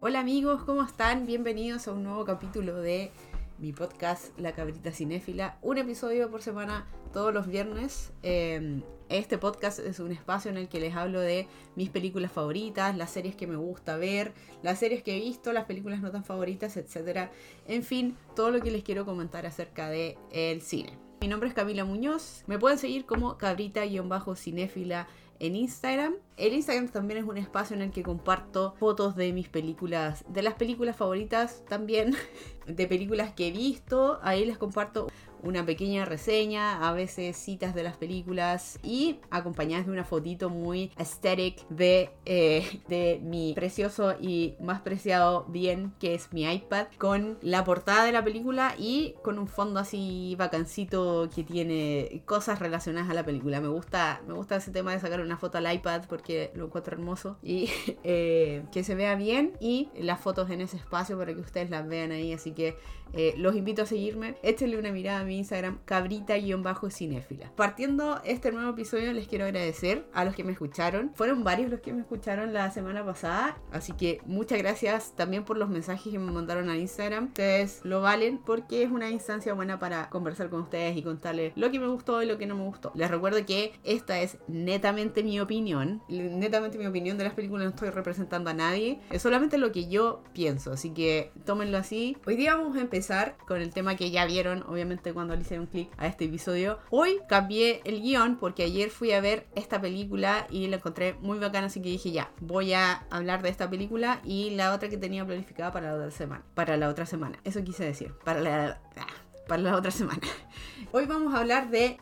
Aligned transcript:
Hola 0.00 0.20
amigos, 0.20 0.62
¿cómo 0.62 0.84
están? 0.84 1.26
Bienvenidos 1.26 1.88
a 1.88 1.92
un 1.92 2.04
nuevo 2.04 2.24
capítulo 2.24 2.76
de 2.76 3.10
mi 3.58 3.72
podcast 3.72 4.26
La 4.38 4.52
Cabrita 4.52 4.92
Cinéfila. 4.92 5.58
Un 5.60 5.76
episodio 5.76 6.30
por 6.30 6.40
semana 6.40 6.86
todos 7.12 7.34
los 7.34 7.48
viernes. 7.48 8.12
Eh, 8.22 8.80
este 9.08 9.38
podcast 9.38 9.80
es 9.80 9.98
un 9.98 10.12
espacio 10.12 10.52
en 10.52 10.56
el 10.56 10.68
que 10.68 10.78
les 10.78 10.94
hablo 10.94 11.20
de 11.20 11.48
mis 11.74 11.90
películas 11.90 12.30
favoritas, 12.30 12.96
las 12.96 13.10
series 13.10 13.34
que 13.34 13.48
me 13.48 13.56
gusta 13.56 13.96
ver, 13.96 14.34
las 14.62 14.78
series 14.78 15.02
que 15.02 15.16
he 15.16 15.20
visto, 15.20 15.52
las 15.52 15.64
películas 15.64 16.00
no 16.00 16.12
tan 16.12 16.22
favoritas, 16.22 16.76
etc. 16.76 17.30
En 17.66 17.82
fin, 17.82 18.16
todo 18.36 18.52
lo 18.52 18.60
que 18.60 18.70
les 18.70 18.84
quiero 18.84 19.04
comentar 19.04 19.46
acerca 19.46 19.88
de 19.88 20.16
el 20.30 20.62
cine. 20.62 20.96
Mi 21.20 21.26
nombre 21.26 21.48
es 21.48 21.54
Camila 21.56 21.84
Muñoz. 21.84 22.44
Me 22.46 22.60
pueden 22.60 22.78
seguir 22.78 23.04
como 23.04 23.36
cabrita-cinéfila 23.36 25.08
en 25.40 25.56
Instagram. 25.56 26.14
El 26.36 26.52
Instagram 26.52 26.88
también 26.88 27.18
es 27.18 27.24
un 27.24 27.36
espacio 27.36 27.76
en 27.76 27.82
el 27.82 27.90
que 27.90 28.02
comparto 28.02 28.74
fotos 28.78 29.16
de 29.16 29.32
mis 29.32 29.48
películas, 29.48 30.24
de 30.28 30.42
las 30.42 30.54
películas 30.54 30.96
favoritas 30.96 31.64
también, 31.68 32.14
de 32.66 32.86
películas 32.86 33.32
que 33.32 33.48
he 33.48 33.52
visto. 33.52 34.18
Ahí 34.22 34.44
les 34.44 34.58
comparto 34.58 35.08
una 35.42 35.64
pequeña 35.64 36.04
reseña, 36.04 36.86
a 36.86 36.92
veces 36.92 37.36
citas 37.36 37.74
de 37.74 37.82
las 37.82 37.96
películas 37.96 38.78
y 38.82 39.20
acompañadas 39.30 39.86
de 39.86 39.92
una 39.92 40.04
fotito 40.04 40.50
muy 40.50 40.92
aesthetic 40.96 41.66
de, 41.68 42.10
eh, 42.24 42.80
de 42.88 43.20
mi 43.22 43.52
precioso 43.54 44.14
y 44.20 44.54
más 44.60 44.80
preciado 44.80 45.44
bien 45.48 45.92
que 45.98 46.14
es 46.14 46.32
mi 46.32 46.44
iPad 46.44 46.86
con 46.98 47.38
la 47.42 47.64
portada 47.64 48.04
de 48.04 48.12
la 48.12 48.24
película 48.24 48.74
y 48.78 49.14
con 49.22 49.38
un 49.38 49.46
fondo 49.46 49.80
así 49.80 50.34
vacancito 50.38 51.28
que 51.34 51.44
tiene 51.44 52.22
cosas 52.24 52.58
relacionadas 52.58 53.10
a 53.10 53.14
la 53.14 53.24
película. 53.24 53.60
Me 53.60 53.68
gusta, 53.68 54.20
me 54.26 54.34
gusta 54.34 54.56
ese 54.56 54.70
tema 54.70 54.92
de 54.92 55.00
sacar 55.00 55.20
una 55.20 55.36
foto 55.36 55.58
al 55.58 55.72
iPad 55.72 56.02
porque 56.08 56.50
lo 56.54 56.66
encuentro 56.66 56.94
hermoso 56.94 57.38
y 57.42 57.70
eh, 58.04 58.64
que 58.72 58.84
se 58.84 58.94
vea 58.94 59.14
bien 59.14 59.52
y 59.60 59.88
las 59.98 60.20
fotos 60.20 60.50
en 60.50 60.60
ese 60.60 60.76
espacio 60.76 61.18
para 61.18 61.34
que 61.34 61.40
ustedes 61.40 61.70
las 61.70 61.86
vean 61.88 62.12
ahí. 62.12 62.32
Así 62.32 62.52
que 62.52 62.76
eh, 63.12 63.34
los 63.36 63.56
invito 63.56 63.82
a 63.82 63.86
seguirme. 63.86 64.36
Échenle 64.42 64.78
una 64.78 64.92
mirada 64.92 65.20
a 65.20 65.24
mi 65.24 65.38
Instagram, 65.38 65.78
cabrita-cinéfila. 65.84 67.52
Partiendo 67.56 68.20
este 68.24 68.52
nuevo 68.52 68.70
episodio, 68.70 69.12
les 69.12 69.28
quiero 69.28 69.44
agradecer 69.44 70.06
a 70.12 70.24
los 70.24 70.34
que 70.34 70.44
me 70.44 70.52
escucharon. 70.52 71.12
Fueron 71.14 71.44
varios 71.44 71.70
los 71.70 71.80
que 71.80 71.92
me 71.92 72.00
escucharon 72.00 72.52
la 72.52 72.70
semana 72.70 73.04
pasada, 73.04 73.58
así 73.72 73.92
que 73.92 74.20
muchas 74.26 74.58
gracias 74.58 75.14
también 75.16 75.44
por 75.44 75.56
los 75.56 75.68
mensajes 75.68 76.12
que 76.12 76.18
me 76.18 76.30
mandaron 76.30 76.68
a 76.68 76.76
Instagram. 76.76 77.26
Ustedes 77.26 77.80
lo 77.84 78.00
valen 78.00 78.38
porque 78.38 78.82
es 78.82 78.90
una 78.90 79.10
instancia 79.10 79.54
buena 79.54 79.78
para 79.78 80.10
conversar 80.10 80.50
con 80.50 80.60
ustedes 80.60 80.96
y 80.96 81.02
contarles 81.02 81.52
lo 81.56 81.70
que 81.70 81.80
me 81.80 81.88
gustó 81.88 82.22
y 82.22 82.26
lo 82.26 82.38
que 82.38 82.46
no 82.46 82.56
me 82.56 82.64
gustó. 82.64 82.92
Les 82.94 83.10
recuerdo 83.10 83.44
que 83.46 83.72
esta 83.84 84.20
es 84.20 84.38
netamente 84.48 85.22
mi 85.22 85.40
opinión. 85.40 86.02
Netamente 86.08 86.78
mi 86.78 86.86
opinión 86.86 87.18
de 87.18 87.24
las 87.24 87.34
películas, 87.34 87.64
no 87.64 87.70
estoy 87.70 87.90
representando 87.90 88.50
a 88.50 88.54
nadie. 88.54 89.00
Es 89.10 89.22
solamente 89.22 89.58
lo 89.58 89.72
que 89.72 89.88
yo 89.88 90.22
pienso, 90.32 90.72
así 90.72 90.90
que 90.90 91.32
tómenlo 91.44 91.78
así. 91.78 92.16
Hoy 92.26 92.36
día 92.36 92.54
vamos 92.54 92.76
a 92.76 92.80
empezar 92.80 92.97
con 93.46 93.60
el 93.60 93.72
tema 93.72 93.96
que 93.96 94.10
ya 94.10 94.24
vieron, 94.26 94.64
obviamente, 94.64 95.12
cuando 95.12 95.34
le 95.34 95.42
hice 95.42 95.58
un 95.58 95.66
clic 95.66 95.90
a 95.98 96.06
este 96.06 96.24
episodio. 96.24 96.78
Hoy 96.90 97.20
cambié 97.28 97.80
el 97.84 98.02
guion 98.02 98.36
porque 98.38 98.64
ayer 98.64 98.90
fui 98.90 99.12
a 99.12 99.20
ver 99.20 99.46
esta 99.54 99.80
película 99.80 100.46
y 100.50 100.66
la 100.66 100.76
encontré 100.76 101.14
muy 101.20 101.38
bacana, 101.38 101.66
así 101.66 101.80
que 101.80 101.90
dije 101.90 102.10
ya, 102.10 102.30
voy 102.40 102.72
a 102.72 103.06
hablar 103.10 103.42
de 103.42 103.50
esta 103.50 103.70
película 103.70 104.20
y 104.24 104.50
la 104.50 104.74
otra 104.74 104.88
que 104.88 104.96
tenía 104.96 105.24
planificada 105.24 105.72
para 105.72 105.90
la 105.90 105.96
otra 105.96 106.10
semana. 106.10 106.44
Para 106.54 106.76
la 106.76 106.88
otra 106.88 107.06
semana, 107.06 107.38
eso 107.44 107.62
quise 107.62 107.84
decir, 107.84 108.14
para 108.24 108.40
la, 108.40 108.80
ah, 108.96 109.06
para 109.46 109.62
la 109.62 109.76
otra 109.76 109.90
semana. 109.90 110.20
Hoy 110.92 111.06
vamos 111.06 111.34
a 111.34 111.38
hablar 111.38 111.70
de 111.70 111.98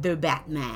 The 0.00 0.16
Batman. 0.16 0.74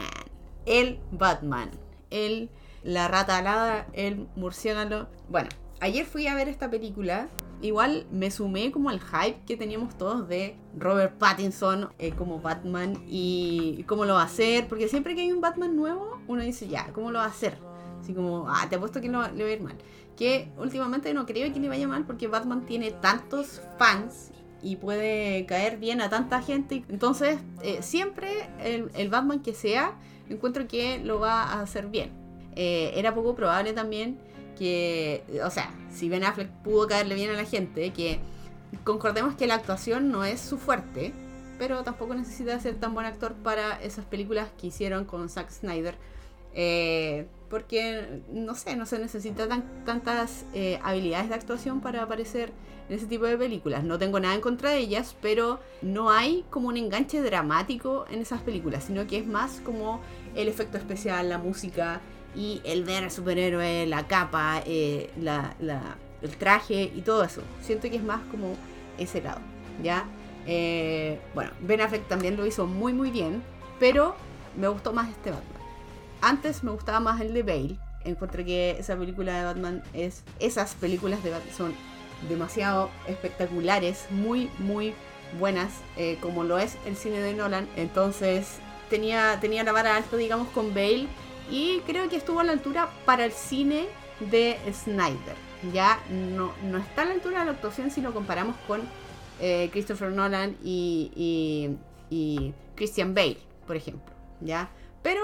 El 0.67 1.01
Batman. 1.11 1.71
El, 2.11 2.51
la 2.83 3.09
rata 3.09 3.39
alada, 3.39 3.89
el 3.93 4.29
murciélago. 4.37 5.09
Bueno, 5.29 5.49
ayer 5.81 6.07
fui 6.07 6.27
a 6.29 6.35
ver 6.35 6.49
esta 6.49 6.71
película 6.71 7.29
igual 7.65 8.07
me 8.13 8.31
sumé 8.31 8.71
como 8.71 8.91
al 8.91 9.01
hype 9.01 9.41
que 9.47 9.57
teníamos 9.57 9.97
todos 9.97 10.29
de 10.29 10.55
Robert 10.77 11.17
Pattinson 11.17 11.89
eh, 11.99 12.13
como 12.13 12.39
Batman 12.41 13.03
y 13.09 13.85
cómo 13.85 14.05
lo 14.05 14.15
va 14.15 14.23
a 14.23 14.27
hacer, 14.27 14.69
porque 14.69 14.89
siempre 14.89 15.15
que 15.15 15.23
hay 15.23 15.33
un 15.33 15.41
Batman 15.41 15.75
nuevo, 15.75 16.21
uno 16.29 16.43
dice, 16.43 16.69
ya, 16.69 16.93
¿cómo 16.93 17.11
lo 17.11 17.21
va 17.21 17.25
a 17.25 17.29
hacer? 17.29 17.57
Así 18.01 18.13
como, 18.13 18.47
ah, 18.49 18.67
te 18.69 18.77
apuesto 18.77 19.01
que 19.01 19.09
no, 19.09 19.27
le 19.29 19.45
va 19.45 19.49
a 19.49 19.53
ir 19.53 19.63
mal. 19.63 19.77
Que 20.15 20.51
últimamente 20.59 21.13
no 21.15 21.25
creo 21.25 21.51
que 21.53 21.59
le 21.59 21.69
vaya 21.69 21.89
mal 21.89 22.05
porque 22.05 22.29
Batman 22.29 22.67
tiene 22.67 22.91
tantos 22.91 23.63
fans 23.79 24.31
y 24.63 24.77
puede 24.77 25.47
caer 25.47 25.79
bien 25.79 26.03
a 26.03 26.11
tanta 26.11 26.43
gente. 26.43 26.85
Entonces, 26.91 27.39
eh, 27.63 27.79
siempre 27.81 28.51
el, 28.63 29.09
Batman 29.09 29.41
que 29.41 29.55
sea, 29.55 29.95
encuentro 30.29 30.69
que 30.69 30.99
lo 30.99 31.19
va 31.19 31.45
a 31.45 31.63
hacer 31.63 31.87
bien. 31.87 32.11
Eh, 32.57 32.93
era 32.95 33.15
poco 33.15 33.35
probable 33.35 33.73
también 33.73 34.19
que, 34.55 35.23
o 35.45 35.51
sea, 35.51 35.71
si 35.93 36.09
Ben 36.09 36.25
Affleck 36.25 36.51
pudo 36.63 36.87
caerle 36.87 37.15
bien 37.15 37.31
a 37.31 37.35
la 37.35 37.45
gente, 37.45 37.93
que 37.93 38.19
concordemos 38.85 39.35
que 39.35 39.47
la 39.47 39.55
actuación 39.55 40.11
no 40.11 40.25
es 40.25 40.41
su 40.41 40.59
fuerte, 40.59 41.13
pero 41.59 41.83
tampoco 41.85 42.15
necesita 42.15 42.59
ser 42.61 42.77
tan 42.77 42.95
buen 42.95 43.07
actor 43.07 43.35
para 43.35 43.81
esas 43.83 44.05
películas 44.05 44.49
que 44.61 44.69
hicieron 44.69 45.05
con 45.05 45.29
Zack 45.29 45.51
Snyder. 45.51 45.97
Eh, 46.55 47.27
porque, 47.51 48.23
no 48.33 48.55
sé, 48.55 48.77
no 48.77 48.87
se 48.87 48.99
necesita 48.99 49.47
tantas 49.85 50.45
eh, 50.55 50.79
habilidades 50.83 51.29
de 51.29 51.35
actuación 51.35 51.81
para 51.81 52.03
aparecer 52.03 52.53
en 52.89 52.97
ese 52.97 53.07
tipo 53.07 53.27
de 53.27 53.37
películas. 53.37 53.85
No 53.85 53.99
tengo 53.99 54.19
nada 54.21 54.35
en 54.35 54.41
contra 54.41 54.71
de 54.71 54.79
ellas, 54.79 55.17
pero 55.21 55.61
no 55.83 56.11
hay 56.11 56.45
como 56.51 56.69
un 56.69 56.77
enganche 56.77 57.21
dramático 57.23 58.07
en 58.11 58.21
esas 58.21 58.41
películas, 58.43 58.85
sino 58.85 59.07
que 59.07 59.19
es 59.19 59.27
más 59.27 59.61
como 59.65 60.01
el 60.35 60.49
efecto 60.49 60.79
especial, 60.79 61.29
la 61.29 61.39
música, 61.39 62.01
y 62.35 62.61
el 62.65 62.85
ver 62.85 63.11
superhéroe, 63.11 63.87
la 63.87 64.07
capa, 64.07 64.63
eh, 64.67 65.11
el 66.23 66.37
traje 66.37 66.91
y 66.95 67.03
todo 67.03 67.25
eso. 67.25 67.43
Siento 67.63 67.89
que 67.89 67.97
es 67.97 68.03
más 68.03 68.21
como 68.31 68.57
ese 68.99 69.23
lado, 69.23 69.41
¿ya? 69.83 70.05
Eh, 70.47 71.21
bueno, 71.35 71.51
Ben 71.61 71.81
Affleck 71.81 72.07
también 72.09 72.37
lo 72.37 72.47
hizo 72.47 72.67
muy 72.67 72.93
muy 72.93 73.11
bien, 73.11 73.43
pero 73.79 74.15
me 74.57 74.69
gustó 74.69 74.93
más 74.93 75.09
este 75.11 75.31
Batman. 75.31 75.63
Antes 76.21 76.63
me 76.65 76.71
gustaba 76.71 77.01
más 77.01 77.21
el 77.21 77.35
de 77.35 77.43
Bale. 77.43 77.79
Encontré 78.05 78.45
que 78.45 78.73
esa 78.79 78.97
película 78.97 79.39
de 79.39 79.45
Batman 79.45 79.83
es. 79.93 80.23
Esas 80.39 80.75
películas 80.75 81.23
de 81.23 81.31
Batman 81.31 81.55
son 81.57 81.75
demasiado 82.29 82.91
espectaculares, 83.07 84.07
muy, 84.11 84.51
muy 84.59 84.95
buenas, 85.39 85.73
eh, 85.97 86.19
como 86.21 86.45
lo 86.45 86.59
es 86.59 86.77
el 86.87 86.97
cine 86.97 87.21
de 87.21 87.35
Nolan. 87.35 87.69
Entonces 87.77 88.59
tenía, 88.91 89.39
tenía 89.41 89.65
la 89.65 89.73
vara 89.73 89.97
alta, 89.97 90.17
digamos, 90.17 90.49
con 90.49 90.75
Bale 90.75 91.09
y 91.51 91.81
creo 91.87 92.09
que 92.09 92.17
estuvo 92.17 92.41
a 92.41 92.45
la 92.45 92.53
altura 92.53 92.89
para 93.05 93.25
el 93.25 93.33
cine 93.33 93.87
de 94.31 94.59
Snyder. 94.73 95.37
Ya 95.73 95.99
no, 96.11 96.53
no 96.65 96.79
está 96.79 97.03
a 97.03 97.05
la 97.07 97.13
altura 97.13 97.41
de 97.41 97.47
la 97.47 97.53
actuación 97.53 97.91
si 97.91 98.01
lo 98.01 98.13
comparamos 98.13 98.57
con 98.67 98.83
eh, 99.41 99.69
Christopher 99.73 100.13
Nolan 100.13 100.57
y, 100.63 101.79
y, 102.11 102.55
Christian 102.77 103.15
Bale, 103.15 103.39
por 103.67 103.77
ejemplo. 103.77 104.13
¿ya? 104.41 104.71
Pero 105.03 105.21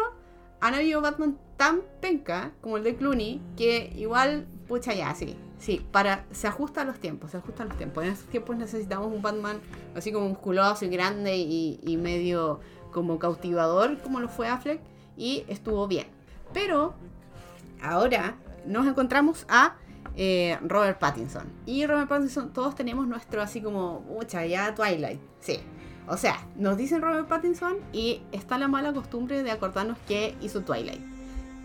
han 0.61 0.75
habido 0.75 1.01
Batman 1.01 1.39
tan 1.57 1.83
penca 2.01 2.53
como 2.61 2.77
el 2.77 2.85
de 2.85 2.97
Clooney 2.97 3.41
que 3.57 3.93
igual, 3.97 4.47
pucha, 4.69 4.95
ya, 4.95 5.15
sí. 5.15 5.37
Sí, 5.59 5.85
para, 5.93 6.25
se 6.31 6.47
ajusta 6.47 6.81
a 6.81 6.85
los 6.85 6.99
tiempos, 6.99 7.33
se 7.33 7.37
ajusta 7.37 7.65
a 7.65 7.67
los 7.67 7.77
tiempos. 7.77 8.03
En 8.03 8.13
estos 8.13 8.29
tiempos 8.31 8.57
necesitamos 8.57 9.09
un 9.09 9.21
Batman 9.21 9.61
así 9.95 10.11
como 10.11 10.27
musculoso 10.27 10.87
y 10.87 10.89
grande 10.89 11.37
y, 11.37 11.79
y 11.83 11.99
medio 11.99 12.61
como 12.93 13.19
cautivador, 13.19 13.99
como 13.99 14.21
lo 14.21 14.29
fue 14.31 14.49
Affleck 14.49 14.81
y 15.21 15.45
estuvo 15.49 15.87
bien. 15.87 16.07
Pero 16.55 16.95
ahora 17.83 18.37
nos 18.67 18.87
encontramos 18.87 19.45
a 19.49 19.77
eh, 20.17 20.59
Robert 20.63 20.99
Pattinson. 20.99 21.45
Y 21.67 21.87
Robert 21.87 22.09
Pattinson, 22.09 22.53
todos 22.53 22.75
tenemos 22.75 23.07
nuestro 23.07 23.43
así 23.43 23.61
como, 23.61 24.01
mucha, 24.01 24.47
ya 24.47 24.75
Twilight. 24.75 25.21
Sí. 25.41 25.61
O 26.09 26.17
sea, 26.17 26.45
nos 26.57 26.79
dicen 26.79 27.03
Robert 27.03 27.29
Pattinson 27.29 27.77
y 27.93 28.23
está 28.33 28.59
la 28.59 28.67
mala 28.67 28.93
costumbre 28.95 29.43
de 29.43 29.51
acordarnos 29.51 29.99
que 30.09 30.35
hizo 30.41 30.63
Twilight. 30.63 31.03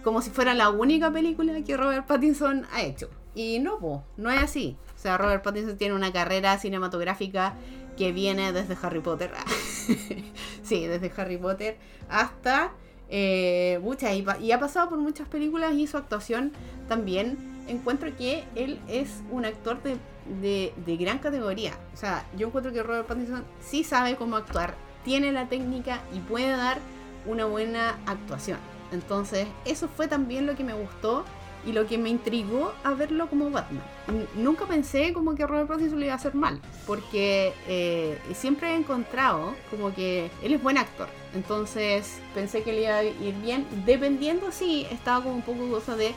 Como 0.04 0.22
si 0.22 0.30
fuera 0.30 0.54
la 0.54 0.70
única 0.70 1.12
película 1.12 1.54
que 1.64 1.78
Robert 1.78 2.06
Pattinson 2.06 2.68
ha 2.74 2.84
hecho. 2.84 3.10
Y 3.34 3.60
no, 3.60 4.04
no 4.18 4.30
es 4.32 4.44
así. 4.44 4.78
O 4.96 5.00
sea, 5.00 5.18
Robert 5.18 5.44
Pattinson 5.44 5.78
tiene 5.78 5.96
una 5.96 6.12
carrera 6.12 6.58
cinematográfica 6.60 7.56
que 7.98 8.12
viene 8.12 8.52
desde 8.52 8.78
Harry 8.82 9.00
Potter. 9.00 9.32
sí, 10.64 10.86
desde 10.88 11.12
Harry 11.18 11.38
Potter 11.38 11.78
hasta 12.10 12.74
eh, 13.10 13.80
y, 14.42 14.52
ha 14.52 14.60
pasado 14.60 14.90
por 14.90 14.98
muchas 14.98 15.28
películas 15.28 15.74
y 15.74 15.88
su 15.88 15.98
actuación 15.98 16.52
también 16.88 17.38
encuentro 17.68 18.16
que 18.16 18.44
él 18.56 18.80
es 18.88 19.22
un 19.32 19.46
actor 19.46 19.80
de, 19.82 20.74
gran 21.00 21.20
categoría. 21.20 21.74
O 21.94 21.98
sea, 21.98 22.26
yo 22.38 22.48
encuentro 22.48 22.74
que 22.74 22.84
Robert 22.84 23.08
Pattinson 23.08 23.44
sí 23.60 23.84
sabe 23.84 24.16
cómo 24.16 24.36
actuar, 24.36 24.76
tiene 25.04 25.32
la 25.32 25.48
técnica 25.48 26.02
y 26.14 26.20
puede 26.20 26.50
dar 26.50 26.80
una 27.26 27.46
buena 27.46 27.98
actuación. 28.06 28.60
Entonces, 28.92 29.48
eso 29.66 29.88
fue 29.88 30.08
también 30.08 30.46
lo 30.46 30.56
que 30.56 30.64
me 30.64 30.74
gustó 30.74 31.26
y 31.66 31.72
lo 31.72 31.88
que 31.88 31.98
me 31.98 32.10
intrigó 32.10 32.74
a 32.84 32.94
verlo 32.94 33.28
como 33.28 33.50
Batman. 33.50 33.84
Nunca 34.36 34.66
pensé 34.66 35.14
como 35.14 35.36
que 35.36 35.48
Robert 35.48 35.68
Pattinson 35.68 36.00
lo 36.00 36.06
iba 36.06 36.14
a 36.14 36.18
hacer 36.18 36.36
mal, 36.36 36.60
porque 36.86 37.54
eh, 37.68 38.20
siempre 38.34 38.72
he 38.72 38.76
encontrado 38.76 39.56
como 39.70 39.94
que 39.94 40.30
él 40.44 40.54
es 40.54 40.62
buen 40.62 40.78
actor. 40.78 41.08
Entonces 41.34 42.20
pensé 42.34 42.64
que 42.64 42.72
le 42.72 42.84
iba 42.84 42.98
a 42.98 43.04
ir 43.04 43.34
bien, 43.42 43.66
dependiendo 43.86 44.52
si 44.52 44.86
estaba 44.92 45.24
como 45.24 45.36
un 45.36 45.42
poco 45.42 45.68
cosa 45.70 45.96
de 45.96 46.14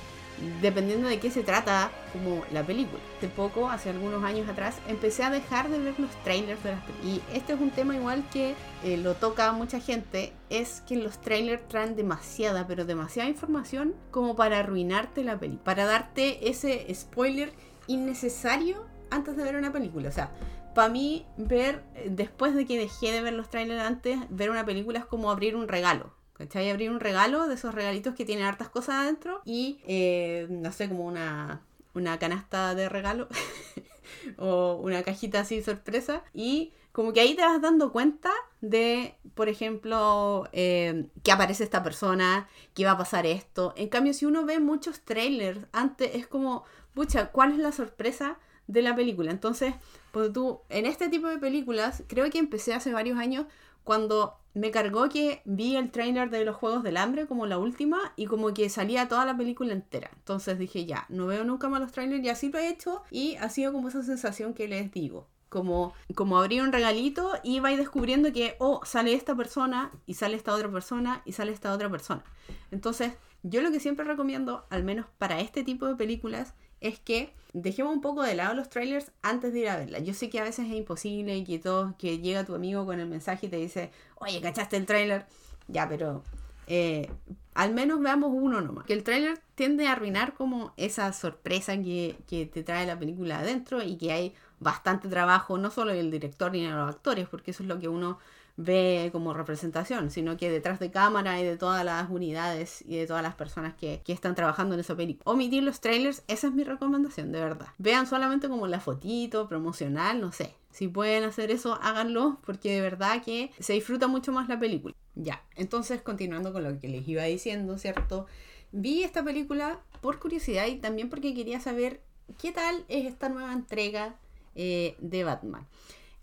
dependiendo 0.60 1.08
de 1.08 1.18
qué 1.18 1.30
se 1.30 1.42
trata 1.42 1.90
como 2.12 2.44
la 2.52 2.64
película. 2.64 3.00
Hace 3.18 3.28
poco, 3.28 3.68
hace 3.68 3.90
algunos 3.90 4.22
años 4.24 4.48
atrás, 4.48 4.76
empecé 4.88 5.22
a 5.22 5.30
dejar 5.30 5.68
de 5.68 5.78
ver 5.78 5.98
los 5.98 6.10
trailers 6.24 6.62
de 6.62 6.72
las 6.72 6.82
películas. 6.82 7.22
Y 7.32 7.36
este 7.36 7.52
es 7.52 7.60
un 7.60 7.70
tema 7.70 7.96
igual 7.96 8.24
que 8.30 8.54
eh, 8.84 8.96
lo 8.96 9.14
toca 9.14 9.52
mucha 9.52 9.80
gente, 9.80 10.32
es 10.50 10.82
que 10.86 10.96
los 10.96 11.20
trailers 11.20 11.66
traen 11.68 11.96
demasiada, 11.96 12.66
pero 12.66 12.84
demasiada 12.84 13.28
información 13.28 13.94
como 14.10 14.36
para 14.36 14.58
arruinarte 14.60 15.24
la 15.24 15.38
película, 15.38 15.64
para 15.64 15.84
darte 15.84 16.48
ese 16.48 16.86
spoiler 16.94 17.52
innecesario 17.86 18.84
antes 19.10 19.36
de 19.36 19.42
ver 19.42 19.56
una 19.56 19.72
película. 19.72 20.08
O 20.08 20.12
sea, 20.12 20.30
para 20.74 20.88
mí 20.88 21.26
ver, 21.36 21.82
después 22.06 22.54
de 22.54 22.66
que 22.66 22.78
dejé 22.78 23.10
de 23.10 23.22
ver 23.22 23.32
los 23.32 23.50
trailers 23.50 23.82
antes, 23.82 24.18
ver 24.30 24.50
una 24.50 24.64
película 24.64 25.00
es 25.00 25.06
como 25.06 25.30
abrir 25.30 25.56
un 25.56 25.66
regalo. 25.66 26.17
¿Cachai? 26.38 26.70
Abrir 26.70 26.90
un 26.90 27.00
regalo 27.00 27.48
de 27.48 27.54
esos 27.56 27.74
regalitos 27.74 28.14
que 28.14 28.24
tienen 28.24 28.44
hartas 28.44 28.68
cosas 28.68 28.96
adentro 28.96 29.42
y, 29.44 29.80
eh, 29.86 30.46
no 30.48 30.70
sé, 30.72 30.88
como 30.88 31.04
una, 31.04 31.62
una 31.94 32.18
canasta 32.18 32.76
de 32.76 32.88
regalo 32.88 33.28
o 34.38 34.76
una 34.76 35.02
cajita 35.02 35.40
así 35.40 35.62
sorpresa 35.62 36.22
y 36.32 36.72
como 36.92 37.12
que 37.12 37.20
ahí 37.20 37.34
te 37.34 37.42
vas 37.42 37.60
dando 37.60 37.92
cuenta 37.92 38.30
de, 38.60 39.14
por 39.34 39.48
ejemplo, 39.48 40.48
eh, 40.52 41.06
que 41.22 41.32
aparece 41.32 41.64
esta 41.64 41.82
persona, 41.82 42.48
que 42.74 42.84
va 42.84 42.92
a 42.92 42.98
pasar 42.98 43.26
esto. 43.26 43.72
En 43.76 43.88
cambio, 43.88 44.12
si 44.14 44.26
uno 44.26 44.44
ve 44.44 44.58
muchos 44.58 45.00
trailers 45.02 45.60
antes, 45.72 46.14
es 46.14 46.26
como, 46.26 46.64
pucha, 46.94 47.30
¿cuál 47.30 47.52
es 47.52 47.58
la 47.58 47.72
sorpresa 47.72 48.38
de 48.66 48.82
la 48.82 48.96
película? 48.96 49.30
Entonces, 49.30 49.74
pues 50.10 50.32
tú, 50.32 50.60
en 50.70 50.86
este 50.86 51.08
tipo 51.08 51.28
de 51.28 51.38
películas, 51.38 52.02
creo 52.08 52.28
que 52.30 52.38
empecé 52.38 52.74
hace 52.74 52.92
varios 52.92 53.18
años 53.18 53.46
cuando 53.88 54.36
me 54.52 54.70
cargó 54.70 55.08
que 55.08 55.40
vi 55.46 55.74
el 55.74 55.90
trailer 55.90 56.28
de 56.28 56.44
los 56.44 56.56
Juegos 56.56 56.82
del 56.82 56.98
Hambre 56.98 57.26
como 57.26 57.46
la 57.46 57.56
última 57.56 58.12
y 58.16 58.26
como 58.26 58.52
que 58.52 58.68
salía 58.68 59.08
toda 59.08 59.24
la 59.24 59.34
película 59.34 59.72
entera. 59.72 60.10
Entonces 60.14 60.58
dije, 60.58 60.84
ya, 60.84 61.06
no 61.08 61.26
veo 61.26 61.42
nunca 61.42 61.70
más 61.70 61.80
los 61.80 61.90
trailers 61.90 62.22
y 62.22 62.28
así 62.28 62.50
lo 62.50 62.58
he 62.58 62.68
hecho 62.68 63.02
y 63.10 63.36
ha 63.36 63.48
sido 63.48 63.72
como 63.72 63.88
esa 63.88 64.02
sensación 64.02 64.52
que 64.52 64.68
les 64.68 64.92
digo. 64.92 65.26
Como, 65.48 65.94
como 66.14 66.38
abrir 66.38 66.60
un 66.60 66.70
regalito 66.70 67.32
y 67.42 67.60
vais 67.60 67.78
descubriendo 67.78 68.30
que, 68.30 68.56
oh, 68.58 68.82
sale 68.84 69.14
esta 69.14 69.34
persona 69.34 69.90
y 70.04 70.12
sale 70.12 70.36
esta 70.36 70.52
otra 70.52 70.70
persona 70.70 71.22
y 71.24 71.32
sale 71.32 71.52
esta 71.52 71.72
otra 71.72 71.88
persona. 71.88 72.22
Entonces, 72.70 73.14
yo 73.42 73.62
lo 73.62 73.70
que 73.70 73.80
siempre 73.80 74.04
recomiendo, 74.04 74.66
al 74.68 74.84
menos 74.84 75.06
para 75.16 75.40
este 75.40 75.64
tipo 75.64 75.86
de 75.86 75.96
películas, 75.96 76.52
es 76.80 76.98
que 76.98 77.32
dejemos 77.52 77.92
un 77.94 78.00
poco 78.00 78.22
de 78.22 78.34
lado 78.34 78.54
los 78.54 78.68
trailers 78.68 79.10
antes 79.22 79.52
de 79.52 79.60
ir 79.60 79.68
a 79.68 79.76
verla. 79.76 79.98
Yo 79.98 80.14
sé 80.14 80.30
que 80.30 80.40
a 80.40 80.44
veces 80.44 80.66
es 80.66 80.74
imposible 80.74 81.36
y 81.36 81.44
que 81.44 81.58
todo, 81.58 81.94
que 81.98 82.18
llega 82.18 82.44
tu 82.44 82.54
amigo 82.54 82.84
con 82.86 83.00
el 83.00 83.06
mensaje 83.06 83.46
y 83.46 83.48
te 83.48 83.56
dice, 83.56 83.90
oye, 84.16 84.40
¿cachaste 84.40 84.76
el 84.76 84.86
trailer? 84.86 85.26
Ya, 85.66 85.88
pero 85.88 86.22
eh, 86.66 87.10
al 87.54 87.72
menos 87.72 88.00
veamos 88.00 88.30
uno 88.32 88.60
nomás. 88.60 88.84
Que 88.84 88.92
el 88.92 89.02
trailer 89.02 89.38
tiende 89.54 89.86
a 89.86 89.92
arruinar 89.92 90.34
como 90.34 90.72
esa 90.76 91.12
sorpresa 91.12 91.76
que, 91.76 92.16
que 92.28 92.46
te 92.46 92.62
trae 92.62 92.86
la 92.86 92.98
película 92.98 93.40
adentro 93.40 93.82
y 93.82 93.96
que 93.96 94.12
hay 94.12 94.34
bastante 94.60 95.08
trabajo, 95.08 95.58
no 95.58 95.70
solo 95.70 95.92
del 95.92 96.10
director 96.10 96.52
ni 96.52 96.64
de 96.64 96.70
los 96.70 96.88
actores, 96.88 97.28
porque 97.28 97.52
eso 97.52 97.62
es 97.62 97.68
lo 97.68 97.78
que 97.78 97.88
uno 97.88 98.18
ve 98.58 99.10
como 99.12 99.34
representación, 99.34 100.10
sino 100.10 100.36
que 100.36 100.50
detrás 100.50 100.80
de 100.80 100.90
cámara 100.90 101.40
y 101.40 101.44
de 101.44 101.56
todas 101.56 101.84
las 101.84 102.10
unidades 102.10 102.82
y 102.86 102.96
de 102.96 103.06
todas 103.06 103.22
las 103.22 103.36
personas 103.36 103.74
que, 103.74 104.02
están 104.08 104.34
trabajando 104.34 104.74
en 104.74 104.80
esa 104.80 104.96
película. 104.96 105.22
Omitir 105.30 105.62
los 105.62 105.80
trailers, 105.80 106.24
esa 106.26 106.48
es 106.48 106.52
mi 106.52 106.64
recomendación, 106.64 107.30
de 107.30 107.38
verdad. 107.40 107.68
Vean 107.78 108.08
solamente 108.08 108.48
como 108.48 108.66
la 108.66 108.80
fotito 108.80 109.48
promocional, 109.48 110.20
no 110.20 110.32
sé. 110.32 110.54
Si 110.72 110.88
pueden 110.88 111.22
hacer 111.22 111.52
eso, 111.52 111.78
háganlo, 111.80 112.38
porque 112.44 112.74
de 112.74 112.80
verdad 112.80 113.22
que 113.22 113.52
se 113.60 113.74
disfruta 113.74 114.08
mucho 114.08 114.32
más 114.32 114.48
la 114.48 114.58
película. 114.58 114.92
Ya, 115.14 115.44
entonces 115.54 116.02
continuando 116.02 116.52
con 116.52 116.64
lo 116.64 116.80
que 116.80 116.88
les 116.88 117.06
iba 117.06 117.22
diciendo, 117.22 117.78
¿cierto? 117.78 118.26
Vi 118.72 119.04
esta 119.04 119.22
película 119.22 119.78
por 120.00 120.18
curiosidad 120.18 120.66
y 120.66 120.76
también 120.76 121.08
porque 121.08 121.32
quería 121.32 121.60
saber 121.60 122.00
qué 122.42 122.50
tal 122.50 122.84
es 122.88 123.06
esta 123.06 123.28
nueva 123.28 123.52
entrega 123.52 124.16
eh, 124.56 124.96
de 124.98 125.22
Batman. 125.22 125.64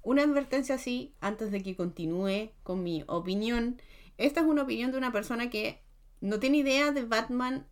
Una 0.06 0.22
advertencia 0.22 0.76
así, 0.76 1.16
antes 1.20 1.50
de 1.50 1.64
que 1.64 1.76
continúe 1.76 2.52
con 2.62 2.84
mi 2.84 3.04
opinión. 3.08 3.82
Esta 4.20 4.42
es 4.42 4.46
una 4.46 4.62
opinión 4.62 4.92
de 4.92 5.00
una 5.00 5.12
persona 5.12 5.50
que 5.50 5.82
no 6.22 6.40
tiene 6.40 6.58
idea 6.58 6.92
de 6.92 7.06
Batman 7.06 7.66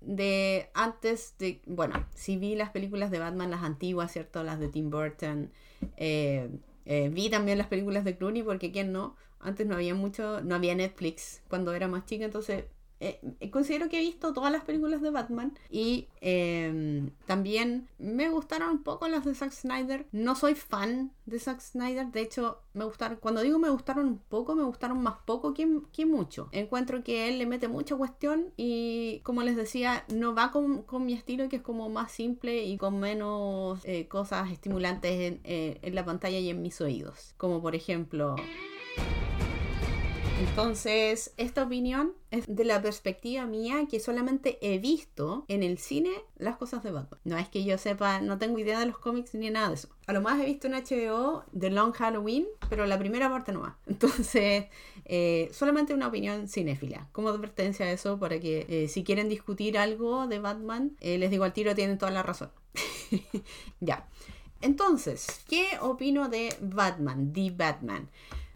de 0.00 0.70
antes 0.72 1.36
de, 1.38 1.60
bueno, 1.66 2.06
si 2.14 2.38
vi 2.38 2.54
las 2.54 2.70
películas 2.70 3.10
de 3.10 3.18
Batman, 3.18 3.50
las 3.50 3.62
antiguas, 3.62 4.10
¿cierto? 4.10 4.42
Las 4.42 4.60
de 4.60 4.68
Tim 4.68 4.88
Burton. 4.88 5.52
Eh, 5.98 6.48
eh, 6.86 7.10
vi 7.10 7.28
también 7.28 7.58
las 7.58 7.66
películas 7.66 8.04
de 8.04 8.16
Clooney, 8.16 8.42
porque 8.42 8.72
quién 8.72 8.90
no. 8.90 9.14
Antes 9.38 9.66
no 9.66 9.74
había 9.74 9.94
mucho, 9.94 10.40
no 10.40 10.54
había 10.54 10.74
Netflix 10.74 11.42
cuando 11.48 11.74
era 11.74 11.86
más 11.86 12.06
chica, 12.06 12.24
entonces 12.24 12.64
eh, 13.00 13.20
considero 13.50 13.88
que 13.88 13.98
he 13.98 14.00
visto 14.00 14.32
todas 14.32 14.52
las 14.52 14.64
películas 14.64 15.02
de 15.02 15.10
Batman 15.10 15.52
y 15.70 16.08
em, 16.20 17.10
también 17.26 17.88
me 17.98 18.28
gustaron 18.28 18.70
un 18.70 18.82
poco 18.82 19.08
las 19.08 19.24
de 19.24 19.34
Zack 19.34 19.52
Snyder. 19.52 20.06
No 20.12 20.34
soy 20.34 20.54
fan 20.54 21.12
de 21.26 21.38
Zack 21.38 21.60
Snyder, 21.60 22.06
de 22.06 22.20
hecho, 22.20 22.60
me 22.72 22.84
gustaron, 22.84 23.18
cuando 23.20 23.42
digo 23.42 23.58
me 23.58 23.68
gustaron 23.68 24.06
un 24.06 24.18
poco, 24.18 24.54
me 24.54 24.62
gustaron 24.62 25.02
más 25.02 25.16
poco 25.24 25.54
que, 25.54 25.68
que 25.92 26.06
mucho. 26.06 26.48
Encuentro 26.52 27.02
que 27.02 27.28
él 27.28 27.38
le 27.38 27.46
mete 27.46 27.68
mucha 27.68 27.96
cuestión 27.96 28.52
y, 28.56 29.20
como 29.22 29.42
les 29.42 29.56
decía, 29.56 30.04
no 30.12 30.34
va 30.34 30.50
con, 30.50 30.82
con 30.82 31.04
mi 31.04 31.14
estilo, 31.14 31.48
que 31.48 31.56
es 31.56 31.62
como 31.62 31.88
más 31.88 32.12
simple 32.12 32.64
y 32.64 32.76
con 32.78 33.00
menos 33.00 33.80
eh, 33.84 34.06
cosas 34.08 34.50
estimulantes 34.50 35.12
en, 35.12 35.40
eh, 35.44 35.78
en 35.82 35.94
la 35.94 36.04
pantalla 36.04 36.38
y 36.38 36.48
en 36.48 36.62
mis 36.62 36.80
oídos. 36.80 37.34
Como 37.36 37.60
por 37.60 37.74
ejemplo. 37.74 38.36
Entonces, 40.40 41.32
esta 41.36 41.62
opinión 41.62 42.12
es 42.32 42.44
de 42.48 42.64
la 42.64 42.82
perspectiva 42.82 43.46
mía 43.46 43.86
que 43.88 44.00
solamente 44.00 44.58
he 44.60 44.78
visto 44.78 45.44
en 45.46 45.62
el 45.62 45.78
cine 45.78 46.10
las 46.36 46.56
cosas 46.56 46.82
de 46.82 46.90
Batman. 46.90 47.20
No 47.22 47.38
es 47.38 47.48
que 47.48 47.62
yo 47.62 47.78
sepa, 47.78 48.20
no 48.20 48.36
tengo 48.36 48.58
idea 48.58 48.80
de 48.80 48.86
los 48.86 48.98
cómics 48.98 49.34
ni 49.34 49.48
nada 49.50 49.68
de 49.68 49.74
eso. 49.74 49.88
A 50.06 50.12
lo 50.12 50.20
más 50.22 50.40
he 50.40 50.46
visto 50.46 50.66
en 50.66 50.74
HBO 50.74 51.44
The 51.58 51.70
Long 51.70 51.92
Halloween, 51.92 52.46
pero 52.68 52.84
la 52.86 52.98
primera 52.98 53.30
parte 53.30 53.52
no 53.52 53.60
más. 53.60 53.74
Entonces, 53.86 54.66
eh, 55.04 55.50
solamente 55.52 55.94
una 55.94 56.08
opinión 56.08 56.48
cinéfila. 56.48 57.08
Como 57.12 57.28
advertencia 57.28 57.86
a 57.86 57.92
eso, 57.92 58.18
para 58.18 58.40
que 58.40 58.66
eh, 58.68 58.88
si 58.88 59.04
quieren 59.04 59.28
discutir 59.28 59.78
algo 59.78 60.26
de 60.26 60.40
Batman, 60.40 60.96
eh, 61.00 61.16
les 61.16 61.30
digo 61.30 61.44
al 61.44 61.52
tiro, 61.52 61.76
tienen 61.76 61.96
toda 61.96 62.10
la 62.10 62.24
razón. 62.24 62.50
ya. 63.80 64.08
Entonces, 64.60 65.44
¿qué 65.48 65.78
opino 65.80 66.28
de 66.28 66.54
Batman? 66.60 67.32
The 67.32 67.50
Batman. 67.50 68.08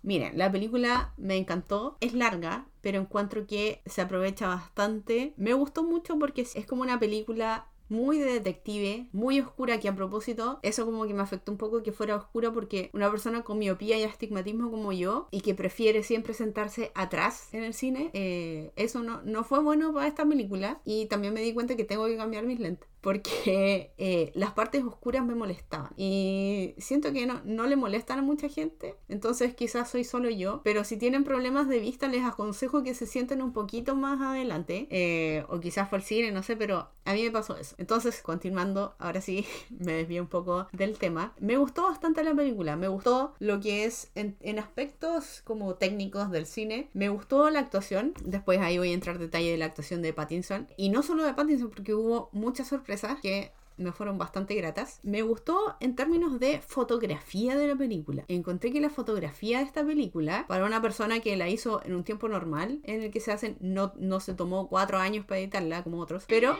Miren, 0.08 0.38
la 0.38 0.50
película 0.50 1.12
me 1.18 1.36
encantó, 1.36 1.98
es 2.00 2.14
larga, 2.14 2.66
pero 2.80 2.98
encuentro 2.98 3.46
que 3.46 3.82
se 3.84 4.00
aprovecha 4.00 4.48
bastante. 4.48 5.34
Me 5.36 5.52
gustó 5.52 5.82
mucho 5.82 6.18
porque 6.18 6.40
es 6.40 6.66
como 6.66 6.80
una 6.80 6.98
película 6.98 7.66
muy 7.90 8.18
de 8.18 8.32
detective, 8.32 9.06
muy 9.12 9.38
oscura, 9.38 9.78
que 9.80 9.86
a 9.86 9.94
propósito, 9.94 10.60
eso 10.62 10.86
como 10.86 11.06
que 11.06 11.12
me 11.12 11.20
afectó 11.20 11.52
un 11.52 11.58
poco 11.58 11.82
que 11.82 11.92
fuera 11.92 12.16
oscura 12.16 12.50
porque 12.52 12.88
una 12.94 13.10
persona 13.10 13.42
con 13.42 13.58
miopía 13.58 13.98
y 13.98 14.04
astigmatismo 14.04 14.70
como 14.70 14.92
yo 14.92 15.28
y 15.30 15.42
que 15.42 15.54
prefiere 15.54 16.02
siempre 16.02 16.32
sentarse 16.32 16.90
atrás 16.94 17.52
en 17.52 17.64
el 17.64 17.74
cine, 17.74 18.10
eh, 18.14 18.72
eso 18.76 19.02
no, 19.02 19.20
no 19.24 19.44
fue 19.44 19.62
bueno 19.62 19.92
para 19.92 20.06
esta 20.06 20.26
película 20.26 20.80
y 20.86 21.04
también 21.04 21.34
me 21.34 21.42
di 21.42 21.52
cuenta 21.52 21.76
que 21.76 21.84
tengo 21.84 22.06
que 22.06 22.16
cambiar 22.16 22.46
mis 22.46 22.60
lentes 22.60 22.88
porque 23.00 23.92
eh, 23.98 24.32
las 24.34 24.52
partes 24.52 24.82
oscuras 24.84 25.24
me 25.24 25.34
molestaban 25.34 25.92
y 25.96 26.74
siento 26.78 27.12
que 27.12 27.26
no, 27.26 27.40
no 27.44 27.66
le 27.66 27.76
molestan 27.76 28.18
a 28.18 28.22
mucha 28.22 28.48
gente, 28.48 28.96
entonces 29.08 29.54
quizás 29.54 29.90
soy 29.90 30.04
solo 30.04 30.30
yo, 30.30 30.60
pero 30.64 30.84
si 30.84 30.96
tienen 30.96 31.24
problemas 31.24 31.68
de 31.68 31.78
vista 31.78 32.08
les 32.08 32.24
aconsejo 32.24 32.82
que 32.82 32.94
se 32.94 33.06
sienten 33.06 33.42
un 33.42 33.52
poquito 33.52 33.94
más 33.94 34.20
adelante 34.20 34.88
eh, 34.90 35.44
o 35.48 35.60
quizás 35.60 35.88
fue 35.88 35.98
el 35.98 36.04
cine, 36.04 36.32
no 36.32 36.42
sé, 36.42 36.56
pero 36.56 36.88
a 37.04 37.14
mí 37.14 37.22
me 37.22 37.30
pasó 37.30 37.56
eso. 37.56 37.74
Entonces, 37.78 38.20
continuando, 38.20 38.94
ahora 38.98 39.20
sí 39.20 39.46
me 39.70 39.92
desvío 39.92 40.22
un 40.22 40.28
poco 40.28 40.68
del 40.72 40.98
tema, 40.98 41.34
me 41.38 41.56
gustó 41.56 41.84
bastante 41.84 42.24
la 42.24 42.34
película, 42.34 42.76
me 42.76 42.88
gustó 42.88 43.34
lo 43.38 43.60
que 43.60 43.84
es 43.84 44.10
en, 44.14 44.36
en 44.40 44.58
aspectos 44.58 45.42
como 45.44 45.76
técnicos 45.76 46.30
del 46.30 46.46
cine, 46.46 46.90
me 46.92 47.08
gustó 47.08 47.48
la 47.50 47.60
actuación, 47.60 48.12
después 48.24 48.58
ahí 48.60 48.78
voy 48.78 48.90
a 48.90 48.94
entrar 48.94 49.16
en 49.16 49.22
detalle 49.22 49.50
de 49.50 49.58
la 49.58 49.66
actuación 49.66 50.02
de 50.02 50.12
Pattinson 50.12 50.68
y 50.76 50.90
no 50.90 51.02
solo 51.02 51.24
de 51.24 51.34
Pattinson 51.34 51.70
porque 51.70 51.94
hubo 51.94 52.28
muchas 52.32 52.68
sorpresas 52.68 52.87
que 53.22 53.52
me 53.78 53.92
fueron 53.92 54.18
bastante 54.18 54.54
gratas. 54.54 55.00
Me 55.02 55.22
gustó 55.22 55.76
en 55.80 55.94
términos 55.94 56.38
de 56.40 56.60
fotografía 56.60 57.56
de 57.56 57.68
la 57.68 57.76
película. 57.76 58.24
Encontré 58.28 58.72
que 58.72 58.80
la 58.80 58.90
fotografía 58.90 59.58
de 59.58 59.64
esta 59.64 59.84
película, 59.84 60.44
para 60.48 60.66
una 60.66 60.82
persona 60.82 61.20
que 61.20 61.36
la 61.36 61.48
hizo 61.48 61.80
en 61.84 61.94
un 61.94 62.04
tiempo 62.04 62.28
normal, 62.28 62.80
en 62.82 63.02
el 63.02 63.10
que 63.10 63.20
se 63.20 63.32
hacen, 63.32 63.56
no, 63.60 63.92
no 63.96 64.20
se 64.20 64.34
tomó 64.34 64.68
cuatro 64.68 64.98
años 64.98 65.24
para 65.24 65.40
editarla 65.40 65.84
como 65.84 65.98
otros, 65.98 66.24
pero 66.28 66.56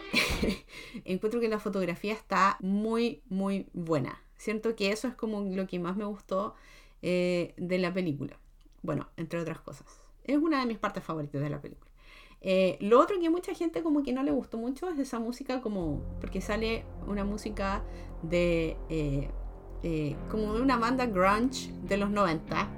encuentro 1.05 1.41
que 1.41 1.49
la 1.49 1.59
fotografía 1.59 2.15
está 2.15 2.57
muy, 2.61 3.23
muy 3.29 3.67
buena. 3.73 4.23
Siento 4.37 4.77
que 4.77 4.93
eso 4.93 5.09
es 5.09 5.15
como 5.15 5.41
lo 5.41 5.67
que 5.67 5.81
más 5.81 5.97
me 5.97 6.05
gustó 6.05 6.55
eh, 7.03 7.55
de 7.57 7.79
la 7.79 7.93
película. 7.93 8.39
Bueno, 8.83 9.09
entre 9.17 9.41
otras 9.41 9.61
cosas. 9.61 9.87
Es 10.25 10.37
una 10.37 10.61
de 10.61 10.67
mis 10.67 10.79
partes 10.79 11.03
favoritas 11.03 11.41
de 11.41 11.51
la 11.51 11.61
película. 11.61 11.88
Eh, 12.41 12.77
lo 12.81 13.01
otro 13.01 13.19
que 13.21 13.31
mucha 13.31 13.53
gente 13.53 13.83
como 13.83 14.03
que 14.03 14.13
no 14.13 14.23
le 14.23 14.31
gustó 14.31 14.59
mucho 14.59 14.89
es 14.89 14.99
esa 14.99 15.19
música 15.19 15.61
como, 15.61 16.01
porque 16.21 16.41
sale 16.41 16.85
una 17.07 17.25
música 17.25 17.83
de, 18.23 18.77
eh, 18.89 19.29
eh, 19.83 20.17
como 20.31 20.55
de 20.55 20.63
una 20.63 20.77
banda 20.77 21.07
grunge 21.07 21.73
de 21.83 21.97
los 21.97 22.11
90. 22.11 22.69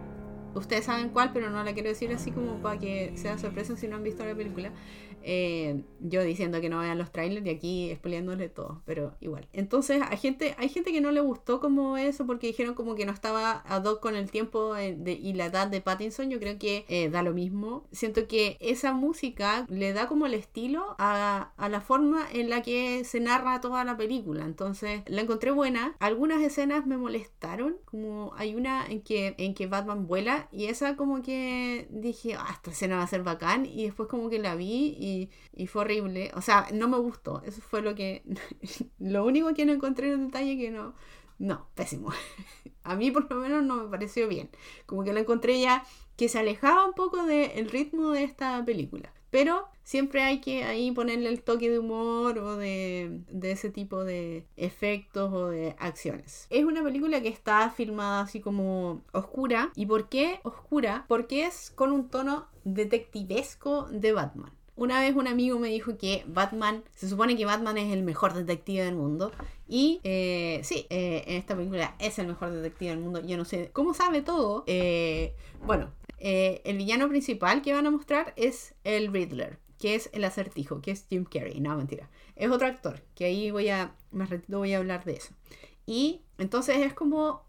ustedes 0.54 0.84
saben 0.86 1.10
cuál, 1.10 1.32
pero 1.32 1.50
no 1.50 1.62
la 1.62 1.72
quiero 1.74 1.88
decir 1.88 2.12
así 2.12 2.32
como 2.32 2.54
para 2.60 2.78
que 2.78 3.12
sea 3.16 3.38
sorpresa 3.38 3.76
si 3.76 3.86
no 3.86 3.96
han 3.96 4.02
visto 4.02 4.24
la 4.24 4.34
película. 4.34 4.72
Eh, 5.22 5.82
yo 6.00 6.22
diciendo 6.22 6.60
que 6.60 6.68
no 6.68 6.78
vean 6.78 6.98
los 6.98 7.12
trailers 7.12 7.46
y 7.46 7.50
aquí 7.50 7.90
expoliándole 7.90 8.48
todo, 8.48 8.82
pero 8.84 9.14
igual. 9.20 9.48
Entonces, 9.52 10.02
hay 10.08 10.16
gente, 10.16 10.54
hay 10.58 10.68
gente 10.68 10.92
que 10.92 11.00
no 11.00 11.10
le 11.10 11.20
gustó 11.20 11.60
como 11.60 11.96
eso 11.96 12.26
porque 12.26 12.46
dijeron 12.46 12.74
como 12.74 12.94
que 12.94 13.06
no 13.06 13.12
estaba 13.12 13.62
ad 13.66 13.84
hoc 13.84 14.00
con 14.00 14.16
el 14.16 14.30
tiempo 14.30 14.76
eh, 14.76 14.96
y 15.06 15.32
la 15.34 15.46
edad 15.46 15.66
de 15.66 15.80
Pattinson. 15.80 16.30
Yo 16.30 16.38
creo 16.38 16.58
que 16.58 16.84
eh, 16.88 17.08
da 17.10 17.22
lo 17.22 17.32
mismo. 17.32 17.84
Siento 17.92 18.26
que 18.26 18.56
esa 18.60 18.92
música 18.92 19.66
le 19.68 19.92
da 19.92 20.08
como 20.08 20.26
el 20.26 20.34
estilo 20.34 20.96
a, 20.98 21.52
a, 21.56 21.68
la 21.68 21.80
forma 21.80 22.26
en 22.32 22.50
la 22.50 22.62
que 22.62 23.04
se 23.04 23.20
narra 23.20 23.60
toda 23.60 23.84
la 23.84 23.96
película. 23.96 24.44
Entonces, 24.44 25.02
la 25.06 25.22
encontré 25.22 25.50
buena. 25.50 25.94
Algunas 25.98 26.42
escenas 26.42 26.86
me 26.86 26.96
molestaron, 26.96 27.76
como 27.84 28.32
hay 28.36 28.54
una 28.54 28.86
en 28.86 29.02
que, 29.02 29.34
en 29.38 29.54
que 29.54 29.66
Batman 29.66 30.06
vuela 30.06 30.48
y 30.52 30.66
esa 30.66 30.96
como 30.96 31.22
que 31.22 31.86
dije, 31.90 32.34
ah, 32.34 32.48
esta 32.52 32.70
escena 32.70 32.96
va 32.96 33.02
a 33.02 33.06
ser 33.06 33.22
bacán 33.22 33.66
y 33.66 33.84
después 33.84 34.08
como 34.08 34.30
que 34.30 34.38
la 34.38 34.54
vi 34.54 34.96
y 34.98 35.09
y, 35.52 35.66
fue 35.66 35.82
horrible. 35.82 36.30
O 36.34 36.40
sea, 36.40 36.68
no 36.72 36.88
me 36.88 36.98
gustó. 36.98 37.42
Eso 37.44 37.60
fue 37.60 37.82
lo 37.82 37.94
que. 37.94 38.22
lo 38.98 39.24
único 39.24 39.52
que 39.54 39.64
no 39.66 39.72
encontré 39.72 40.12
en 40.12 40.26
detalle 40.26 40.58
que 40.58 40.70
no. 40.70 40.94
No, 41.38 41.68
pésimo. 41.74 42.10
A 42.82 42.96
mí 42.96 43.10
por 43.10 43.30
lo 43.30 43.36
menos 43.36 43.64
no 43.64 43.76
me 43.76 43.88
pareció 43.88 44.28
bien. 44.28 44.50
Como 44.86 45.04
que 45.04 45.12
lo 45.12 45.20
encontré 45.20 45.60
ya 45.60 45.84
que 46.16 46.28
se 46.28 46.38
alejaba 46.38 46.86
un 46.86 46.92
poco 46.92 47.24
del 47.24 47.70
ritmo 47.70 48.10
de 48.10 48.24
esta 48.24 48.62
película. 48.64 49.12
Pero 49.30 49.68
siempre 49.84 50.22
hay 50.22 50.40
que 50.40 50.64
ahí 50.64 50.90
ponerle 50.90 51.28
el 51.28 51.42
toque 51.42 51.70
de 51.70 51.78
humor 51.78 52.38
o 52.38 52.56
de, 52.56 53.22
de, 53.30 53.52
ese 53.52 53.70
tipo 53.70 54.04
de 54.04 54.46
efectos 54.56 55.32
o 55.32 55.48
de 55.48 55.76
acciones. 55.78 56.46
Es 56.50 56.64
una 56.64 56.82
película 56.82 57.22
que 57.22 57.28
está 57.28 57.70
filmada 57.70 58.22
así 58.22 58.40
como 58.40 59.02
oscura. 59.12 59.70
¿Y 59.76 59.86
por 59.86 60.08
qué 60.08 60.40
oscura? 60.42 61.04
Porque 61.08 61.46
es 61.46 61.70
con 61.70 61.92
un 61.92 62.08
tono 62.08 62.48
detectivesco 62.64 63.86
de 63.90 64.12
Batman. 64.12 64.52
Una 64.80 64.98
vez 64.98 65.14
un 65.14 65.28
amigo 65.28 65.58
me 65.58 65.68
dijo 65.68 65.98
que 65.98 66.24
Batman, 66.26 66.82
se 66.94 67.06
supone 67.06 67.36
que 67.36 67.44
Batman 67.44 67.76
es 67.76 67.92
el 67.92 68.02
mejor 68.02 68.32
detective 68.32 68.82
del 68.82 68.94
mundo. 68.96 69.30
Y 69.68 70.00
eh, 70.04 70.62
sí, 70.64 70.86
eh, 70.88 71.22
en 71.26 71.36
esta 71.36 71.54
película 71.54 71.94
es 71.98 72.18
el 72.18 72.28
mejor 72.28 72.50
detective 72.50 72.92
del 72.92 73.00
mundo. 73.00 73.20
Yo 73.20 73.36
no 73.36 73.44
sé 73.44 73.68
cómo 73.74 73.92
sabe 73.92 74.22
todo. 74.22 74.64
Eh, 74.66 75.34
bueno, 75.66 75.90
el 76.18 76.78
villano 76.78 77.10
principal 77.10 77.60
que 77.60 77.74
van 77.74 77.86
a 77.86 77.90
mostrar 77.90 78.32
es 78.36 78.74
el 78.82 79.12
Riddler, 79.12 79.58
que 79.78 79.96
es 79.96 80.08
el 80.14 80.24
acertijo, 80.24 80.80
que 80.80 80.92
es 80.92 81.04
Jim 81.10 81.26
Carrey. 81.26 81.60
No, 81.60 81.76
mentira. 81.76 82.08
Es 82.34 82.50
otro 82.50 82.66
actor, 82.66 83.02
que 83.14 83.26
ahí 83.26 83.50
voy 83.50 83.68
a, 83.68 83.94
más 84.12 84.30
ratito 84.30 84.56
voy 84.56 84.72
a 84.72 84.78
hablar 84.78 85.04
de 85.04 85.12
eso. 85.12 85.34
Y 85.84 86.22
entonces 86.38 86.78
es 86.78 86.94
como 86.94 87.44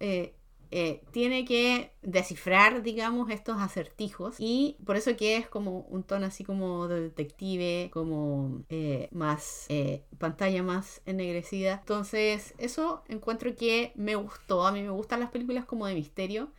tiene 1.11 1.45
que 1.45 1.91
descifrar, 2.01 2.81
digamos, 2.81 3.29
estos 3.29 3.61
acertijos 3.61 4.35
y 4.39 4.77
por 4.85 4.95
eso 4.95 5.15
que 5.17 5.37
es 5.37 5.47
como 5.47 5.81
un 5.89 6.03
tono 6.03 6.25
así 6.25 6.43
como 6.43 6.87
de 6.87 7.01
detective, 7.01 7.89
como 7.91 8.63
eh, 8.69 9.09
más 9.11 9.65
eh, 9.69 10.03
pantalla 10.17 10.63
más 10.63 11.01
ennegrecida. 11.05 11.79
Entonces, 11.81 12.53
eso 12.57 13.03
encuentro 13.07 13.55
que 13.55 13.91
me 13.95 14.15
gustó. 14.15 14.65
A 14.65 14.71
mí 14.71 14.81
me 14.81 14.89
gustan 14.89 15.19
las 15.19 15.31
películas 15.31 15.65
como 15.65 15.85
de 15.85 15.95
misterio. 15.95 16.49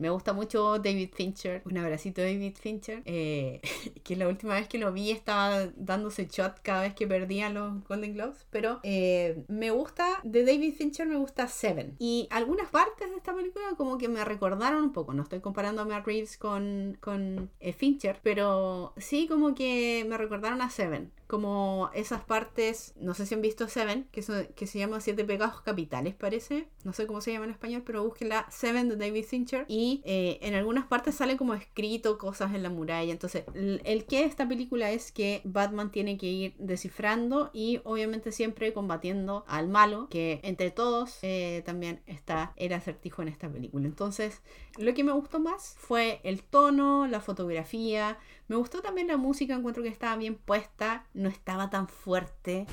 Me 0.00 0.08
gusta 0.08 0.32
mucho 0.32 0.78
David 0.78 1.10
Fincher, 1.12 1.60
un 1.66 1.76
abracito 1.76 2.22
David 2.22 2.56
Fincher, 2.58 3.02
eh, 3.04 3.60
que 4.02 4.16
la 4.16 4.28
última 4.28 4.54
vez 4.54 4.66
que 4.66 4.78
lo 4.78 4.92
vi 4.92 5.10
estaba 5.10 5.66
dándose 5.76 6.26
shot 6.26 6.60
cada 6.62 6.82
vez 6.82 6.94
que 6.94 7.06
perdía 7.06 7.50
los 7.50 7.84
Golden 7.84 8.14
Globes, 8.14 8.46
pero 8.50 8.80
eh, 8.82 9.44
me 9.48 9.70
gusta, 9.70 10.06
de 10.24 10.46
David 10.46 10.74
Fincher 10.74 11.06
me 11.06 11.16
gusta 11.16 11.48
Seven. 11.48 11.96
Y 11.98 12.28
algunas 12.30 12.70
partes 12.70 13.10
de 13.10 13.16
esta 13.16 13.34
película 13.34 13.74
como 13.76 13.98
que 13.98 14.08
me 14.08 14.24
recordaron 14.24 14.84
un 14.84 14.92
poco, 14.92 15.12
no 15.12 15.22
estoy 15.22 15.40
comparando 15.40 15.82
a 15.82 15.84
Matt 15.84 16.06
Reeves 16.06 16.38
con, 16.38 16.96
con 17.00 17.50
eh, 17.60 17.74
Fincher, 17.74 18.20
pero 18.22 18.94
sí 18.96 19.28
como 19.28 19.54
que 19.54 20.06
me 20.08 20.16
recordaron 20.16 20.62
a 20.62 20.70
Seven 20.70 21.12
como 21.30 21.90
esas 21.94 22.22
partes, 22.24 22.92
no 22.96 23.14
sé 23.14 23.24
si 23.24 23.36
han 23.36 23.40
visto 23.40 23.68
Seven, 23.68 24.08
que, 24.10 24.24
que 24.56 24.66
se 24.66 24.78
llama 24.80 25.00
Siete 25.00 25.24
Pegados 25.24 25.60
Capitales, 25.60 26.16
parece. 26.16 26.66
No 26.82 26.92
sé 26.92 27.06
cómo 27.06 27.20
se 27.20 27.32
llama 27.32 27.44
en 27.44 27.52
español, 27.52 27.84
pero 27.86 28.02
búsquenla 28.02 28.46
Seven 28.50 28.88
de 28.88 28.96
David 28.96 29.24
Fincher. 29.24 29.64
Y 29.68 30.02
eh, 30.04 30.38
en 30.42 30.54
algunas 30.54 30.86
partes 30.86 31.14
sale 31.14 31.36
como 31.36 31.54
escrito 31.54 32.18
cosas 32.18 32.52
en 32.52 32.64
la 32.64 32.68
muralla. 32.68 33.12
Entonces, 33.12 33.44
el, 33.54 33.80
el 33.84 34.06
que 34.06 34.18
de 34.18 34.24
esta 34.24 34.48
película 34.48 34.90
es 34.90 35.12
que 35.12 35.40
Batman 35.44 35.92
tiene 35.92 36.18
que 36.18 36.26
ir 36.26 36.54
descifrando 36.58 37.50
y 37.52 37.80
obviamente 37.84 38.32
siempre 38.32 38.72
combatiendo 38.72 39.44
al 39.46 39.68
malo, 39.68 40.08
que 40.10 40.40
entre 40.42 40.72
todos 40.72 41.18
eh, 41.22 41.62
también 41.64 42.02
está 42.06 42.54
el 42.56 42.72
acertijo 42.72 43.22
en 43.22 43.28
esta 43.28 43.48
película. 43.48 43.86
Entonces, 43.86 44.42
lo 44.78 44.92
que 44.94 45.04
me 45.04 45.12
gustó 45.12 45.38
más 45.38 45.76
fue 45.78 46.20
el 46.24 46.42
tono, 46.42 47.06
la 47.06 47.20
fotografía. 47.20 48.18
Me 48.50 48.56
gustó 48.56 48.82
también 48.82 49.06
la 49.06 49.16
música, 49.16 49.54
encuentro 49.54 49.80
que 49.80 49.88
estaba 49.88 50.16
bien 50.16 50.34
puesta 50.34 51.06
no 51.14 51.28
estaba 51.28 51.70
tan 51.70 51.86
fuerte. 51.86 52.66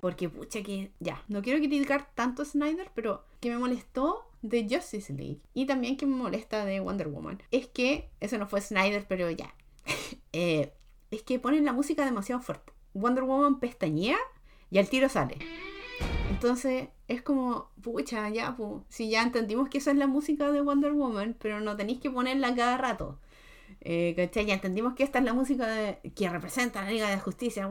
Porque, 0.00 0.30
pucha, 0.30 0.62
que 0.62 0.90
ya, 1.00 1.22
no 1.28 1.42
quiero 1.42 1.58
criticar 1.58 2.08
tanto 2.14 2.40
a 2.40 2.44
Snyder, 2.46 2.90
pero 2.94 3.22
que 3.40 3.50
me 3.50 3.58
molestó 3.58 4.24
de 4.40 4.66
Justice 4.66 5.12
League 5.12 5.42
y 5.52 5.66
también 5.66 5.98
que 5.98 6.06
me 6.06 6.16
molesta 6.16 6.64
de 6.64 6.80
Wonder 6.80 7.08
Woman 7.08 7.42
es 7.50 7.66
que, 7.66 8.08
eso 8.20 8.38
no 8.38 8.46
fue 8.46 8.62
Snyder, 8.62 9.04
pero 9.06 9.30
ya, 9.30 9.54
eh, 10.32 10.72
es 11.10 11.22
que 11.24 11.38
ponen 11.38 11.66
la 11.66 11.74
música 11.74 12.02
demasiado 12.06 12.40
fuerte. 12.40 12.72
Wonder 12.94 13.24
Woman 13.24 13.60
pestañea 13.60 14.16
y 14.70 14.78
al 14.78 14.88
tiro 14.88 15.10
sale. 15.10 15.36
Entonces 16.30 16.88
es 17.06 17.20
como, 17.20 17.68
pucha, 17.82 18.30
ya, 18.30 18.56
si 18.88 19.10
ya 19.10 19.22
entendimos 19.22 19.68
que 19.68 19.76
esa 19.76 19.90
es 19.90 19.98
la 19.98 20.06
música 20.06 20.50
de 20.50 20.62
Wonder 20.62 20.94
Woman, 20.94 21.36
pero 21.38 21.60
no 21.60 21.76
tenéis 21.76 22.00
que 22.00 22.10
ponerla 22.10 22.54
cada 22.54 22.78
rato. 22.78 23.18
Eh, 23.80 24.30
Ya 24.34 24.54
entendimos 24.54 24.94
que 24.94 25.04
esta 25.04 25.18
es 25.18 25.24
la 25.24 25.34
música 25.34 25.98
que 26.14 26.28
representa 26.28 26.82
la 26.82 26.90
Liga 26.90 27.08
de 27.10 27.18
Justicia, 27.18 27.68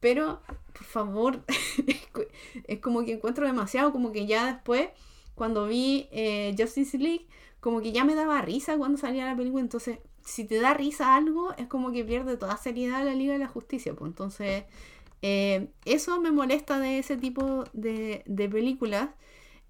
pero 0.00 0.42
por 0.72 0.84
favor, 0.84 1.44
es 2.66 2.78
como 2.80 3.04
que 3.04 3.12
encuentro 3.12 3.46
demasiado, 3.46 3.92
como 3.92 4.12
que 4.12 4.26
ya 4.26 4.46
después, 4.46 4.88
cuando 5.34 5.66
vi 5.66 6.08
eh, 6.10 6.54
Justice 6.58 6.98
League, 6.98 7.26
como 7.60 7.80
que 7.80 7.92
ya 7.92 8.04
me 8.04 8.14
daba 8.14 8.42
risa 8.42 8.76
cuando 8.76 8.98
salía 8.98 9.26
la 9.26 9.36
película, 9.36 9.62
entonces 9.62 9.98
si 10.24 10.44
te 10.44 10.60
da 10.60 10.74
risa 10.74 11.16
algo, 11.16 11.52
es 11.56 11.66
como 11.66 11.92
que 11.92 12.04
pierde 12.04 12.36
toda 12.36 12.56
seriedad 12.56 13.04
la 13.04 13.14
Liga 13.14 13.32
de 13.34 13.38
la 13.38 13.48
Justicia, 13.48 13.94
pues. 13.94 14.10
Entonces 14.10 14.64
eh, 15.22 15.68
eso 15.84 16.20
me 16.20 16.32
molesta 16.32 16.78
de 16.80 16.98
ese 16.98 17.16
tipo 17.16 17.64
de, 17.72 18.24
películas. 18.50 19.10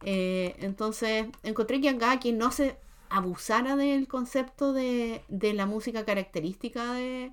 Eh, 0.04 0.56
entonces 0.60 1.26
encontré 1.42 1.80
que 1.80 1.90
acá 1.90 2.18
que 2.18 2.32
no 2.32 2.50
se 2.50 2.76
abusara 3.12 3.76
del 3.76 4.08
concepto 4.08 4.72
de, 4.72 5.22
la 5.28 5.66
música 5.66 6.04
característica 6.04 6.94
de, 6.94 7.32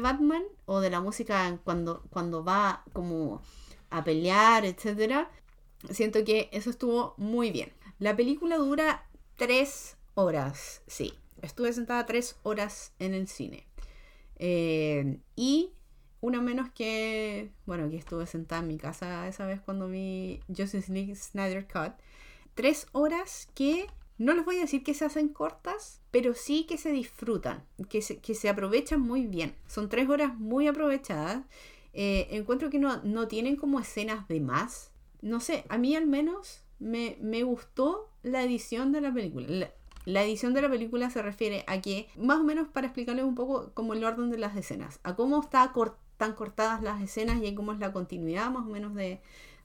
Batman 0.00 0.42
o 0.64 0.80
de 0.80 0.90
la 0.90 1.00
música 1.00 1.60
cuando, 1.62 2.02
cuando 2.10 2.42
va 2.42 2.84
como 2.92 3.42
a 3.90 4.02
pelear, 4.02 4.64
etc. 4.64 5.28
Siento 5.90 6.24
que 6.24 6.48
eso 6.52 6.70
estuvo 6.70 7.14
muy 7.18 7.50
bien. 7.50 7.72
La 7.98 8.16
película 8.16 8.56
dura 8.56 9.06
tres 9.36 9.96
horas, 10.14 10.82
sí. 10.86 11.12
Estuve 11.42 11.72
sentada 11.74 12.06
tres 12.06 12.36
horas 12.42 12.94
en 12.98 13.12
el 13.12 13.28
cine. 13.28 13.66
Eh, 14.36 15.18
y 15.36 15.72
una 16.22 16.40
menos 16.40 16.70
que, 16.70 17.50
bueno, 17.66 17.90
que 17.90 17.96
estuve 17.96 18.26
sentada 18.26 18.62
en 18.62 18.68
mi 18.68 18.78
casa 18.78 19.28
esa 19.28 19.44
vez 19.44 19.60
cuando 19.60 19.88
vi 19.88 20.40
Justice 20.48 20.90
League 20.90 21.14
Snyder 21.14 21.66
Cut. 21.66 21.92
Tres 22.54 22.86
horas 22.92 23.48
que 23.54 23.86
no 24.18 24.32
les 24.34 24.44
voy 24.44 24.58
a 24.58 24.62
decir 24.62 24.84
que 24.84 24.94
se 24.94 25.04
hacen 25.04 25.28
cortas, 25.28 26.00
pero 26.10 26.34
sí 26.34 26.64
que 26.64 26.78
se 26.78 26.92
disfrutan, 26.92 27.64
que 27.88 28.00
se, 28.00 28.18
que 28.18 28.34
se 28.34 28.48
aprovechan 28.48 29.00
muy 29.00 29.26
bien. 29.26 29.54
Son 29.66 29.88
tres 29.88 30.08
horas 30.08 30.38
muy 30.38 30.68
aprovechadas. 30.68 31.44
Eh, 31.92 32.28
encuentro 32.30 32.70
que 32.70 32.78
no, 32.78 33.02
no, 33.02 33.26
tienen 33.28 33.56
como 33.56 33.80
escenas 33.80 34.28
de 34.28 34.40
más. 34.40 34.92
No 35.20 35.40
sé, 35.40 35.64
a 35.68 35.78
mí 35.78 35.96
al 35.96 36.06
menos 36.06 36.62
me, 36.78 37.16
me 37.20 37.42
gustó 37.42 38.08
la 38.22 38.42
edición 38.42 38.92
de 38.92 39.00
la 39.00 39.12
película. 39.12 39.70
La, 40.04 40.22
edición 40.22 40.54
de 40.54 40.62
la 40.62 40.70
película 40.70 41.10
se 41.10 41.22
refiere 41.22 41.64
a 41.66 41.80
que, 41.80 42.08
más 42.16 42.38
o 42.38 42.44
menos 42.44 42.68
para 42.68 42.86
explicarles 42.86 43.24
un 43.24 43.34
poco 43.34 43.72
como 43.74 43.94
el 43.94 44.04
orden 44.04 44.30
de 44.30 44.38
las 44.38 44.56
escenas, 44.56 45.00
a 45.02 45.16
cómo 45.16 45.40
está 45.40 45.72
tan 46.18 46.34
cortadas 46.34 46.82
las 46.82 47.02
escenas 47.02 47.42
y 47.42 47.54
cómo 47.54 47.72
es 47.72 47.80
la 47.80 47.92
continuidad 47.92 48.50
más 48.50 48.66
o 48.66 48.70
menos 48.70 48.94
de, 48.94 49.20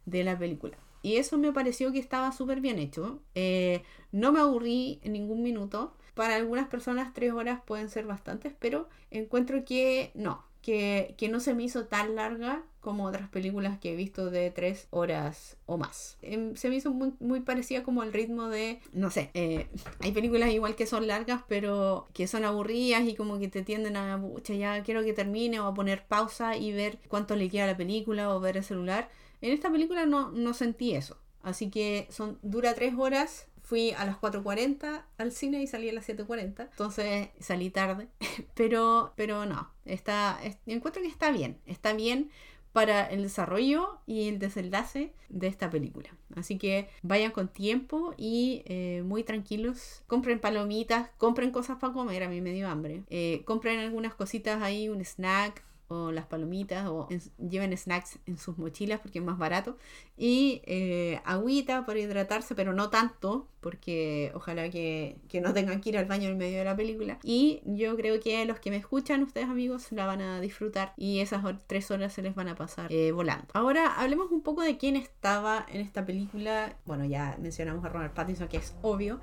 de 0.05 0.23
la 0.23 0.37
película. 0.39 0.77
Y 1.01 1.17
eso 1.17 1.37
me 1.37 1.51
pareció 1.53 1.91
que 1.91 1.99
estaba 1.99 2.31
súper 2.31 2.61
bien 2.61 2.79
hecho. 2.79 3.21
Eh, 3.35 3.83
no 4.11 4.31
me 4.31 4.39
aburrí 4.39 4.99
en 5.03 5.13
ningún 5.13 5.41
minuto. 5.41 5.95
Para 6.13 6.35
algunas 6.35 6.67
personas 6.67 7.13
tres 7.13 7.31
horas 7.33 7.61
pueden 7.65 7.89
ser 7.89 8.05
bastantes, 8.05 8.53
pero 8.59 8.89
encuentro 9.09 9.63
que 9.63 10.11
no, 10.15 10.43
que, 10.61 11.29
no 11.31 11.39
se 11.39 11.53
me 11.53 11.63
hizo 11.63 11.85
tan 11.85 12.15
larga 12.15 12.63
como 12.81 13.05
otras 13.05 13.29
películas 13.29 13.79
que 13.79 13.93
he 13.93 13.95
visto 13.95 14.29
de 14.29 14.51
tres 14.51 14.87
horas 14.89 15.57
o 15.65 15.77
más. 15.77 16.17
Em, 16.21 16.55
se 16.55 16.69
me 16.69 16.75
hizo 16.75 16.91
muy, 16.91 17.13
muy 17.19 17.41
parecida 17.41 17.83
como 17.83 18.03
el 18.03 18.13
ritmo 18.13 18.47
de, 18.47 18.79
no 18.93 19.09
sé, 19.09 19.31
eh, 19.33 19.67
hay 19.99 20.11
películas 20.11 20.51
igual 20.51 20.75
que 20.75 20.85
son 20.85 21.07
largas, 21.07 21.41
pero 21.47 22.07
que 22.13 22.27
son 22.27 22.45
aburridas 22.45 23.03
y 23.03 23.15
como 23.15 23.39
que 23.39 23.47
te 23.47 23.63
tienden 23.63 23.97
a, 23.97 24.19
pucha, 24.19 24.53
ya 24.53 24.83
quiero 24.83 25.03
que 25.03 25.13
termine 25.13 25.59
o 25.59 25.65
a 25.65 25.73
poner 25.73 26.05
pausa 26.07 26.55
y 26.55 26.71
ver 26.71 26.99
cuánto 27.07 27.35
le 27.35 27.49
queda 27.49 27.65
a 27.65 27.67
la 27.67 27.77
película 27.77 28.33
o 28.33 28.39
ver 28.39 28.57
el 28.57 28.63
celular. 28.63 29.09
En 29.41 29.51
esta 29.51 29.71
película 29.71 30.05
no, 30.05 30.31
no 30.31 30.53
sentí 30.53 30.95
eso. 30.95 31.17
Así 31.41 31.69
que 31.69 32.07
son, 32.09 32.37
dura 32.41 32.73
tres 32.75 32.93
horas, 32.97 33.47
fui 33.61 33.91
a 33.91 34.03
las 34.03 34.17
4.40 34.17 35.03
al 35.17 35.31
cine 35.31 35.61
y 35.61 35.67
salí 35.67 35.89
a 35.89 35.93
las 35.93 36.09
7.40. 36.09 36.69
Entonces 36.71 37.29
salí 37.39 37.69
tarde. 37.69 38.07
Pero, 38.55 39.13
pero 39.15 39.45
no, 39.45 39.71
está, 39.85 40.39
encuentro 40.65 41.01
que 41.01 41.07
está 41.07 41.31
bien. 41.31 41.59
Está 41.65 41.93
bien 41.93 42.29
para 42.73 43.05
el 43.05 43.23
desarrollo 43.23 43.99
y 44.05 44.27
el 44.27 44.39
desenlace 44.39 45.13
de 45.29 45.47
esta 45.47 45.69
película. 45.69 46.09
Así 46.35 46.57
que 46.57 46.89
vayan 47.01 47.31
con 47.31 47.47
tiempo 47.47 48.13
y 48.17 48.63
eh, 48.65 49.03
muy 49.05 49.23
tranquilos. 49.23 50.03
Compren 50.07 50.39
palomitas, 50.39 51.09
compren 51.17 51.51
cosas 51.51 51.77
para 51.77 51.93
comer, 51.93 52.23
a 52.23 52.29
mí 52.29 52.41
me 52.41 52.53
dio 52.53 52.67
hambre. 52.67 53.03
Eh, 53.09 53.43
compren 53.45 53.79
algunas 53.79 54.13
cositas 54.15 54.61
ahí, 54.61 54.89
un 54.89 55.01
snack, 55.01 55.63
o 55.89 56.11
las 56.11 56.25
palomitas 56.25 56.87
o 56.87 57.07
lleven 57.37 57.75
snacks 57.77 58.19
en 58.25 58.37
sus 58.37 58.57
mochilas 58.57 58.99
porque 58.99 59.19
es 59.19 59.25
más 59.25 59.37
barato. 59.37 59.77
Y 60.17 60.61
eh, 60.65 61.19
agüita 61.25 61.85
para 61.85 61.99
hidratarse 61.99 62.55
pero 62.55 62.73
no 62.73 62.89
tanto 62.89 63.47
porque 63.59 64.31
ojalá 64.33 64.69
que, 64.69 65.17
no 65.41 65.53
tengan 65.53 65.81
que 65.81 65.89
ir 65.89 65.97
al 65.97 66.05
baño 66.05 66.29
en 66.29 66.37
medio 66.37 66.59
de 66.59 66.65
la 66.65 66.75
película. 66.75 67.19
Y 67.23 67.61
yo 67.65 67.95
creo 67.97 68.19
que 68.19 68.45
los 68.45 68.59
que 68.59 68.71
me 68.71 68.77
escuchan 68.77 69.23
ustedes 69.23 69.49
amigos 69.49 69.91
la 69.91 70.05
van 70.05 70.21
a 70.21 70.39
disfrutar 70.39 70.93
y 70.95 71.19
esas 71.19 71.43
tres 71.67 71.91
horas 71.91 72.13
se 72.13 72.21
les 72.21 72.35
van 72.35 72.47
a 72.47 72.55
pasar 72.55 72.91
eh, 72.91 73.11
volando. 73.11 73.47
Ahora 73.53 73.99
hablemos 73.99 74.31
un 74.31 74.41
poco 74.41 74.61
de 74.61 74.77
quién 74.77 74.95
estaba 74.95 75.65
en 75.69 75.81
esta 75.81 76.05
película. 76.05 76.77
Bueno 76.85 77.05
ya 77.05 77.37
mencionamos 77.41 77.83
a 77.83 77.89
Ronald 77.89 78.13
Pattinson 78.13 78.47
que 78.47 78.57
es 78.57 78.75
obvio 78.81 79.19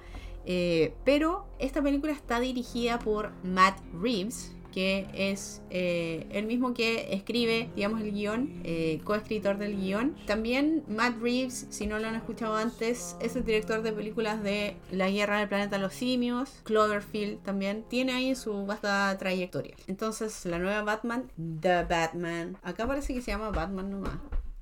eh, 0.47 0.95
pero 1.05 1.45
esta 1.59 1.83
película 1.83 2.13
está 2.13 2.39
dirigida 2.39 3.01
por 3.01 3.33
Matt 3.43 3.81
Reeves, 4.01 4.55
que 4.77 5.07
es 5.15 5.63
eh, 5.71 6.27
el 6.33 6.45
mismo 6.45 6.75
que 6.75 7.15
escribe, 7.15 7.71
digamos, 7.75 8.03
el 8.03 8.13
guion, 8.13 8.61
eh, 8.63 9.01
coescritor 9.05 9.57
del 9.57 9.75
guion. 9.75 10.15
También 10.27 10.85
Matt 10.87 11.17
Reeves, 11.19 11.67
si 11.71 11.87
no 11.87 11.99
lo 11.99 12.07
han 12.07 12.15
escuchado 12.15 12.57
antes, 12.57 13.17
es 13.23 13.35
el 13.37 13.47
director 13.47 13.81
de 13.81 13.95
películas 13.95 14.43
de 14.43 14.77
La 14.91 15.09
Guerra 15.09 15.39
del 15.39 15.49
Planeta 15.49 15.79
los 15.79 15.95
Simios, 15.95 16.61
Cloverfield 16.65 17.43
también, 17.43 17.85
tiene 17.89 18.13
ahí 18.13 18.35
su 18.35 18.67
vasta 18.67 19.17
trayectoria. 19.19 19.75
Entonces, 19.87 20.45
la 20.45 20.59
nueva 20.59 20.83
Batman, 20.83 21.33
The 21.63 21.85
Batman, 21.85 22.59
acá 22.63 22.87
parece 22.87 23.15
que 23.15 23.23
se 23.23 23.31
llama 23.31 23.49
Batman 23.49 23.91
nomás, 23.91 24.19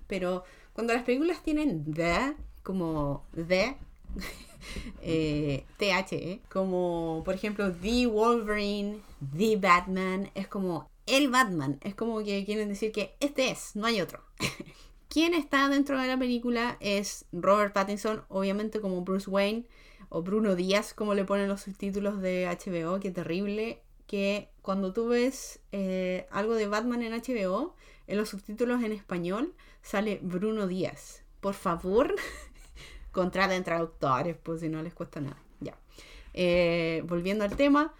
pero 0.07 0.45
cuando 0.75 0.93
las 0.93 1.03
películas 1.03 1.43
tienen 1.43 1.93
The, 1.93 2.37
como 2.63 3.25
The, 3.35 3.79
eh, 5.03 5.65
TH, 5.79 6.49
como 6.51 7.23
por 7.25 7.35
ejemplo 7.35 7.73
The 7.73 8.07
Wolverine, 8.07 9.01
The 9.37 9.57
Batman, 9.57 10.31
es 10.35 10.49
como 10.49 10.89
el 11.07 11.31
Batman, 11.31 11.79
es 11.83 11.95
como 11.95 12.23
que 12.23 12.45
quieren 12.45 12.69
decir 12.69 12.93
que 12.93 13.15
este 13.21 13.51
es, 13.51 13.77
no 13.77 13.87
hay 13.87 14.01
otro. 14.01 14.23
Quien 15.09 15.35
está 15.35 15.69
dentro 15.69 16.01
de 16.01 16.09
la 16.09 16.19
película 16.19 16.77
es 16.81 17.27
Robert 17.33 17.73
Pattinson, 17.73 18.25
obviamente 18.29 18.81
como 18.81 19.03
Bruce 19.03 19.31
Wayne, 19.31 19.65
o 20.09 20.23
Bruno 20.23 20.55
Díaz, 20.55 20.95
como 20.95 21.15
le 21.15 21.25
ponen 21.25 21.49
los 21.49 21.63
subtítulos 21.63 22.21
de 22.21 22.47
HBO, 22.47 23.01
qué 23.01 23.11
terrible 23.11 23.81
que 24.07 24.49
cuando 24.63 24.93
tú 24.93 25.09
ves 25.09 25.61
eh, 25.73 26.27
algo 26.31 26.55
de 26.55 26.67
Batman 26.67 27.03
en 27.03 27.13
HBO, 27.13 27.75
en 28.07 28.17
los 28.17 28.29
subtítulos 28.29 28.83
en 28.83 28.93
español 28.93 29.55
sale 29.83 30.21
Bruno 30.23 30.67
Díaz. 30.67 31.23
Por 31.41 31.55
favor, 31.55 32.15
contraten 33.15 33.65
traductores, 33.65 34.37
pues 34.43 34.61
si 34.61 34.69
no 34.69 34.83
les 34.83 34.93
cuesta 34.93 35.21
nada. 35.21 35.39
Ya. 35.61 35.79
Eh, 36.35 37.03
volviendo 37.07 37.45
al 37.45 37.57
tema, 37.57 37.95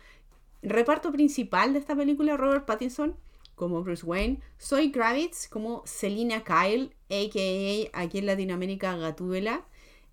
reparto 0.63 1.13
principal 1.13 1.73
de 1.73 1.79
esta 1.79 1.97
película, 1.97 2.37
Robert 2.37 2.67
Pattinson 2.67 3.17
como 3.55 3.83
Bruce 3.83 4.05
Wayne, 4.05 4.41
Zoe 4.61 4.91
Kravitz 4.91 5.49
como 5.49 5.83
Selina 5.87 6.43
Kyle, 6.43 6.93
a.k.a. 7.09 8.01
aquí 8.03 8.19
en 8.19 8.27
Latinoamérica 8.27 8.97
Gatúbela, 8.97 9.65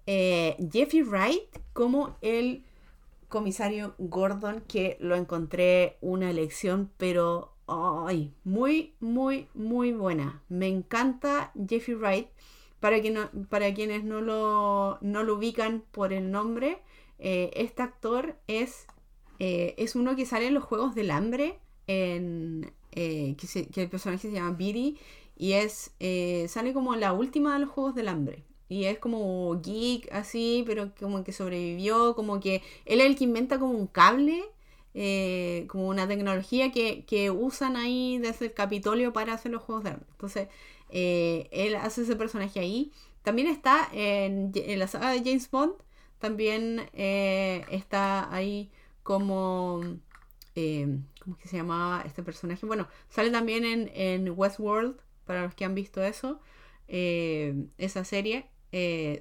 eh, 0.05 0.55
Jeffrey 0.71 1.01
Wright 1.01 1.49
como 1.73 2.15
el 2.21 2.63
comisario 3.29 3.95
Gordon, 3.97 4.61
que 4.67 4.97
lo 4.99 5.15
encontré 5.15 5.97
una 6.01 6.29
elección, 6.29 6.91
pero 6.97 7.53
ay, 7.67 8.33
muy, 8.43 8.93
muy, 8.99 9.47
muy 9.53 9.93
buena. 9.93 10.43
Me 10.49 10.67
encanta 10.67 11.51
Jeffrey 11.67 11.95
Wright. 11.95 12.27
Para, 12.81 12.97
para 13.49 13.73
quienes 13.73 14.03
no 14.03 14.19
lo, 14.19 14.97
no 15.01 15.23
lo 15.23 15.35
ubican 15.35 15.83
por 15.91 16.11
el 16.11 16.31
nombre, 16.31 16.79
eh, 17.23 17.51
este 17.53 17.83
actor 17.83 18.35
es, 18.47 18.87
eh, 19.37 19.75
es 19.77 19.95
uno 19.95 20.15
que 20.15 20.25
sale 20.25 20.47
en 20.47 20.55
los 20.55 20.63
Juegos 20.63 20.95
del 20.95 21.11
Hambre, 21.11 21.59
en, 21.85 22.73
eh, 22.93 23.35
que, 23.37 23.81
el 23.81 23.89
personaje 23.89 24.27
se 24.27 24.33
llama 24.33 24.57
Biddy, 24.57 24.97
y 25.37 25.53
es, 25.53 25.91
sale 26.51 26.73
como 26.73 26.95
la 26.95 27.13
última 27.13 27.53
de 27.53 27.59
los 27.59 27.69
Juegos 27.69 27.95
del 27.95 28.07
Hambre. 28.09 28.43
Y 28.69 28.85
es 28.85 28.97
como 28.99 29.61
geek, 29.61 30.11
así, 30.11 30.63
pero 30.65 30.91
como 30.99 31.23
que 31.23 31.31
sobrevivió, 31.31 32.15
como 32.15 32.39
que 32.39 32.63
él 32.85 33.01
es 33.01 33.05
el 33.05 33.15
que 33.15 33.25
inventa 33.25 33.59
como 33.59 33.73
un 33.73 33.87
cable, 33.87 34.43
como 35.67 35.87
una 35.89 36.07
tecnología 36.07 36.71
que, 36.71 37.05
que, 37.05 37.29
usan 37.29 37.75
ahí 37.75 38.17
desde 38.17 38.45
el 38.47 38.53
Capitolio 38.53 39.13
para 39.13 39.33
hacer 39.33 39.51
los 39.51 39.61
Juegos 39.61 39.83
del 39.83 39.93
Hambre. 39.93 40.07
Entonces, 40.11 40.47
eh, 40.91 41.47
él 41.51 41.75
hace 41.75 42.03
ese 42.03 42.15
personaje 42.15 42.59
ahí. 42.59 42.91
También 43.23 43.47
está 43.47 43.89
en, 43.93 44.51
la 44.77 44.87
saga 44.87 45.11
de 45.11 45.19
James 45.19 45.49
Bond. 45.49 45.73
También 46.19 46.89
eh, 46.93 47.65
está 47.69 48.33
ahí 48.33 48.71
como... 49.03 49.81
Eh, 50.55 50.99
¿Cómo 51.21 51.35
es 51.35 51.41
que 51.43 51.49
se 51.49 51.57
llamaba 51.57 52.03
este 52.05 52.23
personaje? 52.23 52.65
Bueno, 52.65 52.87
sale 53.09 53.29
también 53.29 53.63
en, 53.93 54.33
Westworld, 54.35 54.99
para 55.25 55.43
los 55.43 55.53
que 55.53 55.65
han 55.65 55.75
visto 55.75 56.03
eso, 56.03 56.39
esa 56.87 58.03
serie. 58.03 58.47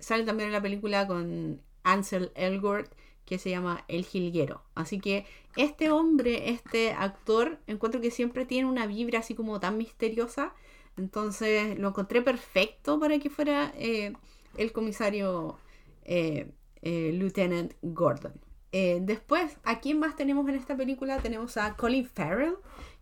sale 0.00 0.24
también 0.24 0.48
en 0.48 0.52
la 0.54 0.62
película 0.62 1.06
con 1.06 1.61
Ansel 1.85 2.33
Elgort, 2.35 2.90
que 3.26 3.38
se 3.38 3.50
llama 3.50 3.85
El 3.87 4.04
Jilguero. 4.06 4.64
Así 4.74 4.98
que 4.98 5.26
este 5.56 5.90
hombre, 5.90 6.50
este 6.50 6.92
actor, 6.92 7.59
encuentro 7.66 8.00
que 8.00 8.11
siempre 8.11 8.46
tiene 8.46 8.68
una 8.68 8.87
vibra 8.87 9.20
así 9.20 9.35
como 9.35 9.61
tan 9.61 9.76
misteriosa 9.76 10.54
entonces 11.00 11.78
lo 11.78 11.88
encontré 11.88 12.22
perfecto 12.22 13.00
para 13.00 13.18
que 13.18 13.30
fuera 13.30 13.72
eh, 13.76 14.12
el 14.58 14.72
comisario 14.72 15.58
eh, 16.04 16.52
eh, 16.82 17.10
Lieutenant 17.12 17.72
Gordon. 17.82 18.34
después, 18.70 19.56
¿a 19.64 19.80
quién 19.80 19.98
más 19.98 20.14
tenemos 20.14 20.48
en 20.48 20.54
esta 20.54 20.76
película? 20.76 21.18
Tenemos 21.18 21.56
a 21.56 21.74
Colin 21.74 22.06
Farrell, 22.06 22.54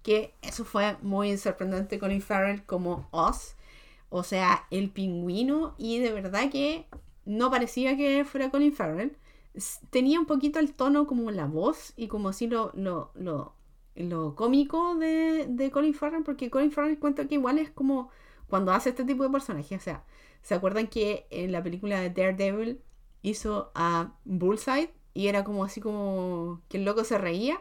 que 0.02 0.32
eso 0.42 0.64
fue 0.64 0.96
muy 1.02 1.37
sorprendente, 1.37 1.98
Colin 1.98 2.22
Farrell 2.22 2.64
como 2.64 3.08
Oz, 3.11 3.56
o 4.11 4.22
sea, 4.22 4.66
el 4.70 4.90
pingüino, 4.90 5.74
y 5.76 5.98
de 5.98 6.12
verdad 6.12 6.50
que 6.50 6.87
no 7.26 7.50
parecía 7.50 7.96
que 7.96 8.24
fuera 8.24 8.50
Colin 8.50 8.72
Farrell. 8.72 9.16
Tenía 9.90 10.20
un 10.20 10.26
poquito 10.26 10.61
el 10.61 10.72
tono 10.72 11.06
como 11.06 11.30
la 11.32 11.46
voz 11.46 11.92
y 11.96 12.06
como 12.06 12.28
así 12.28 12.46
lo, 12.46 12.70
lo, 12.74 13.11
lo 13.14 13.57
lo 13.98 14.34
cómico 14.37 14.94
de, 14.96 15.70
Colin 15.72 15.94
Farrell, 15.94 16.22
porque 16.22 16.50
Colin 16.50 16.70
Farrell 16.70 16.98
cuenta 16.98 17.26
que 17.26 17.34
igual 17.34 17.58
es 17.58 17.70
como 17.70 18.11
cuando 18.48 18.72
hace 18.72 18.90
este 18.90 19.04
tipo 19.04 19.24
de 19.24 19.30
personajes. 19.30 19.80
O 19.80 19.82
sea, 19.82 20.04
¿se 20.42 20.54
acuerdan 20.54 20.87
que 20.87 21.26
en 21.30 21.52
la 21.52 21.62
película 21.62 22.00
de 22.00 22.11
Daredevil 22.11 22.80
hizo 23.22 23.72
a 23.74 24.14
Bullseye 24.24 24.92
y 25.14 25.26
era 25.26 25.42
como 25.44 25.64
así 25.64 25.80
como 25.80 26.62
que 26.68 26.78
el 26.78 26.84
loco 26.84 27.02
se 27.04 27.18
reía 27.18 27.61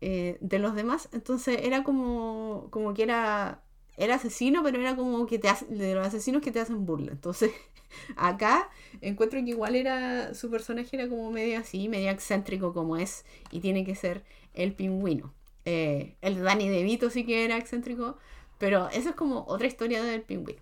eh, 0.00 0.36
de 0.40 0.58
los 0.58 0.74
demás? 0.74 1.08
Entonces 1.12 1.60
era 1.62 1.84
como, 1.84 2.66
como 2.70 2.92
que 2.92 3.04
era, 3.04 3.62
era 3.96 4.16
asesino, 4.16 4.62
pero 4.64 4.80
era 4.80 4.96
como 4.96 5.26
que 5.26 5.38
te 5.38 5.48
hace, 5.48 5.66
de 5.66 5.94
los 5.94 6.06
asesinos 6.06 6.42
que 6.42 6.50
te 6.50 6.60
hacen 6.60 6.84
burla. 6.86 7.12
Entonces 7.12 7.52
acá 8.16 8.68
encuentro 9.00 9.38
que 9.44 9.50
igual 9.50 9.76
era 9.76 10.34
su 10.34 10.50
personaje 10.50 10.96
era 10.96 11.08
como 11.08 11.30
medio 11.30 11.60
así, 11.60 11.88
medio 11.88 12.10
excéntrico 12.10 12.74
como 12.74 12.96
es 12.96 13.24
y 13.52 13.60
tiene 13.60 13.84
que 13.84 13.94
ser 13.94 14.24
el 14.54 14.74
pingüino. 14.74 15.32
Eh, 15.64 16.16
el 16.20 16.36
de 16.36 16.40
Danny 16.42 16.68
DeVito 16.68 17.10
sí 17.10 17.24
que 17.24 17.44
era 17.44 17.56
excéntrico, 17.56 18.16
pero 18.58 18.88
eso 18.90 19.10
es 19.10 19.14
como 19.14 19.44
otra 19.46 19.66
historia 19.66 20.02
del 20.02 20.22
pingüino. 20.22 20.60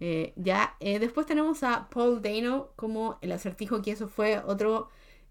Eh, 0.00 0.32
ya, 0.36 0.76
eh, 0.80 0.98
después 0.98 1.26
tenemos 1.26 1.62
a 1.62 1.88
Paul 1.90 2.22
Dano 2.22 2.68
como 2.76 3.18
el 3.20 3.32
acertijo, 3.32 3.82
que 3.82 3.90
eso 3.90 4.08
fue 4.08 4.40
otro, 4.46 4.88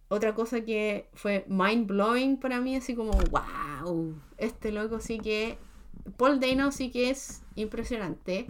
otra 0.10 0.36
cosa 0.36 0.62
que 0.62 1.08
fue 1.14 1.46
mind 1.48 1.88
blowing 1.88 2.38
para 2.38 2.60
mí, 2.60 2.76
así 2.76 2.96
como, 2.96 3.12
wow, 3.32 4.16
este 4.38 4.72
loco 4.72 5.00
sí 5.00 5.20
que, 5.20 5.58
Paul 6.18 6.40
Dano 6.40 6.72
sí 6.72 6.92
que 6.92 7.10
es 7.10 7.44
impresionante. 7.56 8.48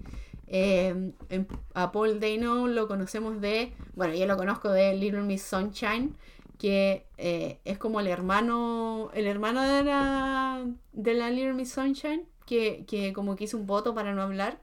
a 1.74 1.92
Paul 1.92 2.20
Dano 2.20 2.68
lo 2.68 2.88
conocemos 2.88 3.40
de, 3.42 3.74
bueno, 3.96 4.16
yo 4.16 4.26
lo 4.26 4.38
conozco 4.38 4.70
de 4.70 4.96
Little 4.96 5.24
Miss 5.24 5.44
Sunshine, 5.44 6.16
que 6.58 7.06
eh, 7.18 7.60
es 7.66 7.78
como 7.78 8.00
el 8.00 8.08
hermano, 8.08 9.12
el 9.14 9.28
hermano 9.28 9.62
de 9.62 9.84
la, 9.84 10.66
de 10.94 11.14
la 11.14 11.30
Little 11.30 11.54
Miss 11.54 11.72
Sunshine, 11.72 12.26
que, 12.46 12.86
que 12.88 13.14
como 13.14 13.36
que 13.36 13.46
hizo 13.46 13.58
un 13.58 13.68
voto 13.68 13.94
para 13.94 14.14
no 14.14 14.22
hablar. 14.22 14.60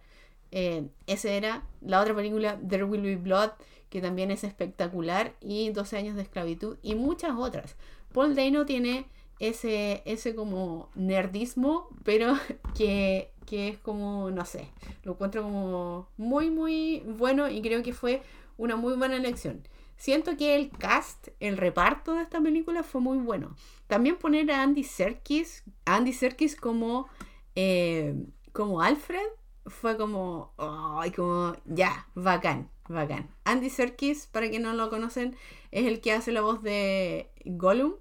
Eh, 0.51 0.89
ese 1.07 1.37
era 1.37 1.65
la 1.81 2.01
otra 2.01 2.15
película, 2.15 2.59
There 2.69 2.85
Will 2.85 3.03
Be 3.03 3.17
Blood, 3.17 3.51
que 3.91 4.01
también 4.01 4.31
es 4.31 4.45
espectacular, 4.45 5.35
y 5.41 5.71
12 5.71 5.97
años 5.97 6.17
de 6.17 6.23
esclavitud, 6.23 6.79
y 6.83 6.95
muchas 6.95 7.33
otras. 7.37 7.77
Paul 8.13 8.35
Dano 8.35 8.65
tiene 8.67 9.07
ese, 9.39 10.03
ese 10.05 10.35
como 10.35 10.91
nerdismo, 10.95 11.89
pero 12.05 12.35
que, 12.77 13.31
que 13.47 13.69
es 13.69 13.79
como, 13.79 14.31
no 14.31 14.45
sé, 14.45 14.69
lo 15.05 15.13
encuentro 15.13 15.43
como 15.43 16.09
muy, 16.17 16.51
muy 16.51 17.03
bueno 17.07 17.49
y 17.49 17.63
creo 17.63 17.83
que 17.83 17.93
fue 17.93 18.23
una 18.57 18.77
muy 18.77 18.95
buena 18.95 19.17
elección. 19.17 19.63
Siento 19.97 20.37
que 20.37 20.57
el 20.57 20.71
cast, 20.71 21.29
el 21.41 21.57
reparto 21.57 22.15
de 22.15 22.23
esta 22.23 22.41
película 22.41 22.83
fue 22.83 23.01
muy 23.01 23.19
bueno. 23.19 23.57
También 23.87 24.17
poner 24.17 24.51
a 24.51 24.63
Andy 24.63 24.85
Serkis, 24.85 25.65
Andy 25.85 26.13
Serkis 26.13 26.57
como, 26.57 27.09
eh, 27.55 28.15
como 28.53 28.81
Alfred, 28.83 29.27
fue 29.67 29.97
como, 29.97 30.53
ay, 30.59 31.11
como, 31.13 31.55
ya, 31.65 32.09
bacán, 32.15 32.71
bacán. 32.89 33.31
Andy 33.45 33.71
Serkis, 33.71 34.27
para 34.27 34.49
quien 34.51 34.63
no 34.63 34.75
lo 34.75 34.91
conocen, 34.91 35.37
es 35.71 35.87
el 35.87 36.01
que 36.01 36.13
hace 36.13 36.33
la 36.33 36.43
voz 36.43 36.63
de 36.63 37.31
Gollum. 37.45 37.95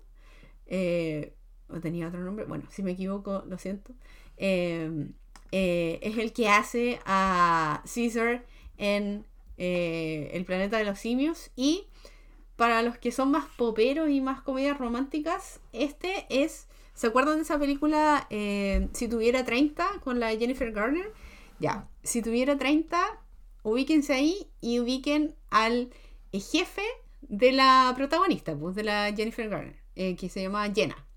Eh, 0.66 1.36
¿O 1.70 1.80
tenía 1.80 2.08
otro 2.08 2.22
nombre? 2.22 2.46
Bueno, 2.46 2.66
si 2.70 2.84
me 2.84 2.92
equivoco, 2.92 3.44
lo 3.48 3.58
siento. 3.58 3.94
Eh, 4.38 5.10
eh, 5.52 6.00
es 6.02 6.18
el 6.18 6.34
que 6.34 6.50
hace 6.50 7.00
a 7.06 7.84
Caesar 7.84 8.44
en 8.78 9.26
El 9.58 10.46
planeta 10.46 10.78
de 10.78 10.86
los 10.86 11.00
simios. 11.00 11.52
Y 11.56 11.88
para 12.56 12.82
los 12.82 12.98
que 12.98 13.12
son 13.12 13.32
más 13.32 13.46
poperos 13.58 14.10
y 14.10 14.22
más 14.22 14.42
comedias 14.42 14.78
románticas, 14.78 15.60
este 15.72 16.26
es... 16.30 16.68
¿Se 16.94 17.08
acuerdan 17.08 17.38
de 17.38 17.42
esa 17.42 17.58
película 17.58 18.28
Si 18.30 19.08
tuviera 19.08 19.44
30 19.44 20.02
con 20.04 20.20
la 20.20 20.30
Jennifer 20.36 20.72
Garner? 20.72 21.12
Ya, 21.60 21.88
si 22.04 22.22
tuviera 22.22 22.58
30, 22.58 23.00
ubíquense 23.64 24.14
ahí 24.14 24.48
y 24.62 24.80
ubiquen 24.80 25.36
al 25.50 25.90
jefe 26.32 26.84
de 27.22 27.52
la 27.52 27.94
protagonista, 27.96 28.56
pues 28.56 28.76
de 28.76 28.84
la 28.84 29.14
Jennifer 29.16 29.50
Garner, 29.50 29.76
eh, 29.96 30.16
que 30.16 30.30
se 30.30 30.42
llama 30.42 30.72
Jenna. 30.74 31.08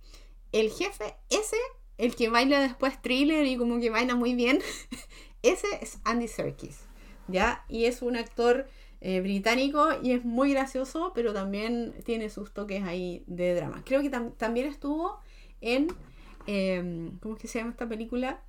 El 0.52 0.70
jefe, 0.70 1.16
ese, 1.30 1.56
el 1.98 2.14
que 2.14 2.28
baila 2.28 2.60
después 2.60 3.00
thriller 3.02 3.44
y 3.46 3.56
como 3.56 3.80
que 3.80 3.90
baila 3.90 4.14
muy 4.14 4.34
bien, 4.34 4.60
ese 5.42 5.66
es 5.80 5.98
Andy 6.04 6.28
Serkis, 6.28 6.85
¿ya? 7.28 7.64
Y 7.68 7.84
es 7.84 8.02
un 8.02 8.16
actor 8.16 8.66
eh, 9.00 9.20
británico 9.20 9.88
y 10.02 10.12
es 10.12 10.24
muy 10.24 10.52
gracioso, 10.52 11.12
pero 11.14 11.32
también 11.32 11.94
tiene 12.04 12.30
sus 12.30 12.52
toques 12.52 12.82
ahí 12.82 13.22
de 13.26 13.54
drama. 13.54 13.82
Creo 13.84 14.02
que 14.02 14.10
también 14.10 14.66
estuvo 14.66 15.20
en, 15.60 15.88
em, 16.46 17.18
¿cómo 17.18 17.36
es 17.36 17.40
que 17.40 17.48
se 17.48 17.58
llama 17.58 17.72
esta 17.72 17.88
película? 17.88 18.40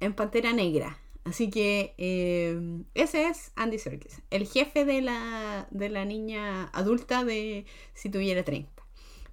En 0.00 0.14
Pantera 0.14 0.52
Negra. 0.52 0.98
Así 1.24 1.50
que 1.50 1.94
eh, 1.98 2.58
ese 2.94 3.26
es 3.26 3.52
Andy 3.54 3.78
Serkis, 3.78 4.22
el 4.30 4.46
jefe 4.46 4.86
de 4.86 5.02
la, 5.02 5.66
de 5.70 5.90
la 5.90 6.06
niña 6.06 6.70
adulta 6.72 7.22
de 7.22 7.66
si 7.92 8.08
tuviera 8.08 8.44
30. 8.44 8.82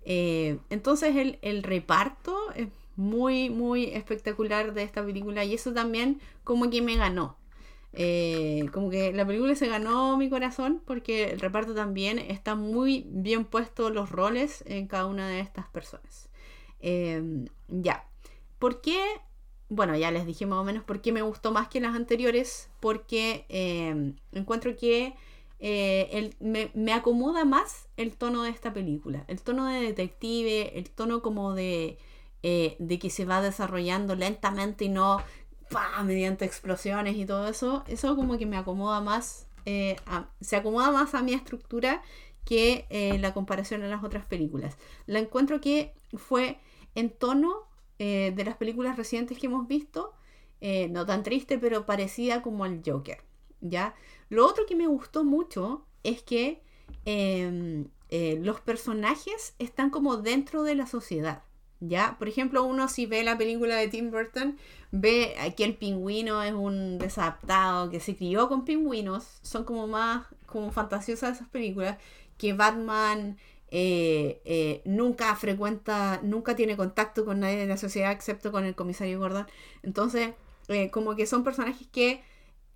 Eh, 0.03 0.59
entonces 0.69 1.15
el, 1.41 1.63
reparto 1.63 2.37
es 2.53 2.67
muy, 2.95 3.49
muy 3.49 3.85
espectacular 3.85 4.73
de 4.73 4.83
esta 4.83 5.03
película 5.05 5.45
y 5.45 5.53
eso 5.53 5.73
también 5.73 6.19
como 6.43 6.69
que 6.69 6.81
me 6.81 6.95
ganó. 6.95 7.37
Eh, 7.95 8.67
como 8.73 8.89
que 8.89 9.13
la 9.13 9.25
película 9.25 9.55
se 9.55 9.67
ganó 9.67 10.17
mi 10.17 10.29
corazón 10.29 10.81
porque 10.85 11.31
el 11.31 11.39
reparto 11.39 11.73
también 11.73 12.19
está 12.19 12.55
muy 12.55 13.05
bien 13.07 13.45
puesto 13.45 13.89
los 13.89 14.09
roles 14.09 14.63
en 14.67 14.87
cada 14.87 15.05
una 15.05 15.27
de 15.27 15.39
estas 15.39 15.67
personas. 15.67 16.29
ya. 17.67 18.05
¿Por 18.59 18.81
qué 18.81 18.99
bueno, 19.69 19.95
ya 19.95 20.11
les 20.11 20.25
dije 20.25 20.45
más 20.45 20.59
o 20.59 20.63
menos 20.63 20.83
por 20.83 21.01
qué 21.01 21.11
me 21.11 21.21
gustó 21.21 21.51
más 21.51 21.67
que 21.67 21.79
las 21.79 21.95
anteriores, 21.95 22.69
porque 22.79 23.45
em, 23.49 24.15
encuentro 24.31 24.75
que 24.75 25.15
eh, 25.59 26.31
me, 26.39 26.93
acomoda 26.93 27.45
más 27.45 27.87
el 27.97 28.15
tono 28.15 28.43
de 28.43 28.51
esta 28.51 28.73
película, 28.73 29.25
el 29.27 29.41
tono 29.41 29.65
de 29.67 29.81
detective, 29.81 30.77
el 30.77 30.89
tono 30.91 31.21
como 31.21 31.53
de, 31.55 31.97
eh, 32.43 32.75
de 32.79 32.99
que 32.99 33.09
se 33.09 33.25
va 33.25 33.41
desarrollando 33.41 34.15
lentamente 34.15 34.85
y 34.85 34.89
no 34.89 35.23
mediante 36.03 36.45
explosiones 36.45 37.15
y 37.15 37.25
todo 37.25 37.47
eso, 37.47 37.83
eso 37.87 38.15
como 38.15 38.37
que 38.37 38.45
me 38.45 38.57
acomoda 38.57 39.01
más, 39.01 39.47
eh, 39.65 39.95
se 40.41 40.55
acomoda 40.55 40.91
más 40.91 41.13
a 41.15 41.21
mi 41.21 41.33
estructura 41.33 42.01
que 42.45 43.17
la 43.19 43.33
comparación 43.33 43.81
a 43.81 43.87
las 43.87 44.03
otras 44.03 44.25
películas. 44.27 44.77
La 45.07 45.17
encuentro 45.17 45.59
que 45.59 45.95
fue 46.13 46.59
en 46.93 47.09
tono 47.09 47.67
eh, 47.97 48.33
de 48.35 48.43
las 48.43 48.57
películas 48.57 48.97
recientes 48.97 49.37
que 49.37 49.45
hemos 49.45 49.67
visto, 49.67 50.13
eh, 50.59 50.89
no 50.89 51.05
tan 51.05 51.23
triste, 51.23 51.57
pero 51.57 51.85
parecida 51.85 52.41
como 52.41 52.65
al 52.65 52.81
Joker. 52.85 53.19
¿ya? 53.61 53.95
Lo 54.29 54.45
otro 54.45 54.65
que 54.65 54.75
me 54.75 54.87
gustó 54.87 55.23
mucho 55.23 55.85
es 56.03 56.21
que 56.21 56.61
em, 57.05 57.87
eh, 58.09 58.37
los 58.41 58.59
personajes 58.59 59.55
están 59.59 59.89
como 59.89 60.17
dentro 60.17 60.63
de 60.63 60.75
la 60.75 60.87
sociedad. 60.87 61.43
¿Ya? 61.81 62.15
Por 62.17 62.29
ejemplo, 62.29 62.63
uno 62.63 62.87
si 62.87 63.05
ve 63.05 63.23
la 63.23 63.37
película 63.37 63.75
de 63.75 63.87
Tim 63.87 64.09
Burton, 64.09 64.57
ve 64.91 65.35
que 65.57 65.65
el 65.65 65.75
pingüino 65.75 66.41
es 66.41 66.53
un 66.53 66.97
desadaptado, 66.97 67.89
que 67.89 67.99
se 67.99 68.15
crió 68.15 68.47
con 68.47 68.65
pingüinos, 68.65 69.39
son 69.41 69.65
como 69.65 69.87
más 69.87 70.25
como 70.45 70.71
fantasiosas 70.71 71.35
esas 71.35 71.49
películas, 71.49 71.97
que 72.37 72.53
Batman 72.53 73.37
eh, 73.69 74.41
eh, 74.45 74.81
nunca 74.85 75.35
frecuenta, 75.35 76.21
nunca 76.23 76.55
tiene 76.55 76.77
contacto 76.77 77.25
con 77.25 77.41
nadie 77.41 77.57
de 77.57 77.67
la 77.67 77.77
sociedad 77.77 78.11
excepto 78.11 78.51
con 78.51 78.63
el 78.63 78.75
comisario 78.75 79.19
Gordon. 79.19 79.47
Entonces, 79.83 80.33
eh, 80.69 80.89
como 80.91 81.15
que 81.15 81.25
son 81.25 81.43
personajes 81.43 81.87
que 81.87 82.23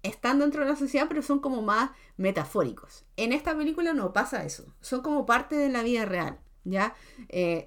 están 0.03 0.39
dentro 0.39 0.63
de 0.63 0.69
la 0.69 0.75
sociedad, 0.75 1.05
pero 1.07 1.21
son 1.21 1.39
como 1.39 1.61
más 1.61 1.91
metafóricos. 2.17 3.05
En 3.17 3.33
esta 3.33 3.55
película 3.55 3.93
no 3.93 4.13
pasa 4.13 4.43
eso, 4.43 4.73
son 4.81 5.01
como 5.01 5.25
parte 5.25 5.55
de 5.55 5.69
la 5.69 5.83
vida 5.83 6.05
real, 6.05 6.39
¿ya? 6.63 6.95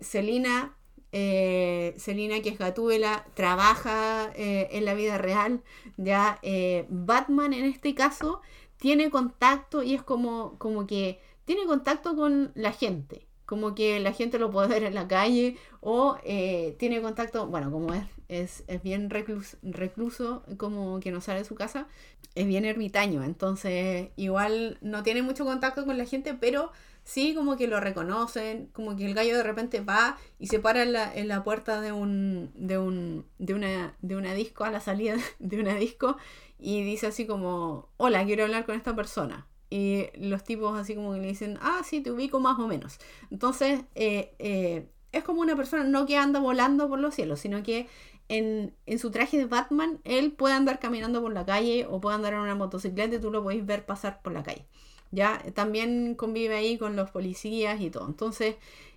Selina, 0.00 0.76
Selina, 1.12 2.40
que 2.40 2.48
es 2.48 2.58
Gatúbela, 2.58 3.26
trabaja 3.34 4.32
en 4.34 4.84
la 4.84 4.94
vida 4.94 5.18
real, 5.18 5.62
¿ya? 5.96 6.40
Batman 6.88 7.52
en 7.52 7.66
este 7.66 7.94
caso 7.94 8.40
tiene 8.82 9.10
contacto 9.10 9.84
y 9.84 9.94
es 9.94 10.02
como, 10.02 10.58
como 10.58 10.88
que 10.88 11.20
tiene 11.44 11.66
contacto 11.66 12.16
con 12.16 12.50
la 12.54 12.72
gente, 12.72 13.28
como 13.46 13.74
que 13.74 14.00
la 14.00 14.12
gente 14.12 14.38
lo 14.38 14.50
puede 14.50 14.68
ver 14.68 14.82
en 14.84 14.94
la 14.94 15.06
calle 15.06 15.56
o 15.80 16.16
eh, 16.24 16.74
tiene 16.78 17.02
contacto, 17.02 17.46
bueno, 17.46 17.70
como 17.70 17.94
es, 17.94 18.04
es, 18.32 18.64
es 18.66 18.82
bien 18.82 19.10
recluso, 19.10 20.42
como 20.56 21.00
que 21.00 21.10
no 21.10 21.20
sale 21.20 21.40
de 21.40 21.44
su 21.44 21.54
casa, 21.54 21.86
es 22.34 22.46
bien 22.46 22.64
ermitaño, 22.64 23.22
entonces 23.22 24.08
igual 24.16 24.78
no 24.80 25.02
tiene 25.02 25.22
mucho 25.22 25.44
contacto 25.44 25.84
con 25.84 25.98
la 25.98 26.06
gente, 26.06 26.34
pero 26.34 26.72
sí 27.04 27.34
como 27.34 27.56
que 27.56 27.66
lo 27.66 27.80
reconocen, 27.80 28.68
como 28.72 28.96
que 28.96 29.04
el 29.06 29.14
gallo 29.14 29.36
de 29.36 29.42
repente 29.42 29.80
va 29.80 30.16
y 30.38 30.46
se 30.46 30.60
para 30.60 30.82
en 30.82 30.92
la, 30.92 31.14
en 31.14 31.28
la 31.28 31.44
puerta 31.44 31.80
de 31.80 31.92
un, 31.92 32.50
de 32.54 32.78
un, 32.78 33.26
de 33.38 33.54
una, 33.54 33.94
de 34.00 34.16
una 34.16 34.34
disco, 34.34 34.64
a 34.64 34.70
la 34.70 34.80
salida 34.80 35.16
de 35.38 35.60
una 35.60 35.74
disco, 35.74 36.16
y 36.58 36.82
dice 36.84 37.08
así 37.08 37.26
como, 37.26 37.90
hola, 37.96 38.24
quiero 38.24 38.44
hablar 38.44 38.64
con 38.64 38.76
esta 38.76 38.94
persona 38.96 39.46
y 39.68 40.06
los 40.18 40.44
tipos 40.44 40.78
así 40.78 40.94
como 40.94 41.14
que 41.14 41.20
le 41.20 41.28
dicen, 41.28 41.58
ah, 41.62 41.80
sí, 41.82 42.02
te 42.02 42.10
ubico 42.10 42.40
más 42.40 42.58
o 42.58 42.66
menos. 42.66 42.98
Entonces, 43.30 43.80
eh, 43.94 44.34
eh, 44.38 44.86
es 45.12 45.24
como 45.24 45.40
una 45.40 45.56
persona 45.56 45.84
no 45.84 46.04
que 46.06 46.16
anda 46.16 46.40
volando 46.40 46.88
por 46.88 46.98
los 46.98 47.14
cielos, 47.14 47.40
sino 47.40 47.62
que 47.62 47.86
en, 48.28 48.74
su 48.98 49.10
traje 49.10 49.38
de 49.38 49.46
Batman, 49.46 50.00
él 50.04 50.32
puede 50.32 50.54
andar 50.54 50.78
caminando 50.80 51.22
por 51.22 51.32
la 51.32 51.44
calle 51.44 51.86
o 51.88 52.00
puede 52.00 52.16
andar 52.16 52.34
en 52.34 52.40
una 52.40 52.54
motocicleta 52.54 53.16
y 53.16 53.20
tú 53.20 53.30
lo 53.30 53.42
podéis 53.42 53.66
ver 53.66 53.84
pasar 53.86 54.22
por 54.22 54.32
la 54.32 54.42
calle. 54.42 54.66
Ya, 55.10 55.42
también 55.54 56.14
convive 56.14 56.56
ahí 56.56 56.78
con 56.78 56.96
los 56.96 57.10
policías 57.10 57.80
y 57.80 57.90
todo. 57.90 58.06
Entonces, 58.06 58.56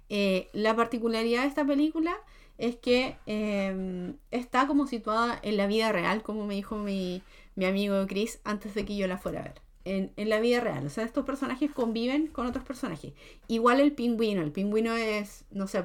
eh, 0.09 0.49
la 0.53 0.75
particularidad 0.75 1.41
de 1.41 1.47
esta 1.47 1.65
película 1.65 2.17
es 2.57 2.77
que 2.77 3.17
em, 3.25 4.15
está 4.31 4.67
como 4.67 4.87
situada 4.87 5.39
en 5.43 5.57
la 5.57 5.67
vida 5.67 5.91
real, 5.91 6.23
como 6.23 6.45
me 6.47 6.55
dijo 6.55 6.77
mi, 6.77 7.21
mi 7.55 7.65
amigo 7.65 8.05
Chris 8.07 8.39
antes 8.45 8.73
de 8.75 8.85
que 8.85 8.95
yo 8.95 9.07
la 9.07 9.17
fuera 9.17 9.41
a 9.41 9.43
ver 9.43 9.65
en, 9.85 10.11
la 10.17 10.39
vida 10.39 10.59
real. 10.59 10.85
O 10.85 10.89
sea, 10.89 11.05
estos 11.05 11.25
personajes 11.25 11.71
conviven 11.71 12.27
con 12.27 12.47
otros 12.47 12.65
personajes. 12.65 13.13
Igual 13.47 13.79
el 13.79 13.93
pingüino. 13.93 14.41
El 14.41 14.51
pingüino 14.51 14.95
es, 14.95 15.45
no 15.51 15.67
sé, 15.67 15.83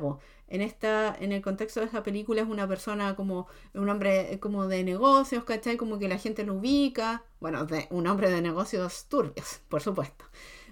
en 0.50 0.60
esta, 0.60 1.16
en 1.18 1.32
el 1.32 1.40
contexto 1.40 1.80
de 1.80 1.86
esta 1.86 2.02
película 2.02 2.42
es 2.42 2.48
una 2.48 2.68
persona 2.68 3.16
como 3.16 3.46
un 3.72 3.88
hombre 3.88 4.38
como 4.40 4.66
de 4.66 4.84
negocios, 4.84 5.44
¿cachai? 5.44 5.76
Como 5.76 5.98
que 5.98 6.08
la 6.08 6.18
gente 6.18 6.44
lo 6.44 6.54
ubica. 6.54 7.24
Bueno, 7.40 7.66
un 7.90 8.06
hombre 8.06 8.30
de 8.30 8.42
negocios 8.42 9.06
turbios, 9.08 9.60
por 9.68 9.80
supuesto. 9.80 10.24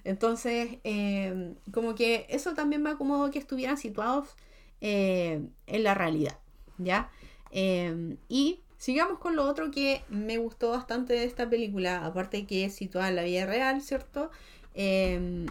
Entonces, 0.05 0.79
eh, 0.85 1.55
como 1.73 1.95
que 1.95 2.27
eso 2.29 2.55
también 2.55 2.83
me 2.83 2.91
acomodó 2.91 3.31
que 3.31 3.39
estuvieran 3.39 3.79
situados 3.79 4.37
eh, 4.81 5.49
en 5.67 5.83
la 5.83 5.95
realidad, 5.95 6.39
¿ya? 6.79 7.11
Eh, 7.51 8.17
y 8.29 8.61
Sigamos 8.79 9.19
con 9.19 9.35
lo 9.35 9.45
otro 9.45 9.73
que 9.73 10.05
me 10.09 10.39
gustó 10.39 10.71
bastante 10.71 11.13
de 11.15 11.25
esta 11.25 11.51
película, 11.51 12.07
aparte 12.07 12.47
que 12.47 12.65
es 12.65 12.77
situada 12.77 13.09
en 13.09 13.17
la 13.17 13.25
vida 13.25 13.45
real, 13.45 13.83
¿cierto? 13.83 14.31
Em, 14.73 15.47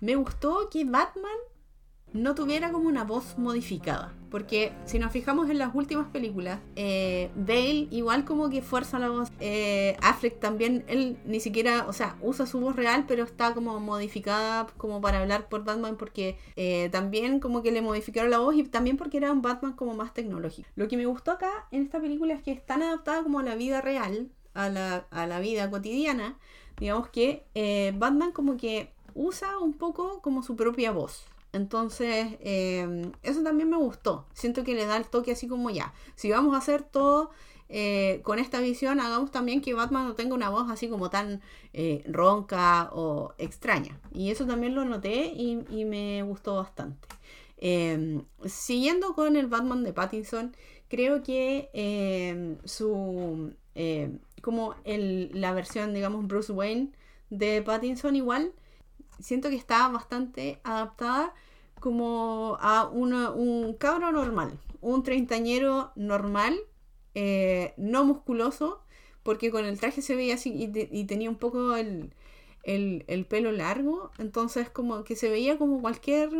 me 0.00 0.16
gustó 0.16 0.68
que 0.68 0.84
Batman 0.84 1.38
no 2.12 2.34
tuviera 2.34 2.72
como 2.72 2.88
una 2.88 3.04
voz 3.04 3.36
modificada. 3.38 4.12
Porque 4.30 4.72
si 4.84 4.98
nos 4.98 5.12
fijamos 5.12 5.48
en 5.48 5.58
las 5.58 5.74
últimas 5.74 6.08
películas, 6.08 6.60
eh, 6.74 7.30
igual 7.90 8.24
como 8.24 8.50
que 8.50 8.60
fuerza 8.60 8.98
la 8.98 9.08
voz. 9.08 9.30
Eh, 9.40 9.96
Affleck 10.02 10.40
también, 10.40 10.84
él 10.88 11.16
ni 11.24 11.40
siquiera, 11.40 11.86
o 11.88 11.92
sea, 11.92 12.16
usa 12.20 12.44
su 12.44 12.60
voz 12.60 12.76
real, 12.76 13.04
pero 13.06 13.24
está 13.24 13.54
como 13.54 13.78
modificada 13.80 14.66
como 14.76 15.00
para 15.00 15.20
hablar 15.20 15.48
por 15.48 15.64
Batman 15.64 15.96
porque 15.96 16.36
eh, 16.56 16.88
también 16.90 17.40
como 17.40 17.62
que 17.62 17.70
le 17.70 17.82
modificaron 17.82 18.30
la 18.30 18.38
voz 18.38 18.56
y 18.56 18.64
también 18.64 18.96
porque 18.96 19.18
era 19.18 19.32
un 19.32 19.42
Batman 19.42 19.74
como 19.74 19.94
más 19.94 20.12
tecnológico. 20.12 20.68
Lo 20.74 20.88
que 20.88 20.96
me 20.96 21.06
gustó 21.06 21.30
acá 21.30 21.50
en 21.70 21.82
esta 21.82 22.00
película 22.00 22.34
es 22.34 22.42
que 22.42 22.52
es 22.52 22.64
tan 22.64 22.82
adaptada 22.82 23.22
como 23.22 23.38
a 23.38 23.42
la 23.42 23.54
vida 23.54 23.80
real, 23.80 24.28
a 24.54 24.68
la, 24.68 25.06
a 25.10 25.26
la 25.26 25.40
vida 25.40 25.70
cotidiana, 25.70 26.36
digamos 26.78 27.08
que 27.08 27.44
Batman 27.96 28.32
como 28.32 28.56
que 28.56 28.90
usa 29.14 29.58
un 29.58 29.72
poco 29.72 30.20
como 30.20 30.42
su 30.42 30.56
propia 30.56 30.92
voz. 30.92 31.26
Entonces, 31.56 32.36
eh, 32.40 33.10
eso 33.22 33.42
también 33.42 33.70
me 33.70 33.76
gustó. 33.76 34.26
Siento 34.34 34.62
que 34.64 34.74
le 34.74 34.86
da 34.86 34.96
el 34.96 35.06
toque 35.06 35.32
así 35.32 35.48
como 35.48 35.70
ya. 35.70 35.92
Si 36.14 36.30
vamos 36.30 36.54
a 36.54 36.58
hacer 36.58 36.82
todo 36.82 37.30
eh, 37.68 38.20
con 38.22 38.38
esta 38.38 38.60
visión, 38.60 39.00
hagamos 39.00 39.30
también 39.30 39.60
que 39.60 39.74
Batman 39.74 40.06
no 40.06 40.14
tenga 40.14 40.34
una 40.34 40.50
voz 40.50 40.70
así 40.70 40.88
como 40.88 41.10
tan 41.10 41.40
eh, 41.72 42.04
ronca 42.06 42.90
o 42.92 43.34
extraña. 43.38 43.98
Y 44.12 44.30
eso 44.30 44.46
también 44.46 44.74
lo 44.74 44.84
noté 44.84 45.32
y, 45.34 45.56
me 45.84 46.22
gustó 46.22 46.56
bastante. 46.56 47.08
Em, 47.58 48.22
siguiendo 48.44 49.14
con 49.14 49.36
el 49.36 49.46
Batman 49.46 49.82
de 49.82 49.92
Pattinson, 49.92 50.54
creo 50.88 51.22
que 51.22 51.70
em, 51.72 52.58
su 52.64 53.54
em, 53.74 54.18
como 54.42 54.74
la 54.84 55.52
versión, 55.52 55.94
digamos, 55.94 56.26
Bruce 56.26 56.52
Wayne 56.52 56.92
de 57.30 57.62
Pattinson 57.62 58.14
igual, 58.14 58.52
siento 59.18 59.48
que 59.48 59.56
está 59.56 59.88
bastante 59.88 60.60
adaptada 60.62 61.34
como 61.86 62.58
a 62.60 62.88
un 62.88 63.72
cabro 63.74 64.10
normal, 64.10 64.58
un 64.80 65.04
treintañero 65.04 65.92
normal, 65.94 66.58
eh, 67.14 67.74
no 67.76 68.04
musculoso, 68.04 68.82
porque 69.22 69.52
con 69.52 69.64
el 69.64 69.78
traje 69.78 70.02
se 70.02 70.16
veía 70.16 70.34
así 70.34 70.68
y, 70.90 71.04
tenía 71.04 71.30
un 71.30 71.36
poco 71.36 71.76
el, 71.76 72.10
pelo 73.28 73.52
largo, 73.52 74.10
entonces 74.18 74.68
como 74.68 75.04
que 75.04 75.14
se 75.14 75.30
veía 75.30 75.58
como 75.58 75.80
cualquier 75.80 76.30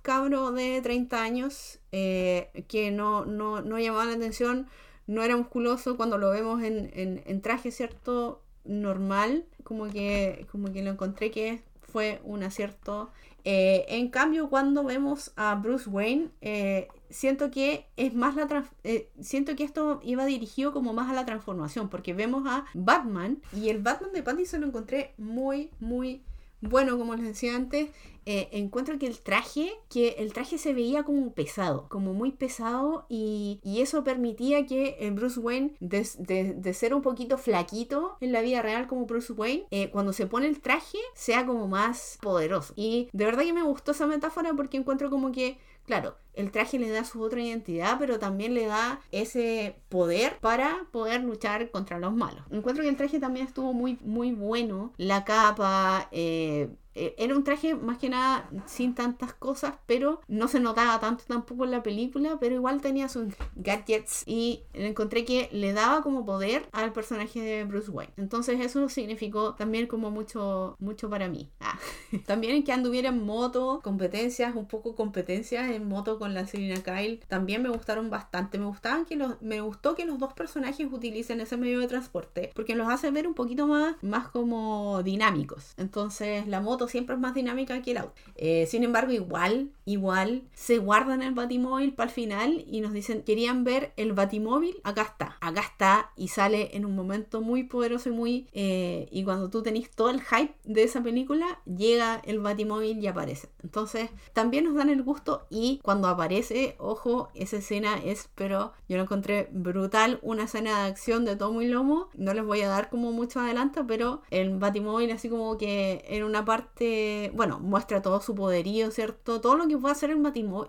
cabro 0.00 0.52
de 0.52 0.80
30 0.80 1.22
años 1.22 1.80
eh, 1.92 2.64
que 2.66 2.90
no, 2.90 3.26
no, 3.26 3.60
no, 3.60 3.78
llamaba 3.78 4.06
la 4.06 4.14
atención, 4.14 4.68
no 5.06 5.22
era 5.22 5.36
musculoso 5.36 5.98
cuando 5.98 6.16
lo 6.16 6.30
vemos 6.30 6.62
en, 6.62 6.90
en, 6.94 7.42
traje, 7.42 7.72
¿cierto? 7.72 8.40
Normal, 8.64 9.44
como 9.64 9.90
que, 9.90 10.46
como 10.50 10.72
que 10.72 10.82
lo 10.82 10.92
encontré 10.92 11.30
que 11.30 11.62
fue 11.82 12.22
un 12.24 12.42
acierto. 12.42 13.10
Eh, 13.50 13.86
en 13.96 14.10
cambio, 14.10 14.50
cuando 14.50 14.84
vemos 14.84 15.32
a 15.34 15.54
Bruce 15.54 15.88
Wayne, 15.88 16.28
eh, 16.42 16.86
siento 17.08 17.50
que 17.50 17.86
es 17.96 18.12
más 18.12 18.36
la 18.36 18.46
eh, 18.84 19.08
siento 19.22 19.56
que 19.56 19.64
esto 19.64 20.00
iba 20.04 20.26
dirigido 20.26 20.74
como 20.74 20.92
más 20.92 21.08
a 21.08 21.14
la 21.14 21.24
transformación, 21.24 21.88
porque 21.88 22.12
vemos 22.12 22.46
a 22.46 22.66
Batman 22.74 23.38
y 23.56 23.70
el 23.70 23.78
Batman 23.78 24.12
de 24.12 24.22
Pattinson 24.22 24.60
lo 24.60 24.66
encontré 24.66 25.14
muy, 25.16 25.70
muy 25.80 26.20
bueno, 26.60 26.98
como 26.98 27.14
les 27.14 27.26
decía 27.26 27.54
antes, 27.54 27.90
eh, 28.30 28.48
encuentro 28.52 28.98
que 28.98 29.06
el 29.06 29.18
traje, 29.20 29.70
que 29.88 30.16
el 30.18 30.34
traje 30.34 30.58
se 30.58 30.74
veía 30.74 31.02
como 31.02 31.32
pesado, 31.32 31.88
como 31.88 32.12
muy 32.12 32.32
pesado 32.32 33.06
y, 33.08 33.60
eso 33.64 34.04
permitía 34.04 34.66
que 34.66 34.96
el 35.00 35.12
Bruce 35.12 35.40
Wayne, 35.40 35.76
de, 35.80 36.74
ser 36.74 36.92
un 36.92 37.00
poquito 37.00 37.38
flaquito 37.38 38.18
en 38.20 38.32
la 38.32 38.42
vida 38.42 38.60
real 38.60 38.86
como 38.86 39.06
Bruce 39.06 39.32
Wayne, 39.32 39.66
eh, 39.70 39.88
cuando 39.90 40.12
se 40.12 40.26
pone 40.26 40.46
el 40.46 40.60
traje 40.60 40.98
sea 41.14 41.46
como 41.46 41.68
más 41.68 42.18
poderoso. 42.20 42.74
Y 42.76 43.08
de 43.12 43.24
verdad 43.24 43.44
que 43.44 43.52
me 43.52 43.62
gustó 43.62 43.92
esa 43.92 44.06
metáfora 44.06 44.52
porque 44.52 44.76
encuentro 44.76 45.10
como 45.10 45.32
que 45.32 45.58
Claro, 45.88 46.18
el 46.38 46.52
traje 46.52 46.78
le 46.78 46.88
da 46.88 47.04
su 47.04 47.20
otra 47.20 47.42
identidad, 47.42 47.96
pero 47.98 48.18
también 48.18 48.54
le 48.54 48.66
da 48.66 49.00
ese 49.10 49.76
poder 49.88 50.38
para 50.38 50.86
poder 50.92 51.22
luchar 51.22 51.70
contra 51.70 51.98
los 51.98 52.14
malos. 52.14 52.44
Encuentro 52.50 52.84
que 52.84 52.90
el 52.90 52.96
traje 52.96 53.18
también 53.18 53.46
estuvo 53.46 53.72
muy, 53.72 53.98
muy 54.02 54.32
bueno. 54.32 54.92
La 54.96 55.24
capa, 55.24 56.08
eh, 56.12 56.70
eh, 56.98 57.14
era 57.16 57.36
un 57.36 57.44
traje 57.44 57.76
más 57.76 57.98
que 57.98 58.08
nada 58.08 58.50
sin 58.66 58.92
tantas 58.94 59.32
cosas, 59.32 59.74
pero 59.86 60.20
no 60.26 60.48
se 60.48 60.58
notaba 60.58 60.98
tanto 60.98 61.22
tampoco 61.28 61.64
en 61.64 61.70
la 61.70 61.82
película, 61.84 62.38
pero 62.40 62.56
igual 62.56 62.80
tenía 62.80 63.08
sus 63.08 63.34
gadgets 63.54 64.24
y 64.26 64.64
encontré 64.72 65.24
que 65.24 65.48
le 65.52 65.72
daba 65.72 66.02
como 66.02 66.26
poder 66.26 66.68
al 66.72 66.92
personaje 66.92 67.40
de 67.40 67.62
Bruce 67.62 67.90
Wayne. 67.90 68.12
Entonces 68.16 68.58
eso 68.60 68.88
significó 68.88 69.54
también 69.54 69.86
como 69.86 70.10
mucho, 70.10 70.74
mucho 70.80 71.08
para 71.08 71.28
mí. 71.28 71.48
Ah. 71.60 71.78
también 72.26 72.64
que 72.64 72.72
anduviera 72.72 73.10
en 73.10 73.24
moto, 73.24 73.80
competencias, 73.84 74.56
un 74.56 74.66
poco 74.66 74.96
competencias 74.96 75.70
en 75.70 75.86
moto 75.86 76.18
con 76.18 76.27
la 76.34 76.46
Selina 76.46 76.82
Kyle, 76.82 77.20
también 77.28 77.62
me 77.62 77.68
gustaron 77.68 78.10
bastante. 78.10 78.58
Me 78.58 78.66
gustaban 78.66 79.04
que 79.04 79.16
los, 79.16 79.40
me 79.42 79.60
gustó 79.60 79.94
que 79.94 80.04
los 80.04 80.18
dos 80.18 80.32
personajes 80.32 80.86
utilicen 80.90 81.40
ese 81.40 81.56
medio 81.56 81.80
de 81.80 81.88
transporte, 81.88 82.50
porque 82.54 82.74
los 82.74 82.88
hace 82.88 83.10
ver 83.10 83.26
un 83.26 83.34
poquito 83.34 83.66
más, 83.66 83.96
más 84.02 84.28
como 84.28 85.02
dinámicos. 85.02 85.74
Entonces 85.76 86.46
la 86.46 86.60
moto 86.60 86.88
siempre 86.88 87.14
es 87.14 87.20
más 87.20 87.34
dinámica 87.34 87.80
que 87.82 87.92
el 87.92 87.98
auto. 87.98 88.14
Eh, 88.36 88.66
sin 88.66 88.84
embargo, 88.84 89.12
igual, 89.12 89.70
igual, 89.88 90.42
se 90.52 90.78
guardan 90.78 91.22
el 91.22 91.32
batimóvil 91.32 91.94
para 91.94 92.10
el 92.10 92.14
final 92.14 92.64
y 92.70 92.80
nos 92.82 92.92
dicen, 92.92 93.22
querían 93.22 93.64
ver 93.64 93.92
el 93.96 94.12
batimóvil, 94.12 94.76
acá 94.84 95.02
está, 95.02 95.36
acá 95.40 95.60
está 95.62 96.10
y 96.14 96.28
sale 96.28 96.76
en 96.76 96.84
un 96.84 96.94
momento 96.94 97.40
muy 97.40 97.64
poderoso 97.64 98.10
y 98.10 98.12
muy... 98.12 98.46
Eh, 98.52 99.08
y 99.10 99.24
cuando 99.24 99.48
tú 99.48 99.62
tenés 99.62 99.90
todo 99.90 100.10
el 100.10 100.20
hype 100.20 100.54
de 100.64 100.82
esa 100.82 101.02
película, 101.02 101.60
llega 101.64 102.20
el 102.24 102.38
batimóvil 102.40 102.98
y 102.98 103.06
aparece. 103.06 103.48
Entonces, 103.62 104.10
también 104.34 104.64
nos 104.64 104.74
dan 104.74 104.90
el 104.90 105.02
gusto 105.02 105.46
y 105.48 105.80
cuando 105.82 106.08
aparece, 106.08 106.76
ojo, 106.78 107.30
esa 107.34 107.56
escena 107.56 107.96
es, 108.04 108.28
pero 108.34 108.72
yo 108.88 108.98
lo 108.98 109.04
encontré 109.04 109.48
brutal, 109.52 110.18
una 110.22 110.44
escena 110.44 110.82
de 110.82 110.90
acción 110.90 111.24
de 111.24 111.36
tomo 111.36 111.62
y 111.62 111.68
lomo. 111.68 112.10
No 112.14 112.34
les 112.34 112.44
voy 112.44 112.60
a 112.60 112.68
dar 112.68 112.90
como 112.90 113.10
mucho 113.12 113.40
adelanto, 113.40 113.86
pero 113.86 114.20
el 114.30 114.58
batimóvil 114.58 115.10
así 115.12 115.30
como 115.30 115.56
que 115.56 116.04
en 116.08 116.24
una 116.24 116.44
parte 116.44 117.32
bueno, 117.34 117.58
muestra 117.58 118.02
todo 118.02 118.20
su 118.20 118.34
poderío, 118.34 118.90
¿cierto? 118.90 119.40
Todo 119.40 119.56
lo 119.56 119.66
que 119.66 119.77
puede 119.80 119.92
hacer 119.92 120.10
el, 120.10 120.20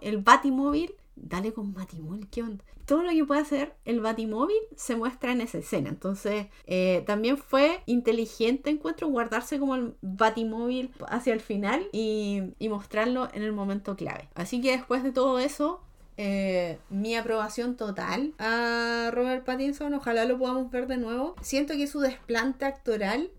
el 0.01 0.17
Batimóvil, 0.17 0.95
dale 1.15 1.53
con 1.53 1.73
Batimóvil, 1.73 2.27
¿qué 2.29 2.43
onda? 2.43 2.63
Todo 2.85 3.03
lo 3.03 3.11
que 3.11 3.23
puede 3.23 3.41
hacer 3.41 3.75
el 3.85 3.99
Batimóvil 3.99 4.57
se 4.75 4.95
muestra 4.95 5.31
en 5.31 5.41
esa 5.41 5.59
escena. 5.59 5.89
Entonces, 5.89 6.47
eh, 6.65 7.03
también 7.05 7.37
fue 7.37 7.83
inteligente, 7.85 8.71
encuentro, 8.71 9.07
guardarse 9.09 9.59
como 9.59 9.75
el 9.75 9.93
Batimóvil 10.01 10.91
hacia 11.07 11.33
el 11.33 11.39
final 11.39 11.87
y, 11.91 12.55
mostrarlo 12.67 13.29
en 13.33 13.43
el 13.43 13.51
momento 13.51 13.95
clave. 13.95 14.27
Así 14.33 14.59
que 14.59 14.71
después 14.71 15.03
de 15.03 15.11
todo 15.11 15.37
eso, 15.37 15.81
eh, 16.17 16.79
mi 16.89 17.15
aprobación 17.15 17.77
total 17.77 18.33
a 18.39 19.11
Robert 19.13 19.45
Pattinson. 19.45 19.93
Ojalá 19.93 20.25
lo 20.25 20.39
podamos 20.39 20.71
ver 20.71 20.87
de 20.87 20.97
nuevo. 20.97 21.35
Siento 21.41 21.75
que 21.75 21.85
su 21.85 21.99
desplante 21.99 22.65
actoral 22.65 23.29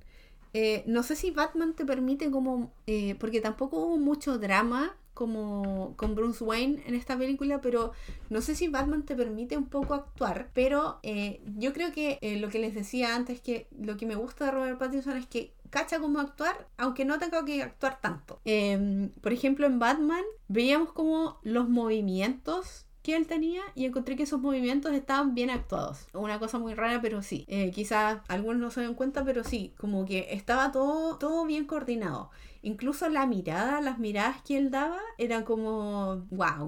eh, 0.53 0.83
no 0.87 1.05
sé 1.05 1.15
si 1.15 1.31
Batman 1.31 1.75
te 1.75 1.85
permite 1.85 2.31
como... 2.31 2.73
Porque 3.19 3.41
tampoco 3.41 3.79
hubo 3.79 3.99
mucho 3.99 4.39
drama 4.39 4.97
como 5.15 5.95
con 5.97 6.15
Bruce 6.15 6.43
Wayne 6.43 6.83
en 6.87 6.95
esta 6.95 7.17
película, 7.17 7.61
pero 7.61 7.93
no 8.29 8.41
sé 8.41 8.55
si 8.55 8.69
Batman 8.69 9.05
te 9.05 9.17
permite 9.17 9.57
un 9.57 9.67
poco 9.67 9.95
actuar, 9.95 10.51
pero 10.55 10.99
eh, 11.03 11.43
yo 11.57 11.73
creo 11.73 11.93
que 11.93 12.19
lo 12.41 12.49
que 12.49 12.59
les 12.59 12.75
decía 12.75 13.15
antes, 13.15 13.41
que 13.41 13.69
lo 13.79 13.97
que 13.97 14.07
me 14.07 14.15
gusta 14.15 14.47
de 14.47 14.51
Robert 14.53 14.79
Pattinson 14.79 15.17
es 15.17 15.27
que 15.27 15.53
cacha 15.71 16.01
cómo 16.01 16.21
actuar, 16.21 16.69
aunque 16.77 17.05
no 17.05 17.19
tenga 17.19 17.45
que 17.45 17.63
actuar 17.63 18.01
tanto. 18.01 18.41
Em, 18.45 19.11
por 19.21 19.33
ejemplo, 19.33 19.67
en 19.67 19.79
Batman 19.79 20.25
veíamos 20.49 20.93
como 20.93 21.39
los 21.43 21.69
movimientos 21.69 22.87
que 23.03 23.17
él 23.17 23.27
tenía 23.27 23.63
y 23.75 23.87
encontré 23.87 24.15
que 24.15 24.25
esos 24.25 24.41
movimientos 24.41 24.93
estaban 24.93 25.35
bien 25.35 25.49
actuados. 25.49 26.07
Una 26.13 26.39
cosa 26.39 26.59
muy 26.59 26.75
rara, 26.75 27.01
pero 27.01 27.23
sí. 27.23 27.47
Eh, 27.49 27.71
quizás 27.71 28.21
algunos 28.29 28.61
no 28.61 28.71
se 28.71 28.83
den 28.83 28.95
cuenta, 28.95 29.25
pero 29.25 29.43
sí, 29.43 29.73
como 29.79 30.05
que 30.05 30.29
estaba 30.33 30.71
todo, 30.71 31.17
todo 31.17 31.47
bien 31.47 31.67
coordinado. 31.67 32.31
Incluso 32.63 33.09
la 33.09 33.27
mirada, 33.27 33.81
las 33.81 33.99
miradas 33.99 34.43
que 34.43 34.57
él 34.57 34.71
daba 34.71 35.01
eran 35.19 35.45
como, 35.45 36.27
wow, 36.31 36.67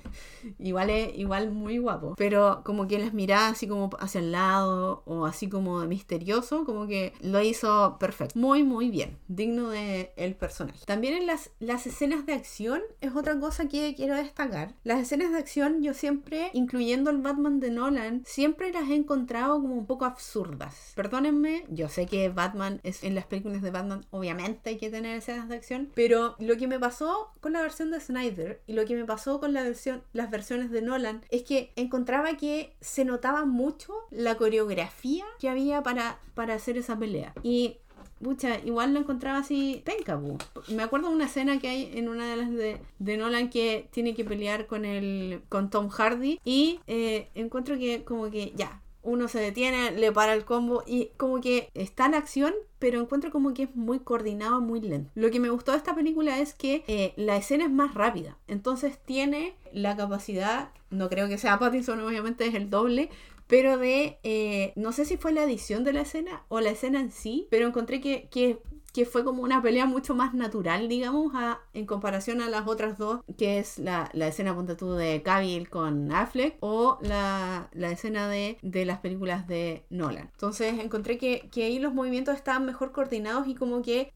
igual 0.58 0.90
es 0.90 1.16
igual 1.16 1.50
muy 1.50 1.78
guapo. 1.78 2.14
Pero 2.16 2.62
como 2.64 2.86
que 2.86 2.98
las 2.98 3.12
miradas 3.12 3.52
así 3.52 3.66
como 3.66 3.90
hacia 3.98 4.20
el 4.20 4.32
lado 4.32 5.02
o 5.06 5.26
así 5.26 5.48
como 5.48 5.84
misterioso, 5.86 6.64
como 6.64 6.86
que 6.86 7.12
lo 7.20 7.40
hizo 7.40 7.96
perfecto. 7.98 8.38
Muy, 8.38 8.62
muy 8.62 8.90
bien. 8.90 9.18
Digno 9.28 9.70
de 9.70 10.12
el 10.16 10.34
personaje. 10.36 10.84
También 10.86 11.14
en 11.14 11.26
las, 11.26 11.50
las 11.58 11.86
escenas 11.86 12.26
de 12.26 12.34
acción 12.34 12.82
es 13.00 13.14
otra 13.14 13.38
cosa 13.38 13.66
que 13.68 13.94
quiero 13.94 14.14
destacar. 14.16 14.74
Las 14.84 15.00
escenas 15.00 15.32
de 15.32 15.38
acción 15.38 15.82
yo 15.82 15.94
siempre, 15.94 16.50
incluyendo 16.52 17.10
el 17.10 17.18
Batman 17.18 17.60
de 17.60 17.70
Nolan, 17.70 18.22
siempre 18.24 18.72
las 18.72 18.88
he 18.88 18.94
encontrado 18.94 19.60
como 19.60 19.74
un 19.74 19.86
poco 19.86 20.04
absurdas. 20.04 20.92
Perdónenme, 20.94 21.64
yo 21.68 21.88
sé 21.88 22.06
que 22.06 22.28
Batman 22.28 22.80
es 22.82 23.02
en 23.02 23.14
las 23.14 23.26
películas 23.26 23.62
de 23.62 23.70
Batman 23.70 24.06
obviamente 24.10 24.70
hay 24.70 24.78
que 24.78 24.90
tener 24.90 25.16
escenas 25.24 25.48
de 25.48 25.56
acción, 25.56 25.90
pero 25.94 26.36
lo 26.38 26.56
que 26.56 26.68
me 26.68 26.78
pasó 26.78 27.32
con 27.40 27.52
la 27.52 27.62
versión 27.62 27.90
de 27.90 28.00
Snyder 28.00 28.60
y 28.66 28.74
lo 28.74 28.84
que 28.84 28.94
me 28.94 29.04
pasó 29.04 29.40
con 29.40 29.52
las 29.52 30.30
versiones 30.30 30.70
de 30.70 30.82
Nolan 30.82 31.22
es 31.30 31.42
que 31.42 31.72
encontraba 31.76 32.36
que 32.36 32.76
se 32.80 33.04
notaba 33.04 33.44
mucho 33.44 33.92
la 34.10 34.36
coreografía 34.36 35.24
que 35.38 35.48
había 35.48 35.82
para, 35.82 36.18
para 36.34 36.54
hacer 36.54 36.76
esa 36.76 36.98
pelea. 36.98 37.32
Y 37.42 37.78
Pucha, 38.22 38.58
igual 38.64 38.94
lo 38.94 39.00
encontraba 39.00 39.38
así 39.38 39.82
penca, 39.84 40.20
Me 40.68 40.82
acuerdo 40.82 41.08
de 41.08 41.14
una 41.14 41.26
escena 41.26 41.58
que 41.58 41.68
hay 41.68 41.90
en 41.94 42.08
una 42.08 42.30
de 42.30 42.36
las 42.36 42.50
de, 42.50 42.80
de 42.98 43.16
Nolan 43.16 43.50
que 43.50 43.88
tiene 43.90 44.14
que 44.14 44.24
pelear 44.24 44.66
con 44.66 44.84
el 44.84 45.42
con 45.48 45.68
Tom 45.68 45.88
Hardy 45.88 46.40
y 46.44 46.80
eh, 46.86 47.28
encuentro 47.34 47.76
que 47.76 48.04
como 48.04 48.30
que 48.30 48.52
ya, 48.54 48.80
uno 49.04 49.28
se 49.28 49.38
detiene, 49.38 49.92
le 49.92 50.12
para 50.12 50.34
el 50.34 50.44
combo 50.44 50.82
y 50.86 51.10
como 51.16 51.40
que 51.40 51.68
está 51.74 52.08
la 52.08 52.18
acción, 52.18 52.52
pero 52.78 53.00
encuentro 53.00 53.30
como 53.30 53.54
que 53.54 53.64
es 53.64 53.76
muy 53.76 54.00
coordinado, 54.00 54.60
muy 54.60 54.80
lento. 54.80 55.10
Lo 55.14 55.30
que 55.30 55.40
me 55.40 55.50
gustó 55.50 55.72
de 55.72 55.78
esta 55.78 55.94
película 55.94 56.38
es 56.38 56.54
que 56.54 56.84
eh, 56.86 57.12
la 57.16 57.36
escena 57.36 57.64
es 57.64 57.70
más 57.70 57.94
rápida, 57.94 58.36
entonces 58.48 58.98
tiene 59.04 59.54
la 59.72 59.96
capacidad, 59.96 60.70
no 60.90 61.08
creo 61.08 61.28
que 61.28 61.38
sea 61.38 61.58
Pattinson, 61.58 62.00
obviamente 62.00 62.46
es 62.46 62.54
el 62.54 62.70
doble, 62.70 63.10
pero 63.46 63.76
de, 63.76 64.18
eh, 64.22 64.72
no 64.76 64.92
sé 64.92 65.04
si 65.04 65.16
fue 65.16 65.32
la 65.32 65.44
edición 65.44 65.84
de 65.84 65.92
la 65.92 66.00
escena 66.00 66.44
o 66.48 66.60
la 66.60 66.70
escena 66.70 67.00
en 67.00 67.10
sí, 67.10 67.46
pero 67.50 67.66
encontré 67.66 68.00
que, 68.00 68.28
que 68.30 68.58
que 68.94 69.04
fue 69.04 69.24
como 69.24 69.42
una 69.42 69.60
pelea 69.60 69.86
mucho 69.86 70.14
más 70.14 70.34
natural, 70.34 70.88
digamos, 70.88 71.32
en 71.72 71.84
comparación 71.84 72.40
a 72.40 72.48
las 72.48 72.68
otras 72.68 72.96
dos, 72.96 73.22
que 73.36 73.58
es 73.58 73.80
la, 73.80 74.08
escena, 74.14 74.54
ponte 74.54 74.76
tú, 74.76 74.92
de 74.92 75.20
Cavill 75.20 75.68
con 75.68 76.12
Affleck 76.12 76.56
o 76.60 76.98
la, 77.02 77.68
escena 77.74 78.28
de, 78.28 78.56
las 78.62 79.00
películas 79.00 79.48
de 79.48 79.84
Nolan. 79.90 80.30
Entonces 80.30 80.78
encontré 80.78 81.18
que, 81.18 81.50
ahí 81.56 81.80
los 81.80 81.92
movimientos 81.92 82.36
estaban 82.36 82.64
mejor 82.64 82.92
coordinados 82.92 83.48
y 83.48 83.56
como 83.56 83.82
que 83.82 84.12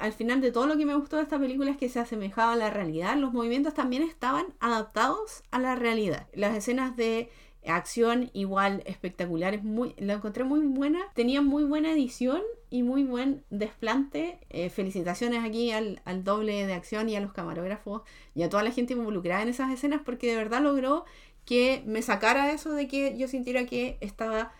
al 0.00 0.12
final 0.14 0.40
de 0.40 0.50
todo 0.50 0.66
lo 0.66 0.78
que 0.78 0.86
me 0.86 0.94
gustó 0.94 1.16
de 1.16 1.24
esta 1.24 1.38
película 1.38 1.70
es 1.70 1.76
que 1.76 1.90
se 1.90 2.00
asemejaba 2.00 2.54
a 2.54 2.56
la 2.56 2.70
realidad, 2.70 3.18
los 3.18 3.34
movimientos 3.34 3.74
también 3.74 4.02
estaban 4.02 4.46
adaptados 4.60 5.42
a 5.50 5.58
la 5.58 5.74
realidad. 5.74 6.26
Las 6.32 6.56
escenas 6.56 6.96
de 6.96 7.28
acción 7.66 8.30
igual 8.32 8.82
espectacular, 8.86 9.62
muy, 9.62 9.94
la 9.98 10.14
encontré 10.14 10.44
muy 10.44 10.60
buena, 10.60 11.00
tenía 11.14 11.42
muy 11.42 11.64
buena 11.64 11.92
edición 11.92 12.42
y 12.70 12.82
muy 12.82 13.04
buen 13.04 13.44
desplante. 13.50 14.38
Eh, 14.50 14.70
felicitaciones 14.70 15.44
aquí 15.44 15.70
al, 15.70 16.00
doble 16.24 16.66
de 16.66 16.74
acción 16.74 17.08
y 17.08 17.16
a 17.16 17.20
los 17.20 17.32
camarógrafos 17.32 18.02
y 18.34 18.42
a 18.42 18.48
toda 18.48 18.62
la 18.62 18.72
gente 18.72 18.94
involucrada 18.94 19.42
en 19.42 19.48
esas 19.48 19.70
escenas 19.70 20.00
porque 20.04 20.28
de 20.28 20.36
verdad 20.36 20.62
logró 20.62 21.04
que 21.44 21.82
me 21.86 22.02
sacara 22.02 22.52
eso 22.52 22.72
de 22.72 22.88
que 22.88 23.16
yo 23.16 23.28
sintiera 23.28 23.66
que 23.66 23.98
estaba, 24.00 24.52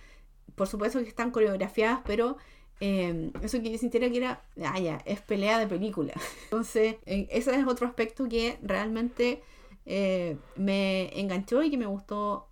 por 0.54 0.68
supuesto 0.68 1.00
que 1.00 1.08
están 1.08 1.30
coreografiadas, 1.30 2.00
pero 2.04 2.36
em, 2.80 3.32
eso 3.42 3.62
que 3.62 3.70
yo 3.70 3.78
sintiera 3.78 4.10
que 4.10 4.16
era, 4.18 4.42
ah, 4.64 4.78
ya, 4.78 5.02
es 5.06 5.20
pelea 5.20 5.58
de 5.58 5.66
película. 5.66 6.12
Entonces, 6.44 6.96
eh, 7.06 7.28
ese 7.30 7.54
es 7.54 7.66
otro 7.66 7.86
aspecto 7.86 8.28
que 8.28 8.58
realmente 8.62 9.42
eh, 9.84 10.36
me 10.56 11.18
enganchó 11.18 11.62
y 11.62 11.70
que 11.70 11.76
me 11.76 11.86
gustó. 11.86 12.48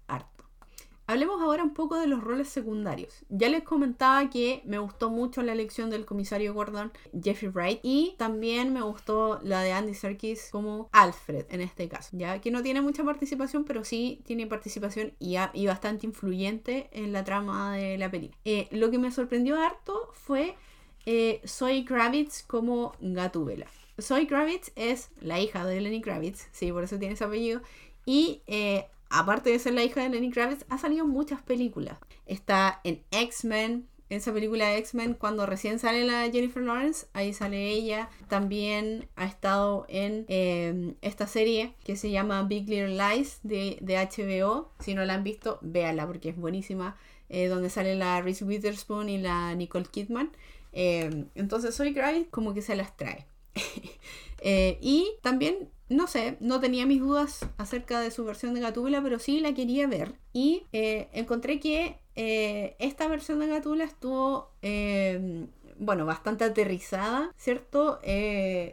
Hablemos 1.11 1.43
ahora 1.43 1.65
un 1.65 1.75
poco 1.75 1.99
de 1.99 2.07
los 2.07 2.23
roles 2.23 2.49
secundarios. 2.49 3.25
Ya 3.29 3.49
les 3.49 3.65
comentaba 3.65 4.31
que 4.31 4.63
me 4.65 4.79
gustó 4.79 5.11
mucho 5.11 5.43
la 5.43 5.51
elección 5.51 5.91
del 5.91 6.07
comisario 6.07 6.55
Gordon, 6.55 6.93
Jeffrey 7.21 7.51
Wright, 7.51 7.81
y 7.83 8.15
también 8.17 8.73
me 8.73 8.81
gustó 8.81 9.41
la 9.43 9.61
de 9.63 9.73
Andy 9.73 9.95
Serkis 9.95 10.51
como 10.53 10.89
Alfred 10.93 11.47
en 11.51 11.63
este 11.63 11.89
caso, 11.89 12.11
ya 12.13 12.41
que 12.41 12.53
no 12.53 12.63
tiene 12.63 12.81
mucha 12.81 13.03
participación, 13.03 13.65
pero 13.65 13.83
sí 13.83 14.23
tiene 14.25 14.47
participación 14.47 15.13
y, 15.19 15.35
bastante 15.67 16.07
influyente 16.07 16.89
en 16.93 17.13
la 17.13 17.25
trama 17.25 17.75
de 17.75 17.99
la 17.99 18.09
película. 18.09 18.39
Eh, 18.45 18.69
lo 18.71 18.93
que 18.93 18.99
me 19.01 19.11
sorprendió 19.11 19.61
harto 19.61 20.13
fue 20.13 20.55
eh, 21.07 21.41
Zoe 21.45 21.85
Kravitz 21.85 22.45
como 22.45 22.95
Gatúbela. 23.01 23.67
Zoe 24.01 24.29
Kravitz 24.29 24.71
es 24.77 25.11
la 25.21 25.41
hija 25.41 25.67
de 25.67 25.81
Lenny 25.81 26.03
Kravitz, 26.03 26.47
sí, 26.53 26.71
por 26.71 26.85
eso 26.85 27.01
tiene 27.01 27.15
ese 27.15 27.25
apellido, 27.25 27.63
y 28.07 28.43
eh, 28.47 28.87
aparte 29.11 29.51
de 29.51 29.59
ser 29.59 29.75
la 29.75 29.85
hija 29.85 30.03
de 30.03 30.09
Lenny 30.09 30.31
Kravitz, 30.31 30.65
ha 30.69 30.79
salido 30.79 31.05
en 31.05 31.11
muchas 31.11 31.43
películas. 31.43 31.99
Está 32.27 32.81
en 32.85 33.03
X-Men, 33.11 33.89
en 34.09 34.17
esa 34.17 34.33
película 34.33 34.69
de 34.69 34.79
X-Men, 34.79 35.15
cuando 35.15 35.47
recién 35.47 35.79
sale 35.79 36.05
la 36.05 36.29
Jennifer 36.31 36.63
Lawrence, 36.63 37.07
ahí 37.13 37.33
sale 37.33 37.69
ella. 37.69 38.09
También 38.29 39.09
ha 39.15 39.25
estado 39.25 39.87
en 39.89 40.25
em, 40.29 40.95
esta 41.01 41.27
serie 41.27 41.75
que 41.85 41.97
se 41.97 42.11
llama 42.11 42.43
Big 42.43 42.69
Little 42.69 42.97
Lies 42.97 43.39
de, 43.45 43.79
HBO. 43.83 44.73
Si 44.81 44.95
no 44.95 45.05
la 45.05 45.15
han 45.15 45.25
visto, 45.25 45.59
véala 45.63 46.07
porque 46.07 46.31
es 46.31 46.37
buenísima. 46.37 46.97
Eh, 47.29 47.47
donde 47.47 47.71
sale 47.71 47.95
la 47.95 48.21
Reese 48.21 48.45
Witherspoon 48.45 49.09
y 49.09 49.19
la 49.19 49.55
Nicole 49.55 49.87
Kidman. 49.87 50.33
Em, 50.73 51.29
entonces, 51.37 51.75
Soy 51.75 51.95
Kravitz 51.95 52.29
como 52.31 52.53
que 52.55 52.63
se 52.63 52.75
las 52.75 52.97
trae. 52.97 53.27
Eh, 54.41 54.79
y 54.81 55.13
también 55.23 55.69
no 55.91 56.07
sé, 56.07 56.37
no 56.41 56.61
tenía 56.61 56.87
mis 56.87 57.01
dudas 57.01 57.41
acerca 57.59 58.01
de 58.01 58.13
su 58.13 58.25
versión 58.25 58.55
de 58.55 58.61
Gatúbela, 58.61 59.03
pero 59.03 59.19
sí 59.19 59.41
la 59.41 59.53
quería 59.53 59.89
ver. 59.89 60.15
Y 60.33 60.63
eh, 60.73 61.09
encontré 61.13 61.59
que 61.59 61.99
eh, 62.15 62.77
esta 62.79 63.09
versión 63.09 63.41
de 63.41 63.49
Gatúbela 63.49 63.85
estuvo, 63.85 64.53
eh, 64.63 65.49
bueno, 65.79 66.07
bastante 66.07 66.45
aterrizada, 66.45 67.33
¿cierto? 67.37 67.99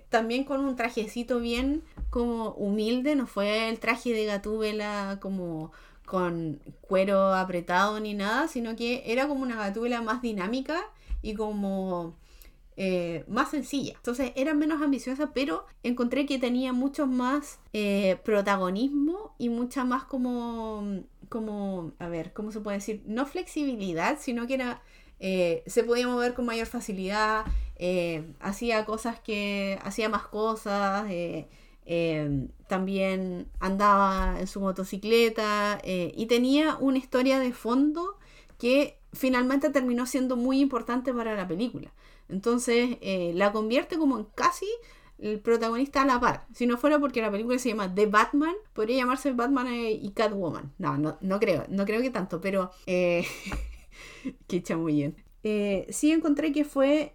también 0.09 0.43
con 0.43 0.61
un 0.63 0.75
trajecito 0.75 1.39
bien 1.39 1.81
como 2.11 2.51
humilde, 2.51 3.15
no 3.15 3.25
fue 3.25 3.67
el 3.69 3.79
traje 3.79 4.13
de 4.13 4.25
Gatúbela 4.25 5.17
como 5.19 5.71
con 6.05 6.61
cuero 6.81 7.33
apretado 7.33 7.99
ni 7.99 8.13
nada, 8.13 8.47
sino 8.47 8.75
que 8.75 9.03
era 9.07 9.27
como 9.27 9.41
una 9.41 9.57
Gatúbela 9.57 10.01
más 10.01 10.21
dinámica 10.21 10.83
y 11.23 11.33
como 11.33 12.15
eh, 12.79 13.25
más 13.27 13.49
sencilla. 13.49 13.93
Entonces 13.95 14.31
era 14.35 14.53
menos 14.53 14.83
ambiciosa, 14.83 15.31
pero 15.33 15.65
encontré 15.81 16.27
que 16.27 16.37
tenía 16.37 16.73
mucho 16.73 17.07
más 17.07 17.59
eh, 17.73 18.19
protagonismo 18.23 19.33
y 19.39 19.49
mucha 19.49 19.83
más 19.83 20.03
como, 20.03 21.01
como, 21.27 21.93
a 21.97 22.07
ver, 22.07 22.33
¿cómo 22.33 22.51
se 22.51 22.59
puede 22.59 22.77
decir? 22.77 23.01
No 23.07 23.25
flexibilidad, 23.25 24.19
sino 24.19 24.45
que 24.45 24.53
era, 24.53 24.83
eh, 25.19 25.63
se 25.65 25.83
podía 25.83 26.07
mover 26.07 26.35
con 26.35 26.45
mayor 26.45 26.67
facilidad, 26.67 27.45
hacía 28.39 28.85
cosas 28.85 29.19
que, 29.21 29.79
hacía 29.83 30.07
más 30.07 30.27
cosas. 30.27 31.07
también 32.67 33.47
andaba 33.59 34.39
en 34.39 34.45
su 34.45 34.59
motocicleta 34.59 35.81
y 35.83 36.25
tenía 36.27 36.77
una 36.79 36.99
historia 36.99 37.39
de 37.39 37.53
fondo 37.53 38.19
que 38.59 38.99
finalmente 39.13 39.69
terminó 39.71 40.05
siendo 40.05 40.35
muy 40.35 40.59
importante 40.59 41.11
para 41.13 41.35
la 41.35 41.47
película. 41.47 41.91
Entonces 42.29 42.97
eh, 43.01 43.31
la 43.35 43.51
convierte 43.51 43.97
como 43.97 44.17
en 44.17 44.25
casi 44.35 44.67
el 45.19 45.39
protagonista 45.39 46.01
a 46.01 46.05
la 46.05 46.19
par. 46.19 46.45
Si 46.53 46.65
no 46.65 46.77
fuera 46.77 46.99
porque 46.99 47.21
la 47.21 47.31
película 47.31 47.57
se 47.59 47.69
llama 47.69 47.93
The 47.93 48.05
Batman, 48.05 48.55
podría 48.73 48.97
llamarse 48.97 49.31
Batman 49.31 49.67
eh, 49.67 49.91
y 49.91 50.11
Catwoman. 50.11 50.73
No, 50.77 50.97
no, 50.97 51.17
no 51.21 51.39
creo, 51.39 51.65
no 51.69 51.85
creo 51.85 52.01
que 52.01 52.11
tanto, 52.11 52.39
pero 52.41 52.71
eh, 52.85 53.25
qué 54.47 54.61
chamuyen. 54.61 55.15
Eh, 55.43 55.87
sí 55.89 56.11
encontré 56.11 56.51
que 56.51 56.65
fue 56.65 57.13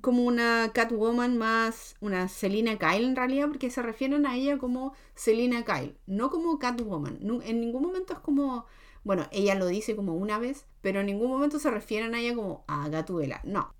como 0.00 0.22
una 0.24 0.70
Catwoman 0.72 1.36
más 1.36 1.96
una 2.00 2.28
Selina 2.28 2.78
Kyle 2.78 3.04
en 3.04 3.16
realidad, 3.16 3.48
porque 3.48 3.70
se 3.70 3.82
refieren 3.82 4.24
a 4.26 4.36
ella 4.36 4.58
como 4.58 4.94
Selina 5.14 5.64
Kyle, 5.64 5.96
no 6.06 6.30
como 6.30 6.58
Catwoman. 6.58 7.18
en 7.44 7.60
ningún 7.60 7.82
momento 7.82 8.12
es 8.12 8.20
como, 8.20 8.66
bueno, 9.02 9.26
ella 9.32 9.54
lo 9.56 9.66
dice 9.66 9.96
como 9.96 10.14
una 10.14 10.38
vez, 10.38 10.66
pero 10.80 11.00
en 11.00 11.06
ningún 11.06 11.30
momento 11.30 11.58
se 11.58 11.70
refieren 11.70 12.14
a 12.14 12.20
ella 12.20 12.36
como 12.36 12.64
a 12.68 12.88
Gatubela. 12.88 13.40
No, 13.42 13.74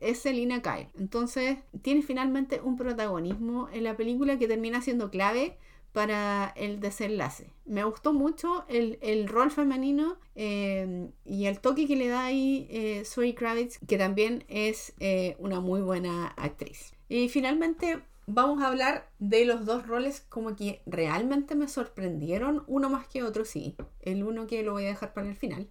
es 0.00 0.18
Selina 0.18 0.62
Kyle. 0.62 0.88
Entonces 0.98 1.58
tiene 1.82 2.02
finalmente 2.02 2.60
un 2.60 2.76
protagonismo 2.76 3.68
en 3.72 3.84
la 3.84 3.96
película 3.96 4.38
que 4.38 4.48
termina 4.48 4.82
siendo 4.82 5.10
clave 5.10 5.56
para 5.92 6.52
el 6.56 6.80
desenlace. 6.80 7.50
Me 7.64 7.84
gustó 7.84 8.12
mucho 8.12 8.64
el, 8.68 9.28
rol 9.28 9.50
femenino 9.50 10.16
eh, 10.34 11.10
y 11.24 11.46
el 11.46 11.60
toque 11.60 11.86
que 11.86 11.96
le 11.96 12.08
da 12.08 12.24
ahí 12.24 12.66
eh, 12.70 13.04
Zoe 13.04 13.34
Kravitz, 13.34 13.78
que 13.86 13.98
también 13.98 14.44
es 14.48 14.94
eh, 14.98 15.36
una 15.38 15.60
muy 15.60 15.82
buena 15.82 16.28
actriz. 16.28 16.94
Y 17.08 17.28
finalmente 17.28 18.00
vamos 18.26 18.62
a 18.62 18.68
hablar 18.68 19.10
de 19.18 19.44
los 19.44 19.66
dos 19.66 19.86
roles 19.86 20.24
como 20.28 20.56
que 20.56 20.80
realmente 20.86 21.54
me 21.54 21.68
sorprendieron, 21.68 22.64
uno 22.66 22.88
más 22.88 23.06
que 23.06 23.22
otro, 23.22 23.44
sí. 23.44 23.76
El 24.00 24.24
uno 24.24 24.46
que 24.46 24.62
lo 24.62 24.72
voy 24.72 24.86
a 24.86 24.88
dejar 24.88 25.12
para 25.12 25.28
el 25.28 25.36
final. 25.36 25.68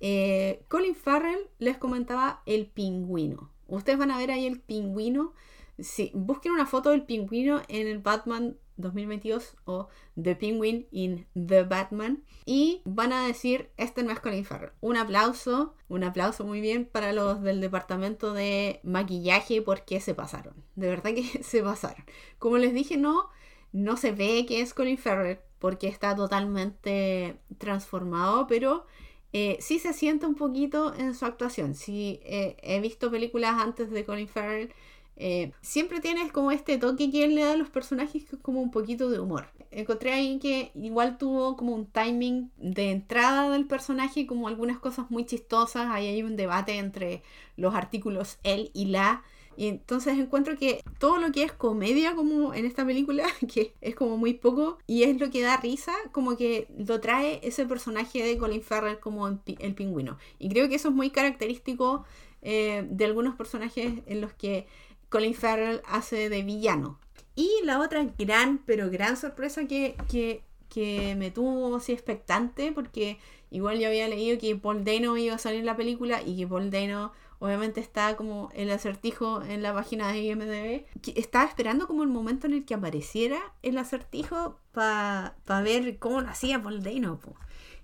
Eh, 0.00 0.64
Colin 0.68 0.94
Farrell 0.94 1.48
les 1.58 1.78
comentaba 1.78 2.42
el 2.46 2.66
pingüino. 2.66 3.50
Ustedes 3.66 3.98
van 3.98 4.10
a 4.10 4.18
ver 4.18 4.30
ahí 4.30 4.46
el 4.46 4.60
pingüino. 4.60 5.34
Si 5.78 6.10
busquen 6.14 6.52
una 6.52 6.66
foto 6.66 6.90
del 6.90 7.04
pingüino 7.04 7.62
en 7.68 7.86
el 7.86 7.98
Batman 7.98 8.56
2022 8.80 9.56
o 9.64 9.88
The 10.20 10.34
Penguin 10.34 10.86
in 10.90 11.26
The 11.34 11.64
Batman 11.64 12.24
y 12.44 12.82
van 12.84 13.12
a 13.12 13.26
decir, 13.26 13.70
este 13.76 14.02
no 14.02 14.10
es 14.10 14.20
Colin 14.20 14.44
Farrell. 14.44 14.72
Un 14.80 14.96
aplauso, 14.96 15.74
un 15.88 16.04
aplauso 16.04 16.44
muy 16.44 16.60
bien 16.60 16.86
para 16.86 17.12
los 17.12 17.42
del 17.42 17.60
departamento 17.60 18.32
de 18.32 18.80
maquillaje 18.82 19.62
porque 19.62 20.00
se 20.00 20.14
pasaron. 20.14 20.54
De 20.74 20.88
verdad 20.88 21.14
que 21.14 21.24
se 21.44 21.62
pasaron. 21.62 22.04
Como 22.38 22.58
les 22.58 22.74
dije, 22.74 22.96
no, 22.96 23.28
no 23.72 23.96
se 23.96 24.12
ve 24.12 24.46
que 24.46 24.60
es 24.60 24.74
Colin 24.74 24.98
Farrell 24.98 25.38
porque 25.58 25.88
está 25.88 26.16
totalmente 26.16 27.38
transformado, 27.58 28.46
pero 28.46 28.86
eh, 29.32 29.58
sí 29.60 29.78
se 29.78 29.92
siente 29.92 30.26
un 30.26 30.34
poquito 30.34 30.94
en 30.94 31.14
su 31.14 31.24
actuación. 31.24 31.74
Si 31.74 32.20
eh, 32.24 32.56
he 32.62 32.80
visto 32.80 33.10
películas 33.10 33.54
antes 33.58 33.90
de 33.90 34.04
Colin 34.04 34.28
Farrell, 34.28 34.72
eh, 35.16 35.52
siempre 35.60 36.00
tienes 36.00 36.32
como 36.32 36.50
este 36.50 36.78
toque 36.78 37.10
que 37.10 37.24
él 37.24 37.34
le 37.34 37.42
da 37.42 37.52
a 37.52 37.56
los 37.56 37.68
personajes 37.68 38.24
que 38.24 38.36
es 38.36 38.42
como 38.42 38.60
un 38.60 38.70
poquito 38.70 39.10
de 39.10 39.20
humor. 39.20 39.48
Encontré 39.70 40.12
ahí 40.12 40.38
que 40.38 40.72
igual 40.74 41.18
tuvo 41.18 41.56
como 41.56 41.74
un 41.74 41.86
timing 41.86 42.50
de 42.56 42.90
entrada 42.90 43.50
del 43.50 43.66
personaje, 43.66 44.26
como 44.26 44.48
algunas 44.48 44.78
cosas 44.78 45.10
muy 45.10 45.26
chistosas. 45.26 45.88
Ahí 45.90 46.06
hay 46.06 46.22
un 46.22 46.36
debate 46.36 46.78
entre 46.78 47.22
los 47.56 47.74
artículos 47.74 48.38
él 48.42 48.70
y 48.72 48.86
la 48.86 49.22
y 49.60 49.68
entonces 49.68 50.18
encuentro 50.18 50.56
que 50.56 50.82
todo 50.98 51.18
lo 51.18 51.32
que 51.32 51.42
es 51.42 51.52
comedia 51.52 52.14
como 52.14 52.54
en 52.54 52.64
esta 52.64 52.86
película, 52.86 53.26
que 53.52 53.74
es 53.82 53.94
como 53.94 54.16
muy 54.16 54.32
poco, 54.32 54.78
y 54.86 55.02
es 55.02 55.20
lo 55.20 55.28
que 55.28 55.42
da 55.42 55.58
risa, 55.58 55.92
como 56.12 56.34
que 56.38 56.66
lo 56.78 56.98
trae 57.02 57.40
ese 57.42 57.66
personaje 57.66 58.22
de 58.22 58.38
Colin 58.38 58.62
Farrell 58.62 58.98
como 59.00 59.28
el 59.28 59.74
pingüino. 59.74 60.16
Y 60.38 60.48
creo 60.48 60.66
que 60.70 60.76
eso 60.76 60.88
es 60.88 60.94
muy 60.94 61.10
característico 61.10 62.06
eh, 62.40 62.86
de 62.88 63.04
algunos 63.04 63.36
personajes 63.36 63.92
en 64.06 64.22
los 64.22 64.32
que 64.32 64.66
Colin 65.10 65.34
Farrell 65.34 65.82
hace 65.86 66.30
de 66.30 66.42
villano. 66.42 66.98
Y 67.36 67.50
la 67.62 67.80
otra 67.80 68.06
gran, 68.18 68.62
pero 68.64 68.88
gran 68.88 69.18
sorpresa 69.18 69.66
que, 69.66 69.94
que, 70.10 70.42
que 70.70 71.16
me 71.16 71.30
tuvo 71.30 71.76
así 71.76 71.92
expectante, 71.92 72.72
porque 72.72 73.18
igual 73.50 73.78
yo 73.78 73.88
había 73.88 74.08
leído 74.08 74.38
que 74.38 74.56
Paul 74.56 74.84
Dano 74.84 75.18
iba 75.18 75.34
a 75.34 75.38
salir 75.38 75.60
en 75.60 75.66
la 75.66 75.76
película 75.76 76.22
y 76.22 76.38
que 76.38 76.46
Paul 76.46 76.70
Dano 76.70 77.12
obviamente 77.40 77.80
está 77.80 78.14
como 78.16 78.50
el 78.54 78.70
acertijo 78.70 79.42
en 79.42 79.62
la 79.62 79.74
página 79.74 80.12
de 80.12 80.20
IMDB. 80.20 80.84
Estaba 81.16 81.44
esperando 81.46 81.88
como 81.88 82.04
el 82.04 82.08
momento 82.08 82.46
en 82.46 82.52
el 82.52 82.64
que 82.64 82.74
apareciera 82.74 83.40
el 83.62 83.78
acertijo 83.78 84.60
para 84.72 85.34
ver 85.64 85.98
cómo 85.98 86.20
lo 86.20 86.28
hacía 86.28 86.62
Paul 86.62 86.82
Dano. 86.82 87.18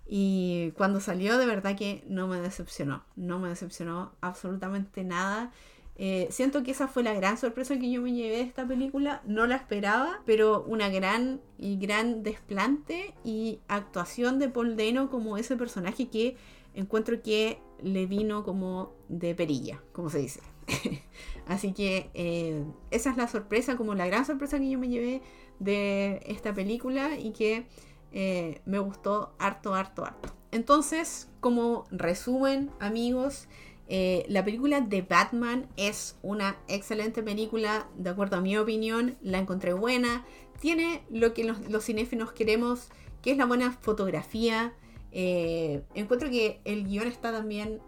Y 0.09 0.71
cuando 0.77 1.01
salió, 1.01 1.37
de 1.39 1.47
verdad 1.47 1.77
que 1.77 2.05
no 2.07 2.29
me 2.29 2.41
decepcionó. 2.41 3.03
No 3.17 3.41
me 3.41 3.49
decepcionó 3.49 4.13
absolutamente 4.21 5.03
nada. 5.03 5.51
Eh, 5.99 6.29
siento 6.31 6.63
que 6.63 6.73
esa 6.73 6.89
fue 6.89 7.03
la 7.03 7.15
gran 7.15 7.39
sorpresa 7.39 7.79
que 7.79 7.91
yo 7.91 8.03
me 8.03 8.13
llevé 8.13 8.37
de 8.37 8.43
esta 8.43 8.67
película. 8.67 9.23
No 9.27 9.47
la 9.47 9.57
esperaba, 9.57 10.23
pero 10.27 10.65
una 10.65 10.89
gran 10.89 11.41
y 11.59 11.79
gran 11.79 12.23
desplante 12.23 13.15
y 13.25 13.61
actuación 13.69 14.39
de 14.39 14.49
Paul 14.49 14.77
Dano 14.77 15.11
como 15.11 15.39
ese 15.39 15.57
personaje 15.57 16.09
que 16.09 16.37
encuentro 16.75 17.23
que 17.23 17.59
le 17.83 18.07
vino 18.07 18.45
como 18.45 18.93
de 19.09 19.35
perilla, 19.35 19.83
como 19.93 20.11
se 20.11 20.19
dice. 20.19 20.41
Así 21.47 21.73
que 21.73 22.11
eh, 22.15 22.63
esa 22.91 23.11
es 23.11 23.17
la 23.17 23.29
sorpresa, 23.29 23.77
como 23.77 23.95
la 23.95 24.07
gran 24.07 24.27
sorpresa 24.27 24.59
que 24.59 24.69
yo 24.69 24.79
me 24.79 24.89
llevé 24.89 25.23
de 25.59 26.21
esta 26.27 26.53
película 26.53 27.19
y 27.19 27.31
que 27.31 27.67
eh, 28.13 28.61
me 28.67 28.79
gustó 28.79 29.35
harto, 29.39 29.75
harto, 29.75 30.05
harto. 30.05 30.31
Entonces, 30.51 31.31
como 31.41 31.85
resumen, 31.91 32.71
amigos, 32.81 33.49
eh, 33.89 34.25
la 34.29 34.45
película 34.45 34.81
de 34.81 35.03
Batman 35.03 35.69
es 35.77 36.17
una 36.23 36.57
excelente 36.69 37.23
película, 37.23 37.89
de 37.97 38.11
acuerdo 38.11 38.37
a 38.37 38.41
mi 38.41 38.57
opinión, 38.57 39.17
la 39.23 39.39
encontré 39.39 39.73
buena, 39.73 40.25
tiene 40.61 41.03
lo 41.11 41.35
que 41.35 41.45
los, 41.45 41.69
los 41.71 41.85
cinéfilos 41.85 42.33
queremos, 42.33 42.89
que 43.23 43.33
es 43.33 43.37
la 43.37 43.47
buena 43.47 43.73
fotografía, 43.73 44.75
eh, 45.13 45.83
encuentro 45.95 46.31
que 46.31 46.61
el 46.65 46.85
guion 46.85 47.07
está 47.07 47.33
también 47.33 47.81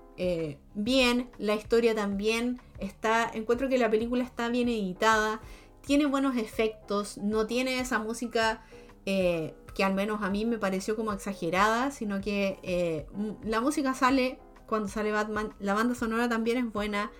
bien, 0.74 1.30
la 1.38 1.54
historia 1.54 1.94
también 1.94 2.60
está, 2.80 3.30
encuentro 3.32 3.68
que 3.68 3.78
la 3.78 3.88
película 3.88 4.24
está 4.24 4.48
bien 4.48 4.68
editada, 4.68 5.40
tiene 5.86 6.06
buenos 6.06 6.36
efectos, 6.36 7.18
no 7.18 7.46
tiene 7.46 7.78
esa 7.78 8.00
música 8.00 8.64
que 9.78 9.84
al 9.84 9.94
menos 9.94 10.22
a 10.24 10.28
mí 10.28 10.44
me 10.44 10.58
pareció 10.58 10.96
como 10.96 11.12
exagerada, 11.12 11.92
sino 11.92 12.20
que 12.20 12.58
eh, 12.64 13.06
la 13.44 13.60
música 13.60 13.94
sale 13.94 14.40
cuando 14.68 14.88
sale 14.88 15.12
Batman, 15.12 15.54
la 15.58 15.74
banda 15.74 15.94
sonora 15.94 16.28
también 16.28 16.58
es 16.58 16.72
buena, 16.72 17.10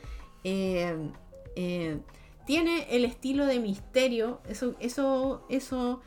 eh, 0.44 1.10
eh, 1.56 1.98
tiene 2.46 2.86
el 2.90 3.04
estilo 3.04 3.46
de 3.46 3.58
misterio, 3.58 4.40
eso, 4.48 4.74
eso, 4.80 5.44
eso 5.48 6.00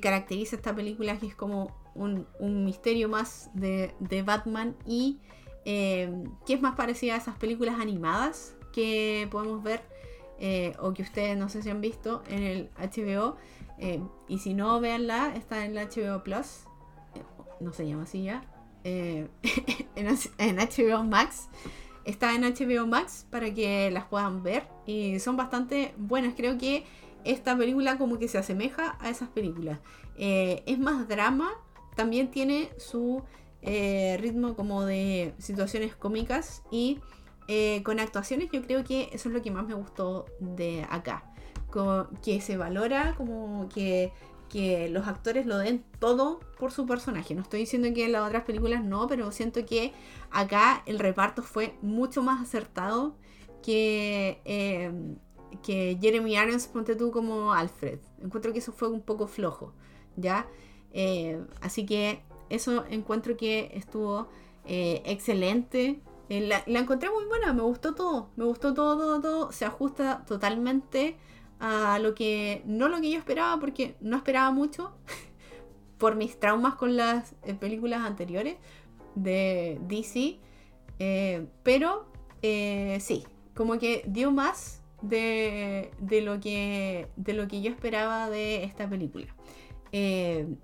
caracteriza 0.00 0.56
esta 0.56 0.74
película 0.74 1.18
que 1.18 1.26
es 1.26 1.34
como 1.34 1.76
un, 1.94 2.26
misterio 2.64 3.08
más 3.10 3.50
de, 3.52 3.92
Batman 4.24 4.74
y 4.86 5.18
que 5.64 6.24
es 6.48 6.62
más 6.62 6.74
parecida 6.74 7.14
a 7.14 7.18
esas 7.18 7.36
películas 7.36 7.78
animadas 7.78 8.56
que 8.72 9.28
podemos 9.30 9.62
ver 9.62 9.82
o 10.80 10.94
que 10.94 11.02
ustedes 11.02 11.36
no 11.36 11.50
sé 11.50 11.62
si 11.62 11.68
han 11.68 11.82
visto 11.82 12.22
en 12.28 12.42
el 12.42 12.70
HBO 12.78 13.36
eh, 13.78 14.00
y 14.28 14.38
si 14.38 14.54
no, 14.54 14.80
véanla, 14.80 15.34
está 15.34 15.64
en 15.64 15.74
la 15.74 15.84
HBO 15.84 16.22
Plus. 16.22 16.64
Eh, 17.14 17.22
no 17.60 17.72
se 17.72 17.86
llama 17.86 18.04
así 18.04 18.22
ya. 18.22 18.42
Eh, 18.84 19.28
en, 19.96 20.56
HBO 20.56 21.04
Max. 21.04 21.48
Está 22.04 22.34
en 22.34 22.42
HBO 22.42 22.86
Max 22.86 23.26
para 23.30 23.52
que 23.52 23.90
las 23.90 24.04
puedan 24.04 24.42
ver. 24.42 24.68
Y 24.86 25.18
son 25.18 25.36
bastante 25.36 25.94
buenas. 25.96 26.34
Creo 26.36 26.58
que 26.58 26.84
esta 27.24 27.56
película 27.56 27.98
como 27.98 28.18
que 28.18 28.28
se 28.28 28.38
asemeja 28.38 28.96
a 29.00 29.10
esas 29.10 29.28
películas. 29.30 29.78
es 30.16 30.78
más 30.78 31.08
drama. 31.08 31.50
También 31.96 32.30
tiene 32.30 32.70
su 32.76 33.22
ritmo 33.62 34.54
como 34.54 34.84
de 34.84 35.34
situaciones 35.38 35.96
cómicas. 35.96 36.62
Y 36.70 37.00
con 37.82 38.00
actuaciones 38.00 38.50
yo 38.52 38.62
creo 38.62 38.84
que 38.84 39.08
eso 39.12 39.28
es 39.30 39.34
lo 39.34 39.40
que 39.40 39.50
más 39.50 39.66
me 39.66 39.74
gustó 39.74 40.26
de 40.40 40.86
acá 40.90 41.34
que 42.22 42.40
se 42.40 42.56
valora, 42.56 43.14
como 43.16 43.68
que, 43.68 44.12
los 44.54 45.08
actores 45.08 45.46
lo 45.46 45.58
den 45.58 45.84
todo 45.98 46.40
por 46.58 46.70
su 46.70 46.86
personaje. 46.86 47.34
No 47.34 47.42
estoy 47.42 47.60
diciendo 47.60 47.88
que 47.92 48.04
en 48.04 48.12
las 48.12 48.26
otras 48.26 48.44
películas 48.44 48.84
no, 48.84 49.06
pero 49.08 49.32
siento 49.32 49.66
que 49.66 49.92
acá 50.30 50.82
el 50.86 50.98
reparto 50.98 51.42
fue 51.42 51.76
mucho 51.82 52.22
más 52.22 52.40
acertado 52.40 53.16
que, 53.64 54.40
eh, 54.44 54.92
que 55.62 55.98
Jeremy 56.00 56.36
Irons, 56.36 56.68
ponte 56.68 56.94
tú 56.94 57.10
como 57.10 57.52
Alfred. 57.52 57.98
Encuentro 58.22 58.52
que 58.52 58.60
eso 58.60 58.72
fue 58.72 58.88
un 58.88 59.00
poco 59.00 59.26
flojo, 59.26 59.72
¿ya? 60.16 60.46
Eh, 60.92 61.42
así 61.60 61.84
que 61.84 62.22
eso 62.50 62.84
encuentro 62.90 63.36
que 63.36 63.72
estuvo 63.74 64.28
eh, 64.66 65.02
excelente. 65.06 66.00
La, 66.28 66.62
la, 66.66 66.78
encontré 66.78 67.10
muy 67.10 67.24
buena, 67.24 67.52
me 67.52 67.62
gustó 67.62 67.94
todo, 67.94 68.30
me 68.36 68.44
gustó 68.44 68.72
todo, 68.74 68.96
todo, 68.96 69.20
todo. 69.20 69.52
Se 69.52 69.64
ajusta 69.64 70.24
totalmente 70.26 71.16
a 71.66 71.98
lo 71.98 72.14
que, 72.14 72.60
no 72.66 72.88
lo 72.88 73.00
que 73.00 73.10
yo 73.10 73.18
esperaba, 73.18 73.58
porque 73.58 73.96
no 74.02 74.18
esperaba 74.18 74.50
mucho 74.50 74.92
por 75.98 76.14
mis 76.14 76.38
traumas 76.38 76.74
con 76.74 76.94
las 76.94 77.34
eh, 77.42 77.54
películas 77.54 78.02
anteriores 78.02 78.56
de 79.14 79.78
DC, 79.88 80.40
eh, 80.98 81.46
pero 81.62 82.04
eh, 82.42 82.98
sí, 83.00 83.24
como 83.54 83.78
que 83.78 84.04
dio 84.06 84.30
más 84.30 84.82
de, 85.00 85.90
de, 86.00 86.20
lo 86.20 86.38
que, 86.38 87.08
de 87.16 87.32
lo 87.32 87.48
que 87.48 87.62
yo 87.62 87.70
esperaba 87.70 88.28
de 88.28 88.64
esta 88.64 88.86
película. 88.86 89.34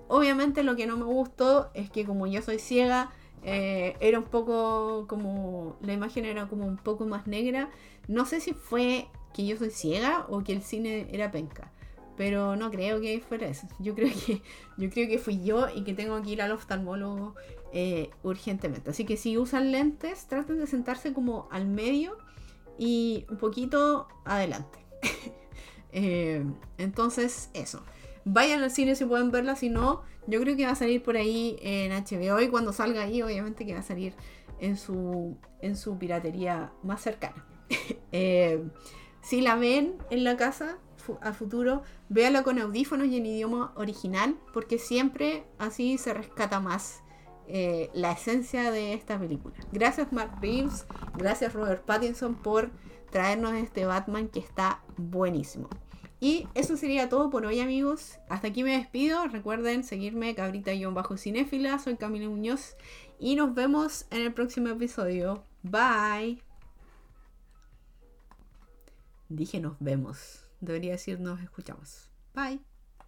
obviamente 0.08 0.62
lo 0.62 0.76
que 0.76 0.86
no 0.86 0.98
me 0.98 1.04
gustó 1.04 1.70
es 1.72 1.88
que 1.90 2.04
como 2.04 2.26
yo 2.26 2.42
soy 2.42 2.58
ciega, 2.58 3.10
era 3.42 4.18
un 4.18 4.26
poco 4.26 5.06
como, 5.08 5.78
la 5.80 5.94
imagen 5.94 6.26
era 6.26 6.46
como 6.46 6.66
un 6.66 6.76
poco 6.76 7.06
más 7.06 7.26
negra. 7.26 7.70
No 8.06 8.26
sé 8.26 8.40
si 8.40 8.52
fue 8.52 9.06
que 9.32 9.46
yo 9.46 9.56
soy 9.56 9.70
ciega 9.70 10.26
o 10.28 10.42
que 10.42 10.52
el 10.52 10.62
cine 10.62 11.08
era 11.12 11.30
penca. 11.30 11.72
Pero 12.16 12.54
no 12.56 12.70
creo 12.70 13.00
que 13.00 13.20
fuera 13.20 13.46
eso. 13.46 13.66
Yo 13.78 13.94
creo 13.94 14.10
que, 14.26 14.42
yo 14.76 14.90
creo 14.90 15.08
que 15.08 15.18
fui 15.18 15.42
yo 15.42 15.68
y 15.74 15.84
que 15.84 15.94
tengo 15.94 16.20
que 16.22 16.30
ir 16.30 16.42
al 16.42 16.52
oftalmólogo 16.52 17.34
eh, 17.72 18.10
urgentemente. 18.22 18.90
Así 18.90 19.04
que 19.04 19.16
si 19.16 19.38
usan 19.38 19.72
lentes, 19.72 20.26
traten 20.26 20.58
de 20.58 20.66
sentarse 20.66 21.12
como 21.12 21.48
al 21.50 21.66
medio 21.66 22.18
y 22.78 23.26
un 23.30 23.36
poquito 23.36 24.08
adelante. 24.24 24.78
Eh, 25.92 26.44
entonces, 26.78 27.50
eso. 27.52 27.82
Vayan 28.24 28.62
al 28.62 28.70
cine 28.70 28.94
si 28.94 29.04
pueden 29.04 29.32
verla, 29.32 29.56
si 29.56 29.70
no, 29.70 30.02
yo 30.28 30.40
creo 30.40 30.56
que 30.56 30.64
va 30.64 30.70
a 30.70 30.76
salir 30.76 31.02
por 31.02 31.16
ahí 31.16 31.58
en 31.62 31.90
HBO 31.90 32.40
y 32.40 32.46
cuando 32.48 32.72
salga 32.72 33.02
ahí, 33.02 33.22
obviamente 33.22 33.66
que 33.66 33.74
va 33.74 33.80
a 33.80 33.82
salir 33.82 34.14
en 34.60 34.76
su, 34.76 35.36
en 35.60 35.76
su 35.76 35.98
piratería 35.98 36.72
más 36.84 37.02
cercana. 37.02 37.44
eh, 38.12 38.62
si 39.22 39.40
la 39.40 39.56
ven 39.56 39.96
en 40.10 40.24
la 40.24 40.36
casa 40.36 40.78
a 41.22 41.32
futuro, 41.32 41.82
véala 42.08 42.42
con 42.42 42.58
audífonos 42.58 43.08
y 43.08 43.16
en 43.16 43.26
idioma 43.26 43.72
original, 43.76 44.36
porque 44.52 44.78
siempre 44.78 45.44
así 45.58 45.98
se 45.98 46.14
rescata 46.14 46.60
más 46.60 47.02
eh, 47.48 47.90
la 47.94 48.12
esencia 48.12 48.70
de 48.70 48.92
esta 48.92 49.18
película. 49.18 49.56
Gracias 49.72 50.12
Mark 50.12 50.38
Reeves, 50.40 50.86
gracias 51.16 51.52
Robert 51.52 51.84
Pattinson 51.84 52.36
por 52.36 52.70
traernos 53.10 53.54
este 53.54 53.86
Batman 53.86 54.28
que 54.28 54.38
está 54.40 54.82
buenísimo. 54.96 55.68
Y 56.20 56.46
eso 56.54 56.76
sería 56.76 57.08
todo 57.08 57.30
por 57.30 57.46
hoy 57.46 57.60
amigos. 57.60 58.18
Hasta 58.28 58.48
aquí 58.48 58.62
me 58.62 58.76
despido. 58.76 59.26
Recuerden 59.26 59.84
seguirme 59.84 60.34
cabrita-cinéfila. 60.34 61.78
Soy 61.78 61.96
Camila 61.96 62.28
Muñoz 62.28 62.76
y 63.18 63.36
nos 63.36 63.54
vemos 63.54 64.06
en 64.10 64.20
el 64.20 64.34
próximo 64.34 64.68
episodio. 64.68 65.44
Bye. 65.62 66.49
Dije 69.30 69.60
nos 69.60 69.76
vemos. 69.78 70.44
Debería 70.60 70.92
decir 70.92 71.20
nos 71.20 71.40
escuchamos. 71.40 72.10
Bye. 72.34 72.60